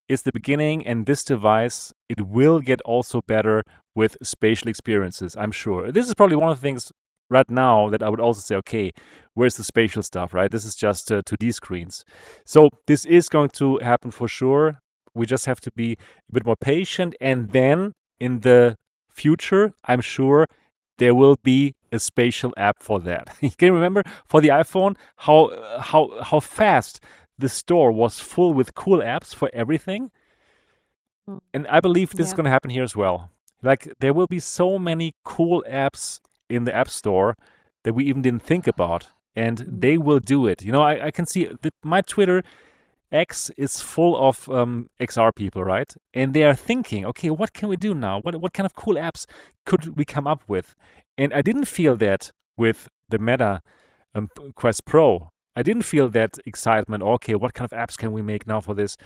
[0.07, 3.63] it's the beginning, and this device it will get also better
[3.95, 5.35] with spatial experiences.
[5.35, 5.91] I'm sure.
[5.91, 6.91] This is probably one of the things
[7.29, 8.91] right now that I would also say, okay,
[9.33, 10.51] where's the spatial stuff, right?
[10.51, 12.03] This is just uh, 2D screens.
[12.45, 14.81] So this is going to happen for sure.
[15.13, 17.15] We just have to be a bit more patient.
[17.21, 18.77] And then in the
[19.09, 20.47] future, I'm sure
[20.97, 23.35] there will be a spatial app for that.
[23.41, 26.99] you can remember for the iPhone how uh, how how fast
[27.37, 30.11] the store was full with cool apps for everything.
[31.29, 31.39] Mm.
[31.53, 33.29] And I believe this is going to happen here as well.
[33.61, 37.35] Like there will be so many cool apps in the App Store
[37.83, 39.81] that we even didn't think about, and Mm.
[39.81, 40.63] they will do it.
[40.63, 42.43] You know, I, I can see that my Twitter
[43.11, 45.93] X is full of um, XR people, right?
[46.13, 48.19] And they are thinking, okay, what can we do now?
[48.21, 49.25] What what kind of cool apps
[49.65, 50.75] could we come up with?
[51.17, 53.61] And I didn't feel that with the Meta
[54.15, 55.29] um, Quest Pro.
[55.55, 57.03] I didn't feel that excitement.
[57.03, 58.97] Okay, what kind of apps can we make now for this?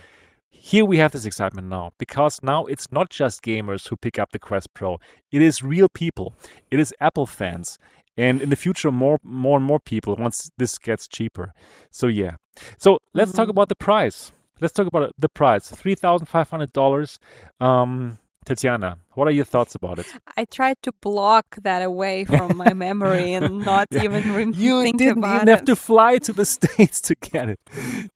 [0.52, 4.30] Here we have this excitement now because now it's not just gamers who pick up
[4.32, 4.98] the Quest Pro.
[5.32, 6.34] It is real people.
[6.70, 7.78] It is Apple fans.
[8.16, 11.54] And in the future, more, more and more people once this gets cheaper.
[11.90, 12.36] So yeah.
[12.78, 13.52] So let's talk Mhm.
[13.52, 14.32] about the price.
[14.60, 15.68] Let's talk about the price.
[15.68, 17.18] Three thousand five hundred dollars.
[17.58, 20.06] Um, Tetiana, what are your thoughts about it?
[20.36, 24.02] I tried to block that away from my memory and not Yeah.
[24.02, 27.48] even rem- You think didn't about even have to fly to the states to get
[27.50, 27.60] it.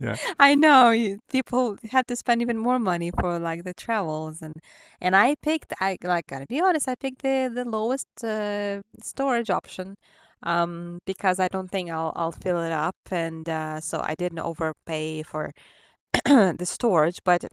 [0.01, 0.17] Yeah.
[0.39, 4.55] I know you, people had to spend even more money for like the travels and
[5.01, 9.51] and I picked I like gotta be honest I picked the the lowest uh, storage
[9.51, 9.97] option
[10.43, 14.41] um because I don't think I'll I'll fill it up and uh, so I didn't
[14.41, 15.53] overpay for
[16.27, 17.45] the storage but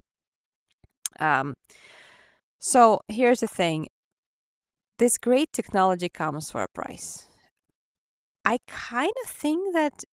[1.19, 1.53] um
[2.65, 3.89] so here's the thing
[4.97, 7.27] this great technology comes for a price.
[8.45, 10.05] I kind of think that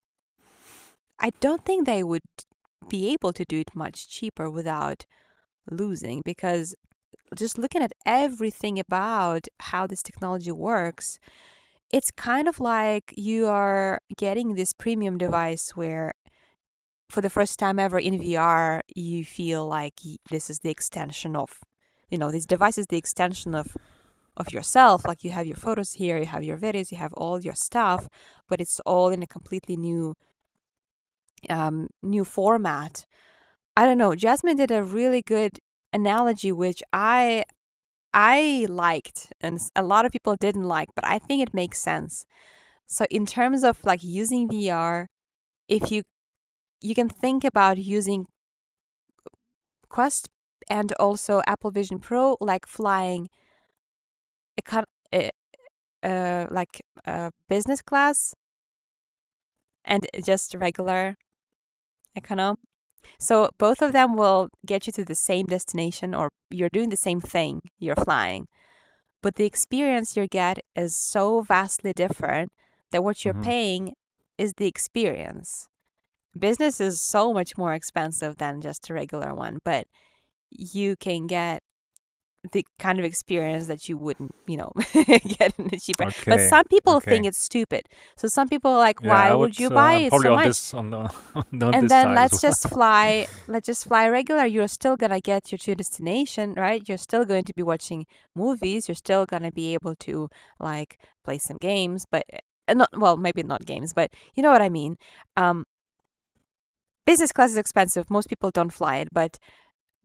[1.21, 2.23] I don't think they would
[2.89, 5.07] be able to do it much cheaper without
[5.71, 6.75] losing because
[7.37, 11.21] just looking at everything about how this technology works,
[11.93, 16.15] it's kind of like you are getting this premium device where
[17.11, 19.95] for the first time ever in VR, you feel like
[20.31, 21.51] this is the extension of,
[22.11, 23.77] you know, this device is the extension of
[24.37, 25.07] of yourself.
[25.07, 28.09] Like you have your photos here, you have your videos, you have all your stuff,
[28.49, 30.15] but it's all in a completely new
[31.49, 33.07] um, new format.
[33.77, 34.15] I don't know.
[34.15, 35.59] Jasmine did a really good
[35.93, 37.45] analogy, which I
[38.13, 42.27] I liked, and a lot of people didn't like, but I think it makes sense.
[42.89, 45.07] So in terms of like using VR,
[45.69, 46.03] if you
[46.81, 48.27] you can think about using
[49.89, 50.29] Quest
[50.71, 53.29] and also Apple Vision Pro, like flying
[54.61, 55.31] econ- uh,
[56.03, 58.35] uh, like uh, business class
[59.85, 61.17] and just regular
[62.17, 62.59] economy.
[63.21, 66.97] So both of them will get you to the same destination or you're doing the
[66.97, 68.49] same thing, you're flying.
[69.23, 72.53] But the experience you get is so vastly different
[72.93, 73.43] that what you're Mhm.
[73.43, 73.95] paying
[74.39, 75.69] is the experience.
[76.39, 79.87] Business is so much more expensive than just a regular one, but
[80.51, 81.63] you can get
[82.53, 86.07] the kind of experience that you wouldn't, you know, get in a cheaper.
[86.29, 87.83] But some people think it's stupid.
[88.17, 89.59] So some people are like, Yeah, why would would.
[89.59, 90.61] you Uh, buy it so much?
[90.61, 92.41] this on the on And then let's well.
[92.41, 94.45] just fly, let's just fly regular.
[94.47, 96.83] You're still gonna get you to your destination, right?
[96.89, 98.89] You're still going to be watching movies.
[98.89, 100.29] You're still gonna be able to
[100.59, 102.25] like play some games, but
[102.69, 104.97] uh, not well, maybe not games, but you know what I mean.
[105.37, 105.65] Um,
[107.07, 108.11] business class is expensive.
[108.11, 109.39] Most people don't fly it, but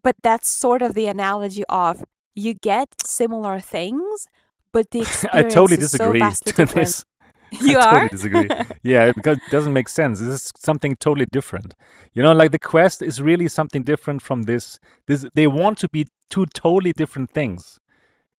[0.05, 2.05] but that's sort of the analogy of
[2.35, 4.27] you get similar things,
[4.71, 5.01] but the
[5.33, 7.05] I totally experience is so disagree to this.
[7.61, 7.91] You I are?
[7.91, 8.49] totally disagree.
[8.83, 10.19] Yeah, because it doesn't make sense.
[10.19, 11.73] This is something totally different.
[12.13, 14.79] You know, like the Quest is really something different from this.
[15.07, 17.79] This they want to be two totally different things.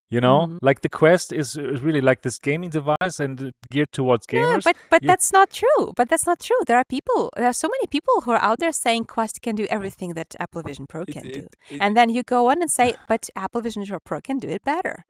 [0.08, 0.58] You know, Mhm.
[0.62, 4.42] like the Quest is, is really like this gaming device and uh, geared towards gamers
[4.52, 5.92] Yeah, but but You- that's not true.
[5.96, 6.60] But that's not true.
[6.68, 7.30] There are people.
[7.36, 10.36] There are so many people who are out there saying Quest can do everything that
[10.38, 13.28] Apple Vision Pro can it- do, it- and then you go on and say, but
[13.34, 15.04] Apple Vision Pro can do it better.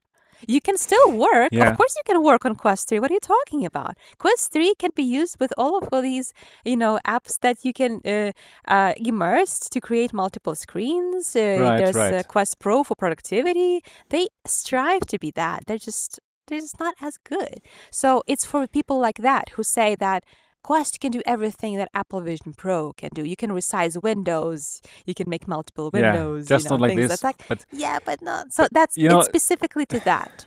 [0.46, 1.50] You can still work.
[1.52, 1.70] Yeah.
[1.70, 3.00] Of course, you can work on Quest 3.
[3.00, 3.96] What are you talking about?
[4.18, 6.32] Quest 3 can be used with all of these,
[6.64, 8.32] you know, apps that you can uh,
[8.68, 11.34] uh, immerse to create multiple screens.
[11.34, 12.28] Uh, Right, there's uh, right.
[12.28, 13.82] Quest Pro for productivity.
[14.10, 15.64] They strive to be that.
[15.66, 17.60] They're just they're just not as good.
[17.90, 20.24] So it's for people like that who say that
[20.66, 23.22] Quest can do everything that Apple Vision Pro can do.
[23.24, 24.82] You can resize windows.
[25.05, 26.51] You can make multiple windows.
[26.51, 27.22] yeah, just you know, not like this.
[27.22, 28.52] Like but yeah, but not.
[28.52, 30.44] So that's you know- it's specifically to that.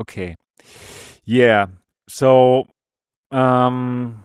[0.00, 0.36] Okay.
[1.24, 1.66] Yeah.
[2.08, 2.68] So,
[3.32, 4.22] um,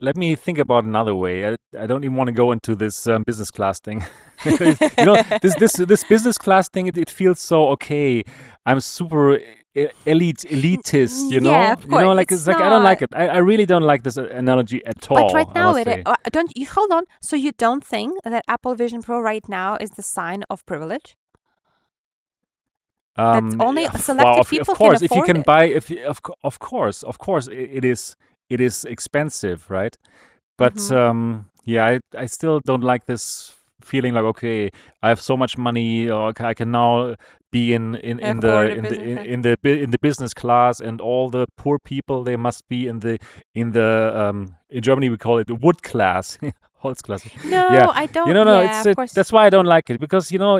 [0.00, 1.48] let me think about another way.
[1.48, 4.04] I, I don't even want to go into this um, business class thing.
[4.44, 6.86] you know, this this this business class thing.
[6.86, 8.22] It, it feels so okay.
[8.66, 9.40] I'm super
[10.06, 11.30] elite elitist.
[11.30, 11.50] You know.
[11.50, 13.10] Yeah, of You know, like it's it's like I don't like it.
[13.14, 15.16] I, I really don't like this uh, analogy at all.
[15.28, 17.04] But right now, it uh, don't you hold on.
[17.20, 21.16] So you don't think that Apple Vision Pro right now is the sign of privilege?
[23.16, 25.46] Um, only yeah, f- selected well, of, people of can course, if you can it.
[25.46, 28.16] buy, if you- of of course, of course, i it is
[28.50, 29.96] it is expensive, right?
[30.56, 30.96] But Mhm.
[30.96, 33.52] um, yeah, I I still don't like this
[33.82, 34.70] feeling like okay,
[35.02, 37.14] I have so much money, or I can now
[37.54, 40.80] be in in, in the in the in, business in the in the business class,
[40.80, 43.18] and all the poor people they must be in the
[43.54, 46.38] in the um in Germany we call it the wood class,
[46.84, 47.26] Holzklasse.
[47.44, 48.28] No, Yeah, I don't.
[48.28, 49.12] you know, no, yeah, it's of it, course.
[49.14, 50.58] that's why I don't like it because you know,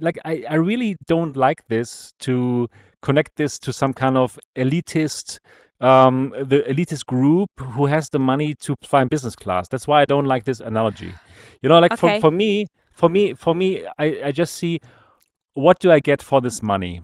[0.00, 2.68] like I, I really don't like this to
[3.02, 5.38] connect this to some kind of elitist,
[5.80, 9.68] um, the elitist group who has the money to fly in business class.
[9.68, 11.20] That's why I don't like this analogy.
[11.62, 11.98] You know, like Okay.
[11.98, 14.80] for for me, for me, for me, I I just see
[15.54, 17.02] what do I get for this money?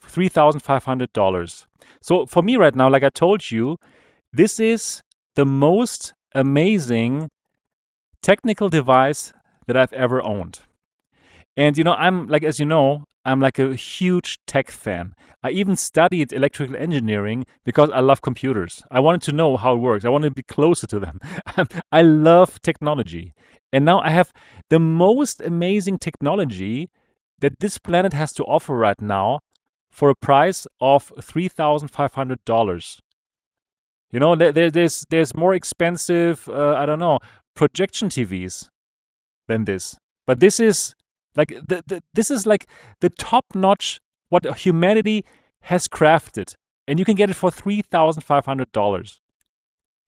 [0.00, 1.66] Three thousand five hundred dollars.
[2.00, 3.78] So for me right now, like I told you,
[4.32, 5.02] this is
[5.36, 7.28] the most amazing
[8.22, 9.32] technical device
[9.66, 10.60] that I've ever owned.
[11.56, 15.14] And you know, I'm like, as you know, I'm like a huge tech fan.
[15.44, 18.82] I even studied electrical engineering because I love computers.
[18.90, 20.04] I wanted to know how it works.
[20.04, 21.20] I wanted to be closer to them.
[21.92, 23.34] I love technology.
[23.72, 24.32] And now I have
[24.70, 26.90] the most amazing technology
[27.42, 29.40] that this planet has to offer right now
[29.90, 33.00] for a price of $3,500.
[34.10, 37.18] You know, there, there- there's there's more expensive, uh, I don't know,
[37.56, 38.68] projection TVs
[39.48, 39.96] than this.
[40.26, 40.94] But this is
[41.36, 42.68] like the, the this is like
[43.00, 44.00] the top notch
[44.30, 45.24] what humanity
[45.62, 46.54] has crafted,
[46.88, 49.21] and you can get it for three thousand five hundred dollars.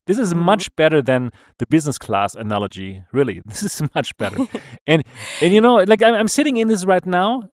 [0.07, 0.39] This is Mhm.
[0.45, 3.03] much better than the business class analogy.
[3.13, 4.39] Really, this is much better.
[4.87, 5.03] and
[5.41, 7.49] and you know, like I'm, I'm sitting in this right now,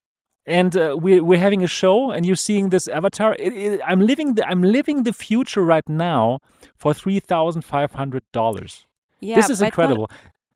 [0.46, 3.36] and uh, we're we're having a show, and you're seeing this avatar.
[3.40, 6.40] It, it, I'm living the I'm living the future right now
[6.78, 8.86] for three thousand five hundred dollars.
[9.22, 10.10] yeah, this is not- incredible.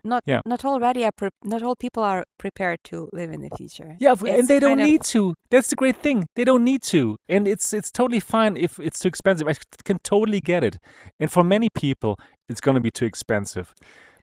[0.06, 0.42] Not Yeah.
[0.46, 3.98] not already are pre- not all people are prepared to live in the future.
[4.00, 5.34] Yeah, f- and they don't of- need to.
[5.50, 6.28] That's the great thing.
[6.36, 9.48] They don't need to, and it's it's totally fine if it's too expensive.
[9.48, 10.78] I can totally get it.
[11.20, 12.18] And for many people,
[12.50, 13.74] it's going to be too expensive.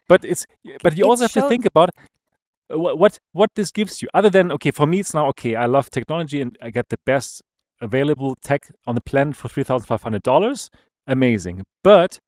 [0.08, 0.46] But it's
[0.84, 1.90] but you It also have to think about
[2.72, 4.08] uh, what what what this gives you.
[4.14, 5.56] Other than okay, for me, it's now okay.
[5.56, 7.42] I love technology, and I get the best
[7.80, 10.70] available tech on the planet for three thousand five hundred dollars.
[11.06, 11.64] Amazing.
[11.82, 12.20] But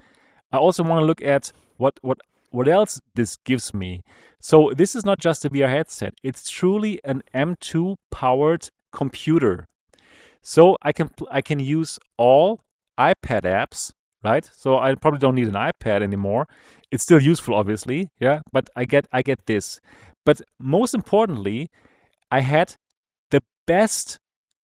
[0.52, 2.18] I also want to look at what what
[2.54, 4.02] what else this gives me.
[4.40, 6.14] So this is not just a VR headset.
[6.22, 9.66] It's truly an M2 powered computer.
[10.42, 12.60] So I can I can use all
[12.98, 13.90] iPad apps,
[14.22, 14.48] right?
[14.56, 16.46] So I probably don't need an iPad anymore.
[16.92, 18.40] It's still useful, obviously, yeah.
[18.52, 19.80] But I get I get this.
[20.24, 21.70] But most importantly,
[22.30, 22.76] I had
[23.30, 24.18] the best,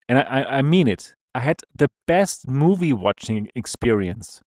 [0.08, 1.14] and I, I mean it.
[1.34, 4.42] I had the best movie watching experience.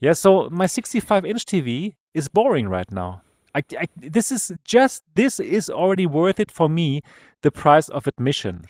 [0.00, 3.22] Yeah, so my 65 inch TV is boring right now.
[3.54, 7.00] I, I, this is just this is already worth it for me,
[7.42, 8.64] the price of admission.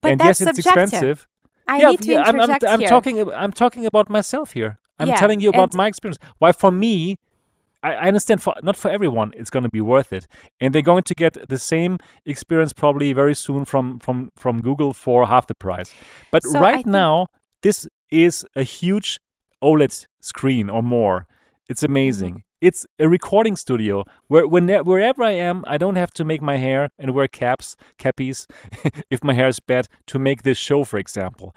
[0.00, 0.82] But and that's yes, it's subjective.
[0.82, 1.26] expensive.
[1.68, 4.78] I yeah, need to yeah, I'm, I'm, I'm talking I'm talking about myself here.
[4.98, 6.18] I'm Yeah, telling you about my experience.
[6.38, 7.16] Why for me,
[7.82, 10.26] I, I understand for not for everyone it's going to be worth it,
[10.60, 14.92] and they're going to get the same experience probably very soon from from from Google
[14.92, 15.94] for half the price.
[16.30, 17.28] But So right now,
[17.62, 19.20] this is a huge
[19.62, 21.20] OLED screen or more.
[21.20, 21.32] Mm-hmm.
[21.68, 22.42] It's amazing.
[22.60, 26.56] It's a recording studio where when wherever I am, I don't have to make my
[26.56, 28.46] hair and wear caps, cappies,
[29.10, 31.54] if my hair is bad to make this show, for example,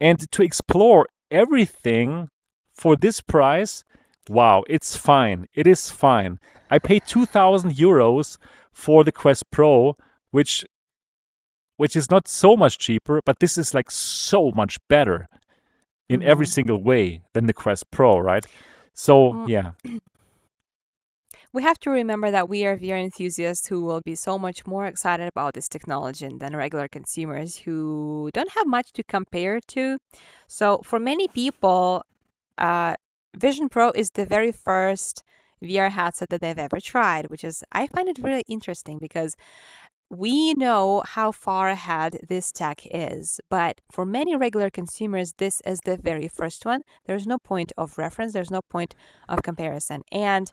[0.00, 2.28] and to explore everything
[2.74, 3.84] for this price.
[4.28, 5.46] Wow, it's fine.
[5.54, 6.38] It is fine.
[6.70, 8.38] I paid two thousand euros
[8.72, 9.96] for the Quest Pro,
[10.30, 10.64] which
[11.76, 15.26] which is not so much cheaper, but this is like so much better
[16.08, 16.52] in every Mhm.
[16.52, 18.46] single way than the Quest Pro, right?
[18.94, 19.46] So Mm.
[19.46, 19.72] yeah,
[21.52, 24.86] We have to remember that we are VR enthusiasts who will be so much more
[24.86, 29.98] excited about this technology than regular consumers who don't have much to compare to.
[30.48, 32.02] So, for many people,
[32.58, 32.96] uh,
[33.36, 35.22] Vision Pro is the very first
[35.62, 39.36] VR headset that they've ever tried, which is, I find it really interesting because
[40.18, 43.40] we know how far ahead this tech is.
[43.50, 46.82] But for many regular consumers, this is the very first one.
[47.06, 48.94] There's no point of reference, there's no point
[49.28, 50.02] of comparison.
[50.12, 50.50] And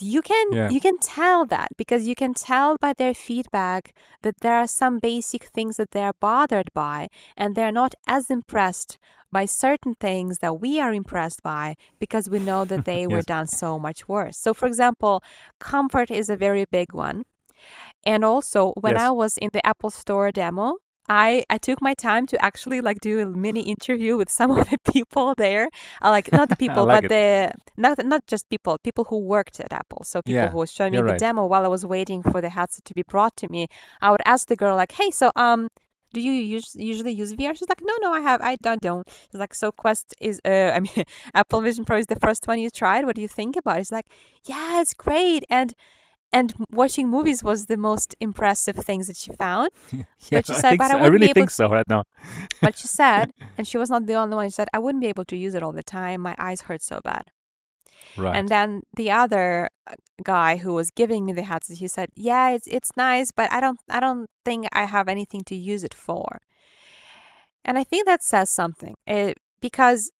[0.00, 0.68] you can Yeah.
[0.68, 4.98] you can tell that because you can tell by their feedback that there are some
[4.98, 8.98] basic things that they're bothered by and they're not as impressed
[9.32, 13.46] by certain things that we are impressed by because we know that they were done
[13.46, 14.36] so much worse.
[14.38, 15.22] So for example,
[15.60, 17.24] comfort is a very big one.
[18.04, 18.98] And also when Yes.
[18.98, 20.76] I was in the Apple Store demo,
[21.08, 24.68] I I took my time to actually like do a mini interview with some of
[24.70, 25.68] the people there.
[26.02, 29.60] Uh, like not the people, like but the not not just people, people who worked
[29.60, 30.04] at Apple.
[30.04, 31.24] So people Yeah, who was showing me you're the right.
[31.24, 33.66] demo while I was waiting for the headset to be brought to me.
[34.00, 35.68] I would ask the girl like, "Hey, so um,
[36.12, 39.06] do you use, usually use VR?" She's like, "No, no, I have, I don't, don't."
[39.30, 41.04] She's like, "So Quest is, uh, I mean,
[41.34, 43.04] Apple Vision Pro is the first one you tried.
[43.06, 44.06] What do you think about it?" It's like,
[44.46, 45.74] "Yeah, it's great," and
[46.32, 49.70] and watching movies was the most impressive things that she found.
[50.30, 50.98] Yeah, But she I said, think "But I so.
[50.98, 52.04] I really think so right now.
[52.62, 54.46] But she said, and she was not the only one.
[54.48, 56.20] She said, "I wouldn't be able to use it all the time.
[56.22, 57.30] My eyes hurt so bad."
[58.16, 58.34] Right.
[58.34, 62.50] And then the other uh, guy who was giving me the headset, he said, "Yeah,
[62.50, 65.94] it's it's nice, but I don't I don't think I have anything to use it
[65.94, 66.40] for."
[67.64, 70.10] And I think that says something eh, because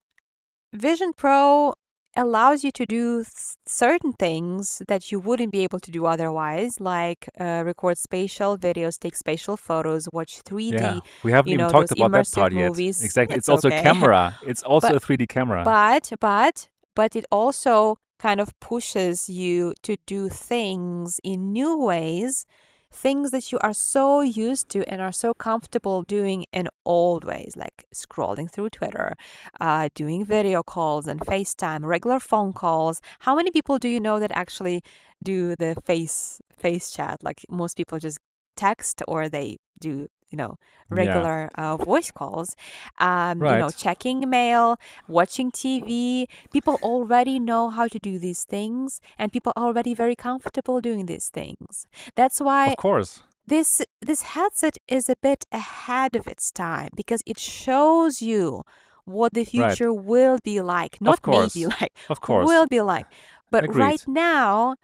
[0.75, 1.75] Vision Pro
[2.21, 3.25] allows you to do
[3.67, 8.95] certain things that you wouldn't be able to do otherwise, like uh, record spatial videos,
[9.05, 10.73] take spatial photos, watch 3D.
[10.73, 12.69] yeah, we haven't even know, talked about that part yet.
[12.69, 13.03] movies.
[13.09, 13.37] Exactly.
[13.37, 13.81] It's It's also okay.
[13.81, 14.39] a camera.
[14.51, 15.61] It's also But- a 3D camera.
[15.65, 22.45] But but but it also kind of pushes you to do things in new ways,
[22.93, 27.55] things that you are so used to and are so comfortable doing in old ways,
[27.57, 29.15] like scrolling through Twitter,
[29.61, 33.01] uh, doing video calls and FaceTime, regular phone calls.
[33.21, 34.83] How many people do you know that actually
[35.23, 37.23] do the face face chat?
[37.23, 38.19] Like most people just
[38.57, 40.57] text or they do, you know,
[40.91, 42.57] regular uh, voice calls.
[42.99, 43.75] Um, you know, Right.
[43.75, 44.77] checking mail,
[45.09, 46.27] watching TV.
[46.53, 51.07] People already know how to do these things, and people are already very comfortable doing
[51.07, 51.87] these things.
[52.17, 53.23] That's why Of course.
[53.47, 58.63] this this headset is a bit ahead of its time because it shows you
[59.05, 59.79] what the Right.
[59.79, 61.55] future will be like, Of not course.
[61.55, 62.47] maybe like, Of course.
[62.47, 63.07] will be like.
[63.51, 63.77] But Agreed.
[63.77, 64.77] right now,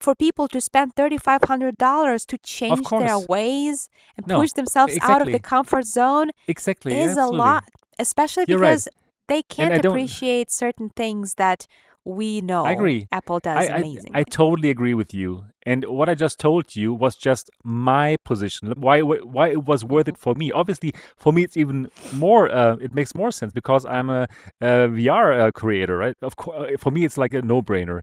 [0.00, 5.28] for people to spend $3,500 to change their ways and No, push themselves out of
[5.32, 6.98] the comfort zone Exactly.
[6.98, 7.64] is a lot,
[7.98, 8.70] especially You're right.
[8.70, 8.88] because
[9.28, 11.66] they can't appreciate certain things that
[12.04, 13.08] we know I agree.
[13.10, 14.20] Apple does I, I.
[14.20, 15.46] I totally agree with you.
[15.64, 18.72] And what I just told you was just my position.
[18.76, 20.52] Why why it was worth it for me.
[20.52, 22.48] Obviously, for me, it's even more.
[22.48, 24.28] Uh, it makes more sense because I'm a,
[24.60, 26.14] a VR uh, creator, right?
[26.22, 28.02] Of course, for me, it's like a no-brainer.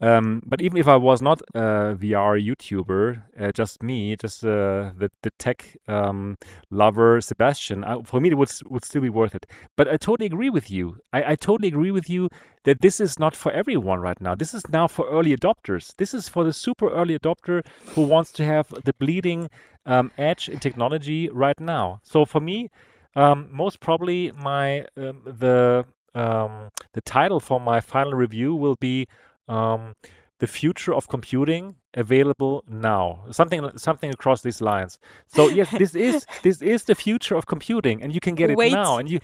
[0.00, 4.92] Um, but even if I was not a VR YouTuber, uh, just me, just uh,
[4.96, 6.38] the the tech um,
[6.70, 9.46] lover Sebastian, I, for me it would would still be worth it.
[9.76, 10.98] But I totally agree with you.
[11.12, 12.30] I, I totally agree with you
[12.64, 14.34] that this is not for everyone right now.
[14.34, 15.94] This is now for early adopters.
[15.98, 17.64] This is for the super early adopter
[17.94, 19.50] who wants to have the bleeding
[19.84, 22.00] um, edge in technology right now.
[22.04, 22.70] So for me,
[23.16, 29.06] um, most probably my um, the um, the title for my final review will be
[29.50, 29.94] um,
[30.38, 36.24] the future of computing available now something something across these lines so yes this is
[36.42, 38.72] this is the future of computing and you can get it Wait.
[38.72, 39.18] now and you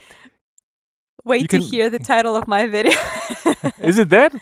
[1.25, 2.93] Wait You to can- hear the title of my video.
[3.81, 4.33] is it that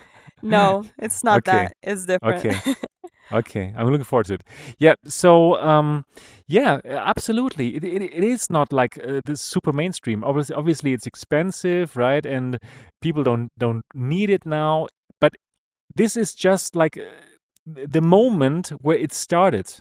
[0.42, 1.52] no, it's not Okay.
[1.52, 1.72] that.
[1.82, 2.44] It's different.
[2.44, 2.74] Okay.
[3.30, 4.42] Okay, I'm looking forward to it.
[4.78, 6.04] Yeah, so um,
[6.48, 7.76] yeah, absolutely.
[7.76, 10.22] It, it, it is not like uh, the super mainstream.
[10.24, 12.26] Obviously, obviously, it's expensive, right?
[12.26, 12.58] And
[13.00, 14.88] people don't don't need it now.
[15.94, 17.02] This is just like uh,
[17.66, 19.72] the moment where it started.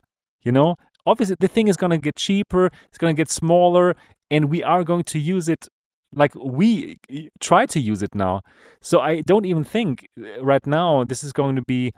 [0.43, 0.75] You know,
[1.05, 2.71] obviously, the thing is gonna get cheaper.
[2.89, 3.95] It's gonna get smaller,
[4.29, 5.67] and we are going to use it
[6.13, 6.97] like we
[7.39, 8.41] try to use it now.
[8.81, 11.93] So I don't even think uh, right now this is going to be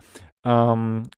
[0.46, 1.10] um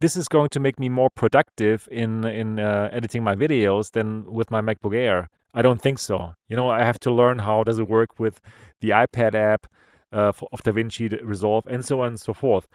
[0.00, 4.24] this is going to make me more productive in in uh, editing my videos than
[4.24, 5.28] with my MacBook Air.
[5.54, 6.34] I don't think so.
[6.48, 8.40] You know, I have to learn how does it work with
[8.80, 9.66] the iPad app
[10.12, 12.66] uh, for, of DaVinci Resolve and so on and so forth.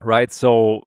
[0.00, 0.32] Right?
[0.32, 0.82] So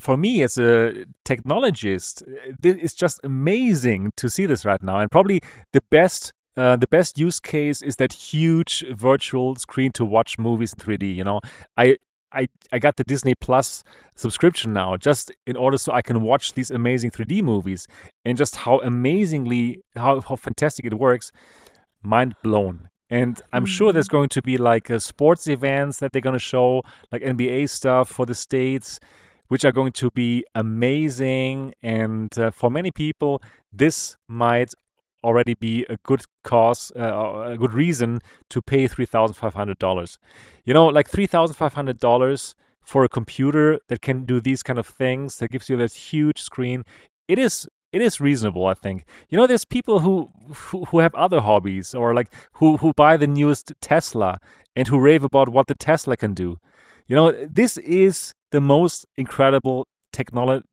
[0.00, 2.22] for me as a technologist,
[2.62, 5.00] it's just amazing to see this right now.
[5.00, 5.40] And probably
[5.72, 10.72] the best uh, the best use case is that huge virtual screen to watch movies
[10.72, 11.14] in 3D.
[11.14, 11.40] You know,
[11.76, 11.98] I
[12.32, 13.84] I I got the Disney Plus
[14.16, 17.86] subscription now just in order so I can watch these amazing 3D movies
[18.24, 21.30] and just how amazingly how how fantastic it works.
[22.02, 22.88] Mind blown.
[23.10, 26.40] And I'm sure there's going to be like uh, sports events that they're going to
[26.40, 28.98] show, like NBA stuff for the states,
[29.48, 31.74] which are going to be amazing.
[31.82, 33.42] And uh, for many people,
[33.72, 34.72] this might
[35.22, 38.20] already be a good cause, uh, a good reason
[38.50, 40.18] to pay $3,500.
[40.64, 45.50] You know, like $3,500 for a computer that can do these kind of things, that
[45.50, 46.84] gives you this huge screen.
[47.28, 49.06] It is it is reasonable, I think.
[49.30, 53.16] You know, there's people who who, who have other hobbies or like who who buy
[53.16, 54.38] the newest Tesla
[54.76, 56.58] and who rave about what the Tesla can do.
[57.08, 60.66] You know, this is the most incredible technology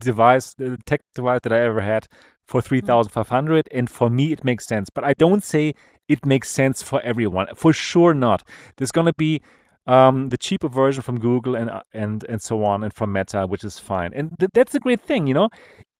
[0.00, 2.06] device, the tech device that I ever had
[2.46, 4.90] for 3500 and for me it makes sense.
[4.90, 5.74] But I don't say
[6.08, 7.46] it makes sense for everyone.
[7.54, 8.42] For sure not.
[8.76, 9.40] There's going to be
[9.86, 13.46] um, the cheaper version from Google and uh, and and so on and from Meta,
[13.46, 14.12] which is fine.
[14.14, 15.48] And th- that's a great thing, you know.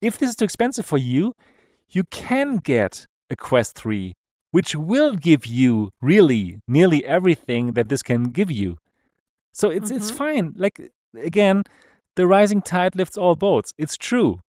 [0.04, 1.32] If this is too expensive for you,
[1.88, 4.12] you can get a Quest 3,
[4.50, 8.76] which will give you really nearly everything that this can give you.
[9.52, 10.16] So it's it's Mhm.
[10.16, 10.52] fine.
[10.56, 10.76] Like
[11.16, 11.64] again,
[12.16, 13.72] the rising tide lifts all boats.
[13.78, 14.40] It's true.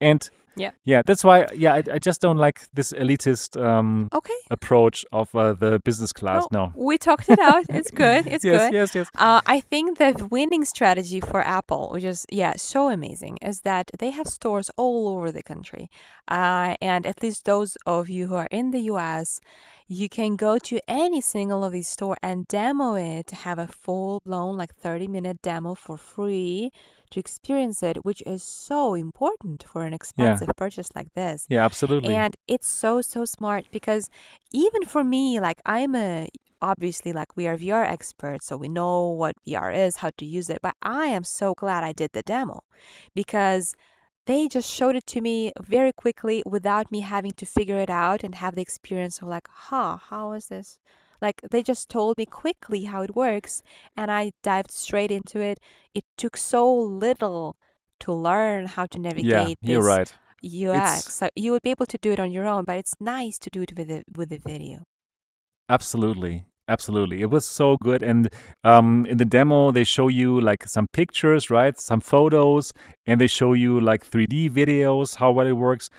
[0.00, 0.72] And Yeah.
[0.84, 4.34] yeah, that's why yeah, I, I just don't like this elitist um Okay.
[4.50, 6.46] approach of uh, the business class.
[6.50, 6.72] Well, no.
[6.74, 7.64] we talked it out.
[7.68, 8.26] It's good.
[8.26, 8.72] It's yes, good.
[8.72, 9.08] yes, yes.
[9.18, 13.90] Uh, I think the winning strategy for Apple, which is yeah so amazing, is that
[13.98, 15.90] they have stores all over the country,
[16.28, 19.40] uh, and at least those of you who are in the U.S.,
[19.88, 24.20] you can go to any single of these store and demo it, have a full
[24.26, 26.70] blown like thirty minute demo for free
[27.14, 31.46] to experience it, which is so important for an expensive purchase like this.
[31.48, 32.14] Yeah, absolutely.
[32.14, 34.08] And it's so, so smart because
[34.52, 36.28] even for me, like I'm a
[36.62, 40.50] obviously like we are VR experts, so we know what VR is, how to use
[40.50, 40.60] it.
[40.62, 42.60] But I am so glad I did the demo
[43.14, 43.74] because
[44.26, 48.24] they just showed it to me very quickly without me having to figure it out
[48.24, 50.78] and have the experience of like, huh, how is this?
[51.24, 53.62] Like they just told me quickly how it works
[53.96, 55.58] and I dived straight into it.
[55.94, 57.56] It took so little
[58.00, 60.12] to learn how to yeah, navigate you're this right.
[60.42, 60.92] UX.
[60.96, 63.38] It's So you would be able to do it on your own, but it's nice
[63.40, 64.84] to do it with the with the video.
[65.68, 66.44] absolutely.
[66.68, 67.20] Absolutely.
[67.20, 68.02] It was so good.
[68.02, 68.30] And
[68.64, 71.78] um in the demo they show you like some pictures, right?
[71.78, 72.72] Some photos,
[73.06, 75.90] and they show you like 3D videos, how well it works.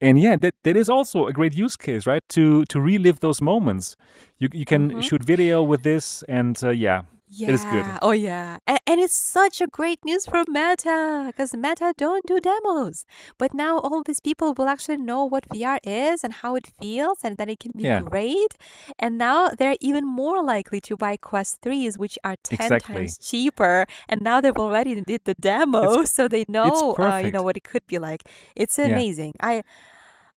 [0.00, 2.22] And yeah, that, that is also a great use case, right?
[2.30, 3.96] To to relive those moments.
[4.38, 7.02] You you can hmm shoot video with this and uh, yeah,
[7.46, 7.86] it is good.
[7.86, 7.98] Yeah.
[8.02, 8.58] Oh yeah.
[8.66, 13.04] And, and it's such a great news for Meta because Meta don't do demos.
[13.38, 17.18] But now all these people will actually know what VR is and how it feels
[17.24, 18.56] and that it can be Yeah, great.
[18.98, 22.78] And now they're even more likely to buy Quest 3s, which are 10 exactly.
[22.78, 23.86] times cheaper.
[24.08, 25.34] And now they've already did the
[25.80, 28.22] It's demo, so they know uh, you know what it could be like.
[28.56, 29.04] It's Yeah.
[29.04, 29.34] amazing.
[29.40, 29.62] I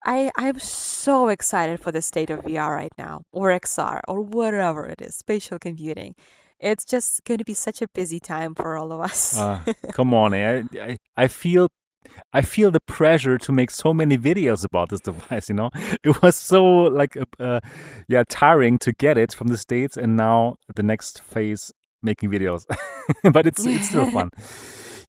[0.05, 4.85] I I'm so excited for the state of VR right now, or XR, or whatever
[4.87, 6.15] it is, spatial computing,
[6.59, 9.37] it's just going to be such a busy time for all of us.
[9.37, 9.61] Uh,
[9.91, 10.63] come on, eh?
[10.73, 11.69] I, I I feel
[12.33, 15.49] I feel the pressure to make so many videos about this device.
[15.49, 15.69] You know,
[16.03, 17.59] it was so like uh,
[18.07, 21.71] yeah tiring to get it from the states, and now the next phase
[22.01, 22.65] making videos.
[23.31, 24.29] but it's it's still fun.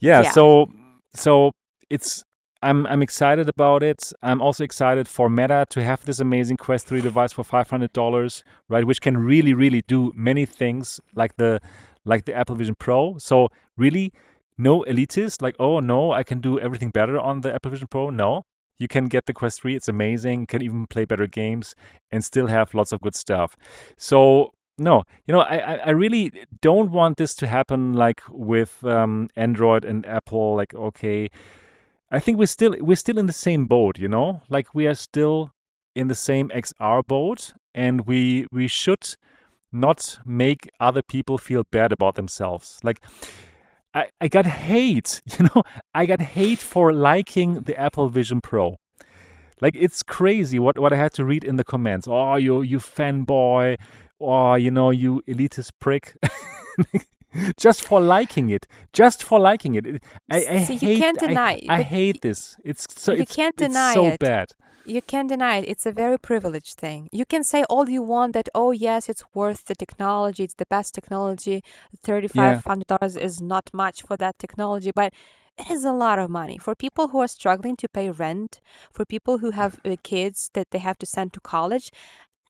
[0.01, 0.31] Yeah, Yeah.
[0.33, 0.71] So
[1.15, 1.53] so
[1.91, 2.25] it's
[2.65, 4.13] I'm I'm excited about it.
[4.23, 7.93] I'm also excited for Meta to have this amazing Quest 3 device for five hundred
[7.93, 8.85] dollars, right?
[8.85, 11.61] Which can really really do many things like the
[12.05, 13.19] like the Apple Vision Pro.
[13.19, 14.13] So really
[14.57, 18.11] no elitist like oh no i can do everything better on the apple vision pro
[18.11, 18.43] no
[18.79, 21.75] you can get the quest 3 it's amazing can even play better games
[22.13, 23.57] and still have lots of good stuff
[23.99, 28.85] so no you know i i, I really don't want this to happen like with
[28.85, 31.31] um, android and apple like okay
[32.15, 34.95] i think we're still we're still in the same boat you know like we are
[34.95, 35.53] still
[35.95, 39.17] in the same xr boat and we we should
[39.73, 43.01] not make other people feel bad about themselves like
[43.95, 45.63] I, I got hate, you know,
[45.95, 48.77] I got hate for liking the Apple Vision Pro.
[49.61, 52.09] Like it's crazy what, what I had to read in the comments.
[52.09, 53.79] Oh, you you fanboy,
[54.19, 56.17] or you know, you elitist prick.
[57.57, 58.67] just for liking it.
[58.93, 60.03] Just for liking it.
[60.31, 62.57] I, I you hate can't I- deny I, but hate this.
[62.65, 64.21] It's so you it's, can't deny it's so it.
[64.21, 64.49] bad.
[64.87, 65.65] You can't deny it.
[65.69, 67.09] It's a very privileged thing.
[67.11, 70.45] You can say all you want that, oh, yes, it's worth the technology.
[70.45, 71.63] It's the best technology.
[72.05, 75.15] $3,500 is not much for that technology, but
[75.59, 76.59] it is a lot of money.
[76.59, 78.61] For people who are struggling to pay rent,
[78.93, 81.91] for people who have uh, kids that they have to send to college,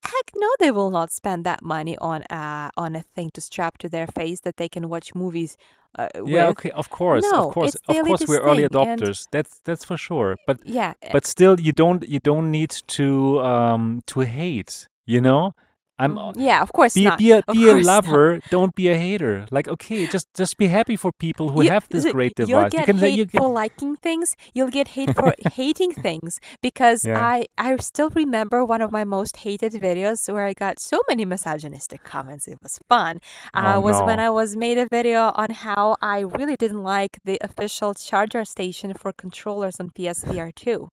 [0.04, 3.78] heck no, they will not spend that money on uh, on a thing to strap
[3.78, 5.56] to their face that they can watch movies
[5.98, 9.28] uh, Yeah, okay, of course, No, of course, of course we're early adopters.
[9.30, 10.36] That's that's for sure.
[10.46, 15.20] But yeah, uh, but still you don't you don't need to um to hate you
[15.20, 15.54] know
[15.98, 17.22] i'm mhm, yeah, of course be not.
[17.22, 18.20] be a Of be a course not.
[18.20, 21.72] lover don't be a hater like okay just just be happy for people who You,
[21.72, 24.36] have this so great you'll device you get can hate you can for liking things.
[24.54, 29.04] You'll get hate for hating things because yeah I I still remember one of my
[29.04, 32.48] most hated videos where I got so many misogynistic comments.
[32.48, 33.20] It was fun.
[33.54, 37.18] oh Uh, was when I was made a video on how I really didn't like
[37.24, 40.90] the official charger station for controllers on PSVR 2.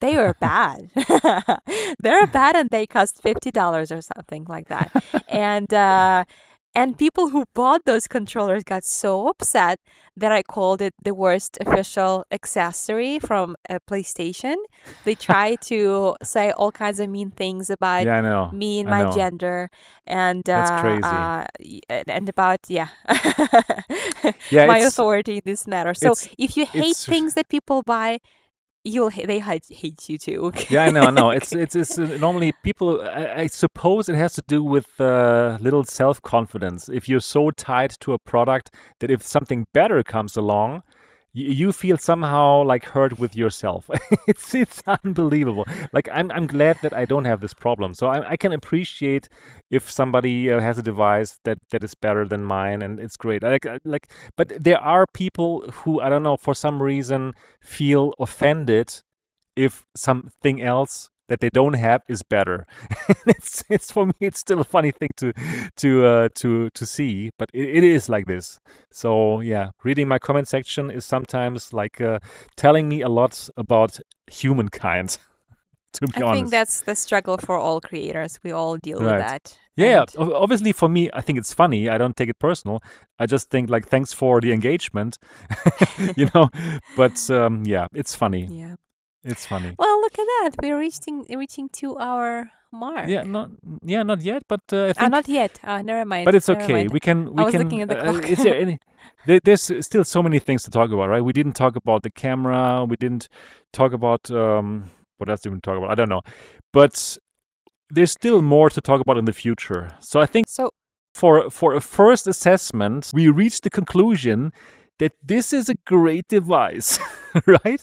[0.00, 0.90] They were bad.
[1.98, 4.90] They're bad and they cost $50 or something like that.
[5.28, 6.24] And uh
[6.74, 9.80] and people who bought those controllers got so upset
[10.16, 14.56] that I called it the worst official accessory from a PlayStation.
[15.04, 18.88] They tried to say all kinds of mean things about yeah i know me and
[18.88, 19.70] i my know gender
[20.06, 21.46] and that's uh, crazy uh
[21.88, 22.88] and and about yeah
[24.50, 25.94] yeah my authority in this matter.
[25.94, 28.20] So if you hate things that people buy,
[28.84, 30.52] you'll they hate, hate you too.
[30.70, 31.30] Yeah, I know, I know.
[31.30, 33.00] It's it's it's uh, normally people.
[33.02, 36.88] I, I suppose it has to do with uh, little self confidence.
[36.88, 40.82] If you're so tied to a product that if something better comes along,
[41.34, 43.88] you, feel somehow like hurt with yourself.
[44.26, 45.66] it's it's unbelievable.
[45.92, 47.94] Like I'm I'm glad that I don't have this problem.
[47.94, 49.28] So I, I can appreciate
[49.70, 53.42] if somebody uh, has a device that that is better than mine, and it's great.
[53.42, 58.94] Like like, but there are people who I don't know for some reason feel offended
[59.56, 62.66] if something else that they don't have is better.
[63.26, 65.32] it's it's for me it's still a funny thing to
[65.76, 68.58] to uh, to to see, but it, it is like this.
[68.92, 72.18] So yeah, reading my comment section is sometimes like uh,
[72.56, 73.98] telling me a lot about
[74.30, 75.18] humankind.
[75.94, 78.38] To be I think that's the struggle for all creators.
[78.44, 79.56] We all deal with that.
[79.76, 81.88] Yeah, And obviously for me, I think it's funny.
[81.88, 82.82] I don't take it personal.
[83.18, 85.16] I just think like thanks for the engagement,
[86.16, 86.50] you know.
[86.96, 88.50] But um, yeah, it's funny.
[88.50, 88.74] yeah.
[89.28, 89.72] It's funny.
[89.78, 90.50] Well, look at that.
[90.62, 93.08] We're reaching reaching two hour mark.
[93.08, 93.50] Yeah, not
[93.82, 95.58] yeah, not yet, but uh, I Ah, think not yet.
[95.62, 96.24] Uh, never mind.
[96.24, 96.72] but it's Never okay.
[96.72, 96.90] mind.
[96.92, 97.62] We can I we was can.
[97.62, 98.24] looking at the Uh, clock.
[98.24, 98.78] is there any?
[99.26, 101.22] There, there's still so many things to talk about, right?
[101.22, 102.84] We didn't talk about the camera.
[102.88, 103.28] We didn't
[103.72, 105.90] talk about um, what else did we talk about?
[105.90, 106.22] I don't know,
[106.72, 107.18] but
[107.90, 109.90] there's still more to talk about in the future.
[110.00, 110.70] So I think So
[111.14, 114.52] for for a first assessment, we reached the conclusion
[114.98, 116.98] that this is a great device,
[117.46, 117.82] right?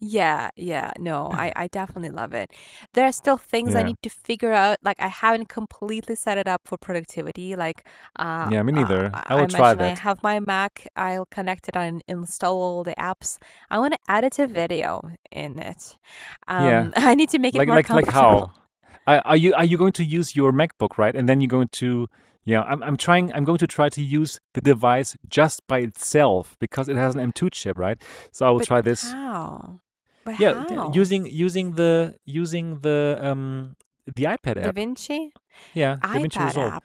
[0.00, 0.92] Yeah, yeah.
[0.98, 2.50] No, I I definitely love it.
[2.92, 4.78] There are still things I Yeah, need to figure out.
[4.82, 7.56] Like I haven't completely set it up for productivity.
[7.56, 7.86] Like
[8.18, 9.14] uh, yeah, me uh neither.
[9.14, 9.94] I I I will try mentioned I that.
[9.94, 10.86] have my Mac.
[10.96, 13.38] I'll connect it and install all the apps.
[13.70, 15.00] I want to edit a video
[15.32, 15.96] in it.
[16.56, 18.10] Yeah, Um, I need to make it like more like like comfortable.
[18.10, 18.52] how?
[19.06, 21.14] Are, are you are you going to use your MacBook, right?
[21.14, 22.08] And then you're going to
[22.44, 26.56] yeah, I'm I'm trying I'm going to try to use the device just by itself
[26.60, 28.00] because it has an M2 chip, right?
[28.32, 29.16] So I will But try this.
[29.16, 29.80] how?
[30.26, 30.90] But Yeah, how?
[30.92, 33.76] using using the using the um
[34.16, 34.74] the iPad Da app.
[34.74, 35.32] Vinci?
[35.72, 36.74] Yeah, DaVinci iPad Resolve.
[36.74, 36.84] app.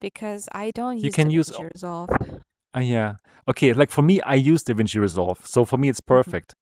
[0.00, 2.10] because I don't You use can use DaVinci Resolve.
[2.76, 3.14] uh, yeah.
[3.48, 6.06] Okay, like for me, I use DaVinci Resolve, so for me it's Mhm.
[6.16, 6.54] perfect.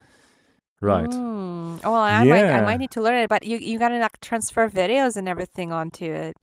[0.80, 1.10] Right.
[1.10, 1.82] Mm.
[1.82, 2.78] Well, I might I might Yeah.
[2.78, 6.36] need to learn it, but you you gotta like transfer videos and everything onto it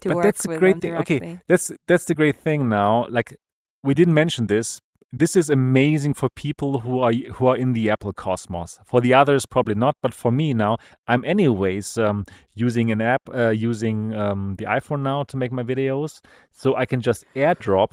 [0.00, 0.94] to But work that's with them great thing.
[0.96, 1.40] Okay, directly.
[1.48, 3.06] that's that's the great thing now.
[3.08, 3.36] Like
[3.82, 4.80] we didn't mention this.
[5.18, 8.78] This is amazing for people who are who are in the Apple cosmos.
[8.84, 9.96] For the others, probably not.
[10.02, 10.76] But for me now,
[11.08, 15.62] I'm anyways um, using an app, uh, using um, the iPhone now to make my
[15.62, 16.20] videos.
[16.52, 17.92] So I can just AirDrop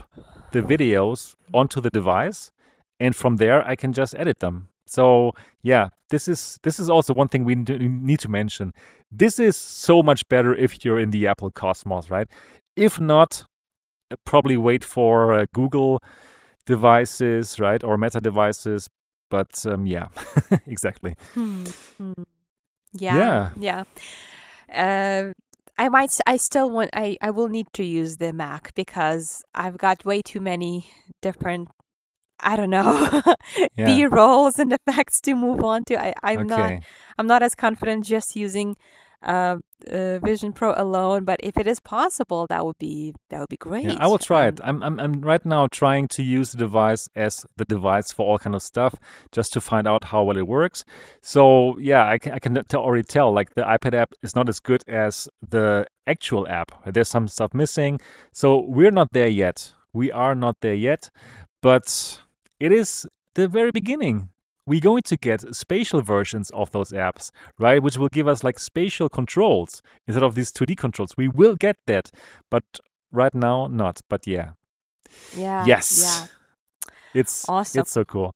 [0.52, 2.52] the videos onto the device,
[3.00, 4.68] and from there I can just edit them.
[4.86, 5.32] So
[5.62, 8.74] yeah, this is this is also one thing we need to mention.
[9.14, 12.28] This is so much better if you're in the Apple cosmos, right?
[12.76, 13.46] If not,
[14.26, 16.02] probably wait for uh, Google
[16.66, 18.90] devices, right, or Meta devices.
[19.30, 20.10] But um, yeah,
[20.68, 21.16] exactly.
[21.34, 21.72] Hmm.
[21.98, 22.24] hmm.
[22.94, 23.84] Yeah, Yeah,
[24.70, 24.74] yeah.
[24.74, 25.34] Uh,
[25.78, 26.18] I might.
[26.28, 26.92] I still want.
[26.94, 30.92] I I will need to use the Mac because I've got way too many
[31.22, 31.70] different.
[32.40, 33.22] I don't know
[33.78, 33.86] yeah.
[33.86, 36.00] B rolls and effects to move on to.
[36.00, 36.76] I I'm not.
[37.18, 38.76] I'm not as confident just using
[39.24, 39.58] uh,
[39.92, 41.26] uh, Vision Pro alone.
[41.26, 44.20] But if it is possible, that would be that would be Yeah, I will great.
[44.20, 44.60] try it.
[44.64, 48.26] Um, I'm, I'm, I'm right now trying to use the device as the device for
[48.28, 48.96] all kind of stuff,
[49.32, 50.86] just to find out how well it works.
[51.22, 54.60] So yeah, I can, I can already tell like the iPad app is not as
[54.60, 56.72] good as the actual app.
[56.94, 58.02] There's some stuff missing.
[58.34, 59.74] So we're not there yet.
[59.94, 61.10] We are not there yet,
[61.62, 62.20] but
[62.60, 64.30] it is the very beginning.
[64.66, 67.82] We're going to get spatial versions of those apps, right?
[67.84, 71.14] Which will give us like spatial controls instead of these 2D controls.
[71.18, 72.12] We will get that,
[72.50, 72.64] but
[73.12, 74.02] right now not.
[74.10, 74.52] But yeah,
[75.36, 76.28] yeah, yes, yeah.
[77.14, 77.82] it's Awesome.
[77.82, 78.36] it's so cool.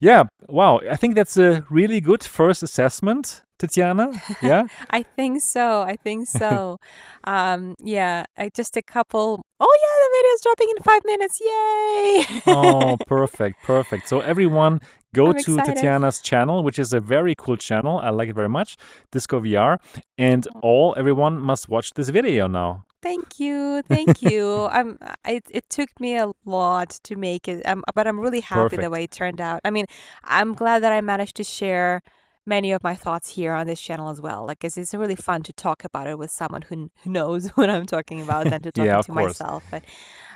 [0.00, 0.80] Yeah, wow.
[0.90, 4.20] I think that's a really good first assessment, Tetiana.
[4.42, 5.82] Yeah, I think so.
[5.82, 6.78] I think so.
[7.24, 9.42] Um, yeah, I just a couple.
[9.60, 11.40] Oh yeah, the video is dropping in five minutes.
[11.40, 12.42] Yay!
[12.46, 14.08] Oh, perfect, perfect.
[14.08, 14.80] So everyone
[15.14, 15.60] go I'm to excited.
[15.60, 17.98] Tetiana's channel, which is a very cool channel.
[17.98, 18.76] I like it very much.
[19.12, 19.78] Disco VR,
[20.18, 20.62] and Oh.
[20.62, 22.84] all everyone must watch this video now.
[23.02, 24.66] Thank you, thank you.
[24.72, 24.98] I'm.
[25.26, 28.90] It it took me a lot to make it, um, but I'm really happy the
[28.90, 29.60] way it turned out.
[29.64, 29.86] I mean,
[30.24, 32.02] I'm glad that I managed to share
[32.44, 34.46] many of my thoughts here on this channel as well.
[34.46, 37.70] Like, it's, it's really fun to talk about it with someone who, who knows what
[37.70, 39.40] I'm talking about than to Yeah, talking to course.
[39.40, 39.64] myself.
[39.70, 39.84] But,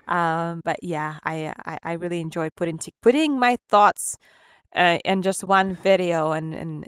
[0.09, 4.17] um, but yeah, I I, I really enjoy putting to, putting my thoughts
[4.75, 6.87] uh, in just one video and and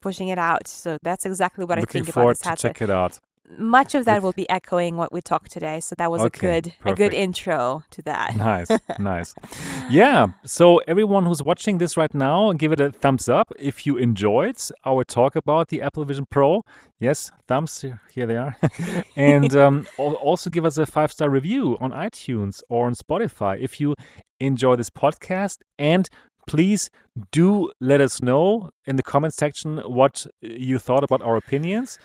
[0.00, 0.66] pushing it out.
[0.66, 2.74] So that's exactly what I Looking think about this to headset.
[2.76, 3.18] check it out.
[3.58, 5.80] Much of that will be echoing what we talked today.
[5.80, 8.36] So that was a okay, good a good intro to that.
[8.36, 8.68] Nice,
[8.98, 9.34] nice.
[9.90, 10.28] Yeah.
[10.44, 14.56] So everyone who's watching this right now, give it a thumbs up if you enjoyed
[14.84, 16.62] our talk about the Apple Vision Pro.
[17.00, 17.80] Yes, thumbs.
[17.80, 18.56] Here here they are.
[19.16, 23.80] and um, also give us a five star review on iTunes or on Spotify if
[23.80, 23.96] you
[24.38, 25.58] enjoy this podcast.
[25.76, 26.08] And
[26.50, 26.90] please
[27.30, 31.96] do let us know in the comment section what uh, you thought about our opinions.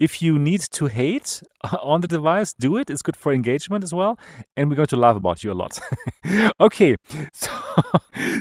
[0.00, 1.40] If you need to hate
[1.82, 2.90] on the device, do it.
[2.90, 4.18] It's good for engagement as well.
[4.56, 5.78] And we're going to laugh about you a lot.
[6.60, 6.96] okay.
[7.32, 7.50] So,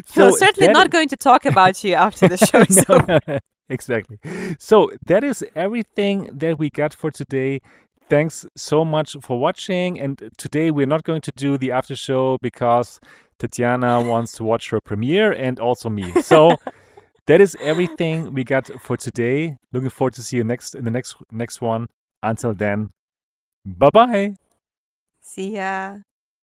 [0.07, 2.63] So so certainly that not going to talk about you after the show.
[2.89, 3.39] no, no,
[3.69, 4.17] exactly.
[4.59, 7.61] So that is everything that we got for today.
[8.09, 9.99] Thanks so much for watching.
[9.99, 12.99] And today we're not going to do the after show because
[13.41, 16.22] Tetiana wants to watch her premiere and also me.
[16.22, 16.57] So
[17.26, 19.57] that is everything we got for today.
[19.73, 21.88] Looking forward to see you next in the next next one.
[22.22, 22.91] Until then,
[23.65, 24.35] bye bye.
[25.22, 25.97] see ya.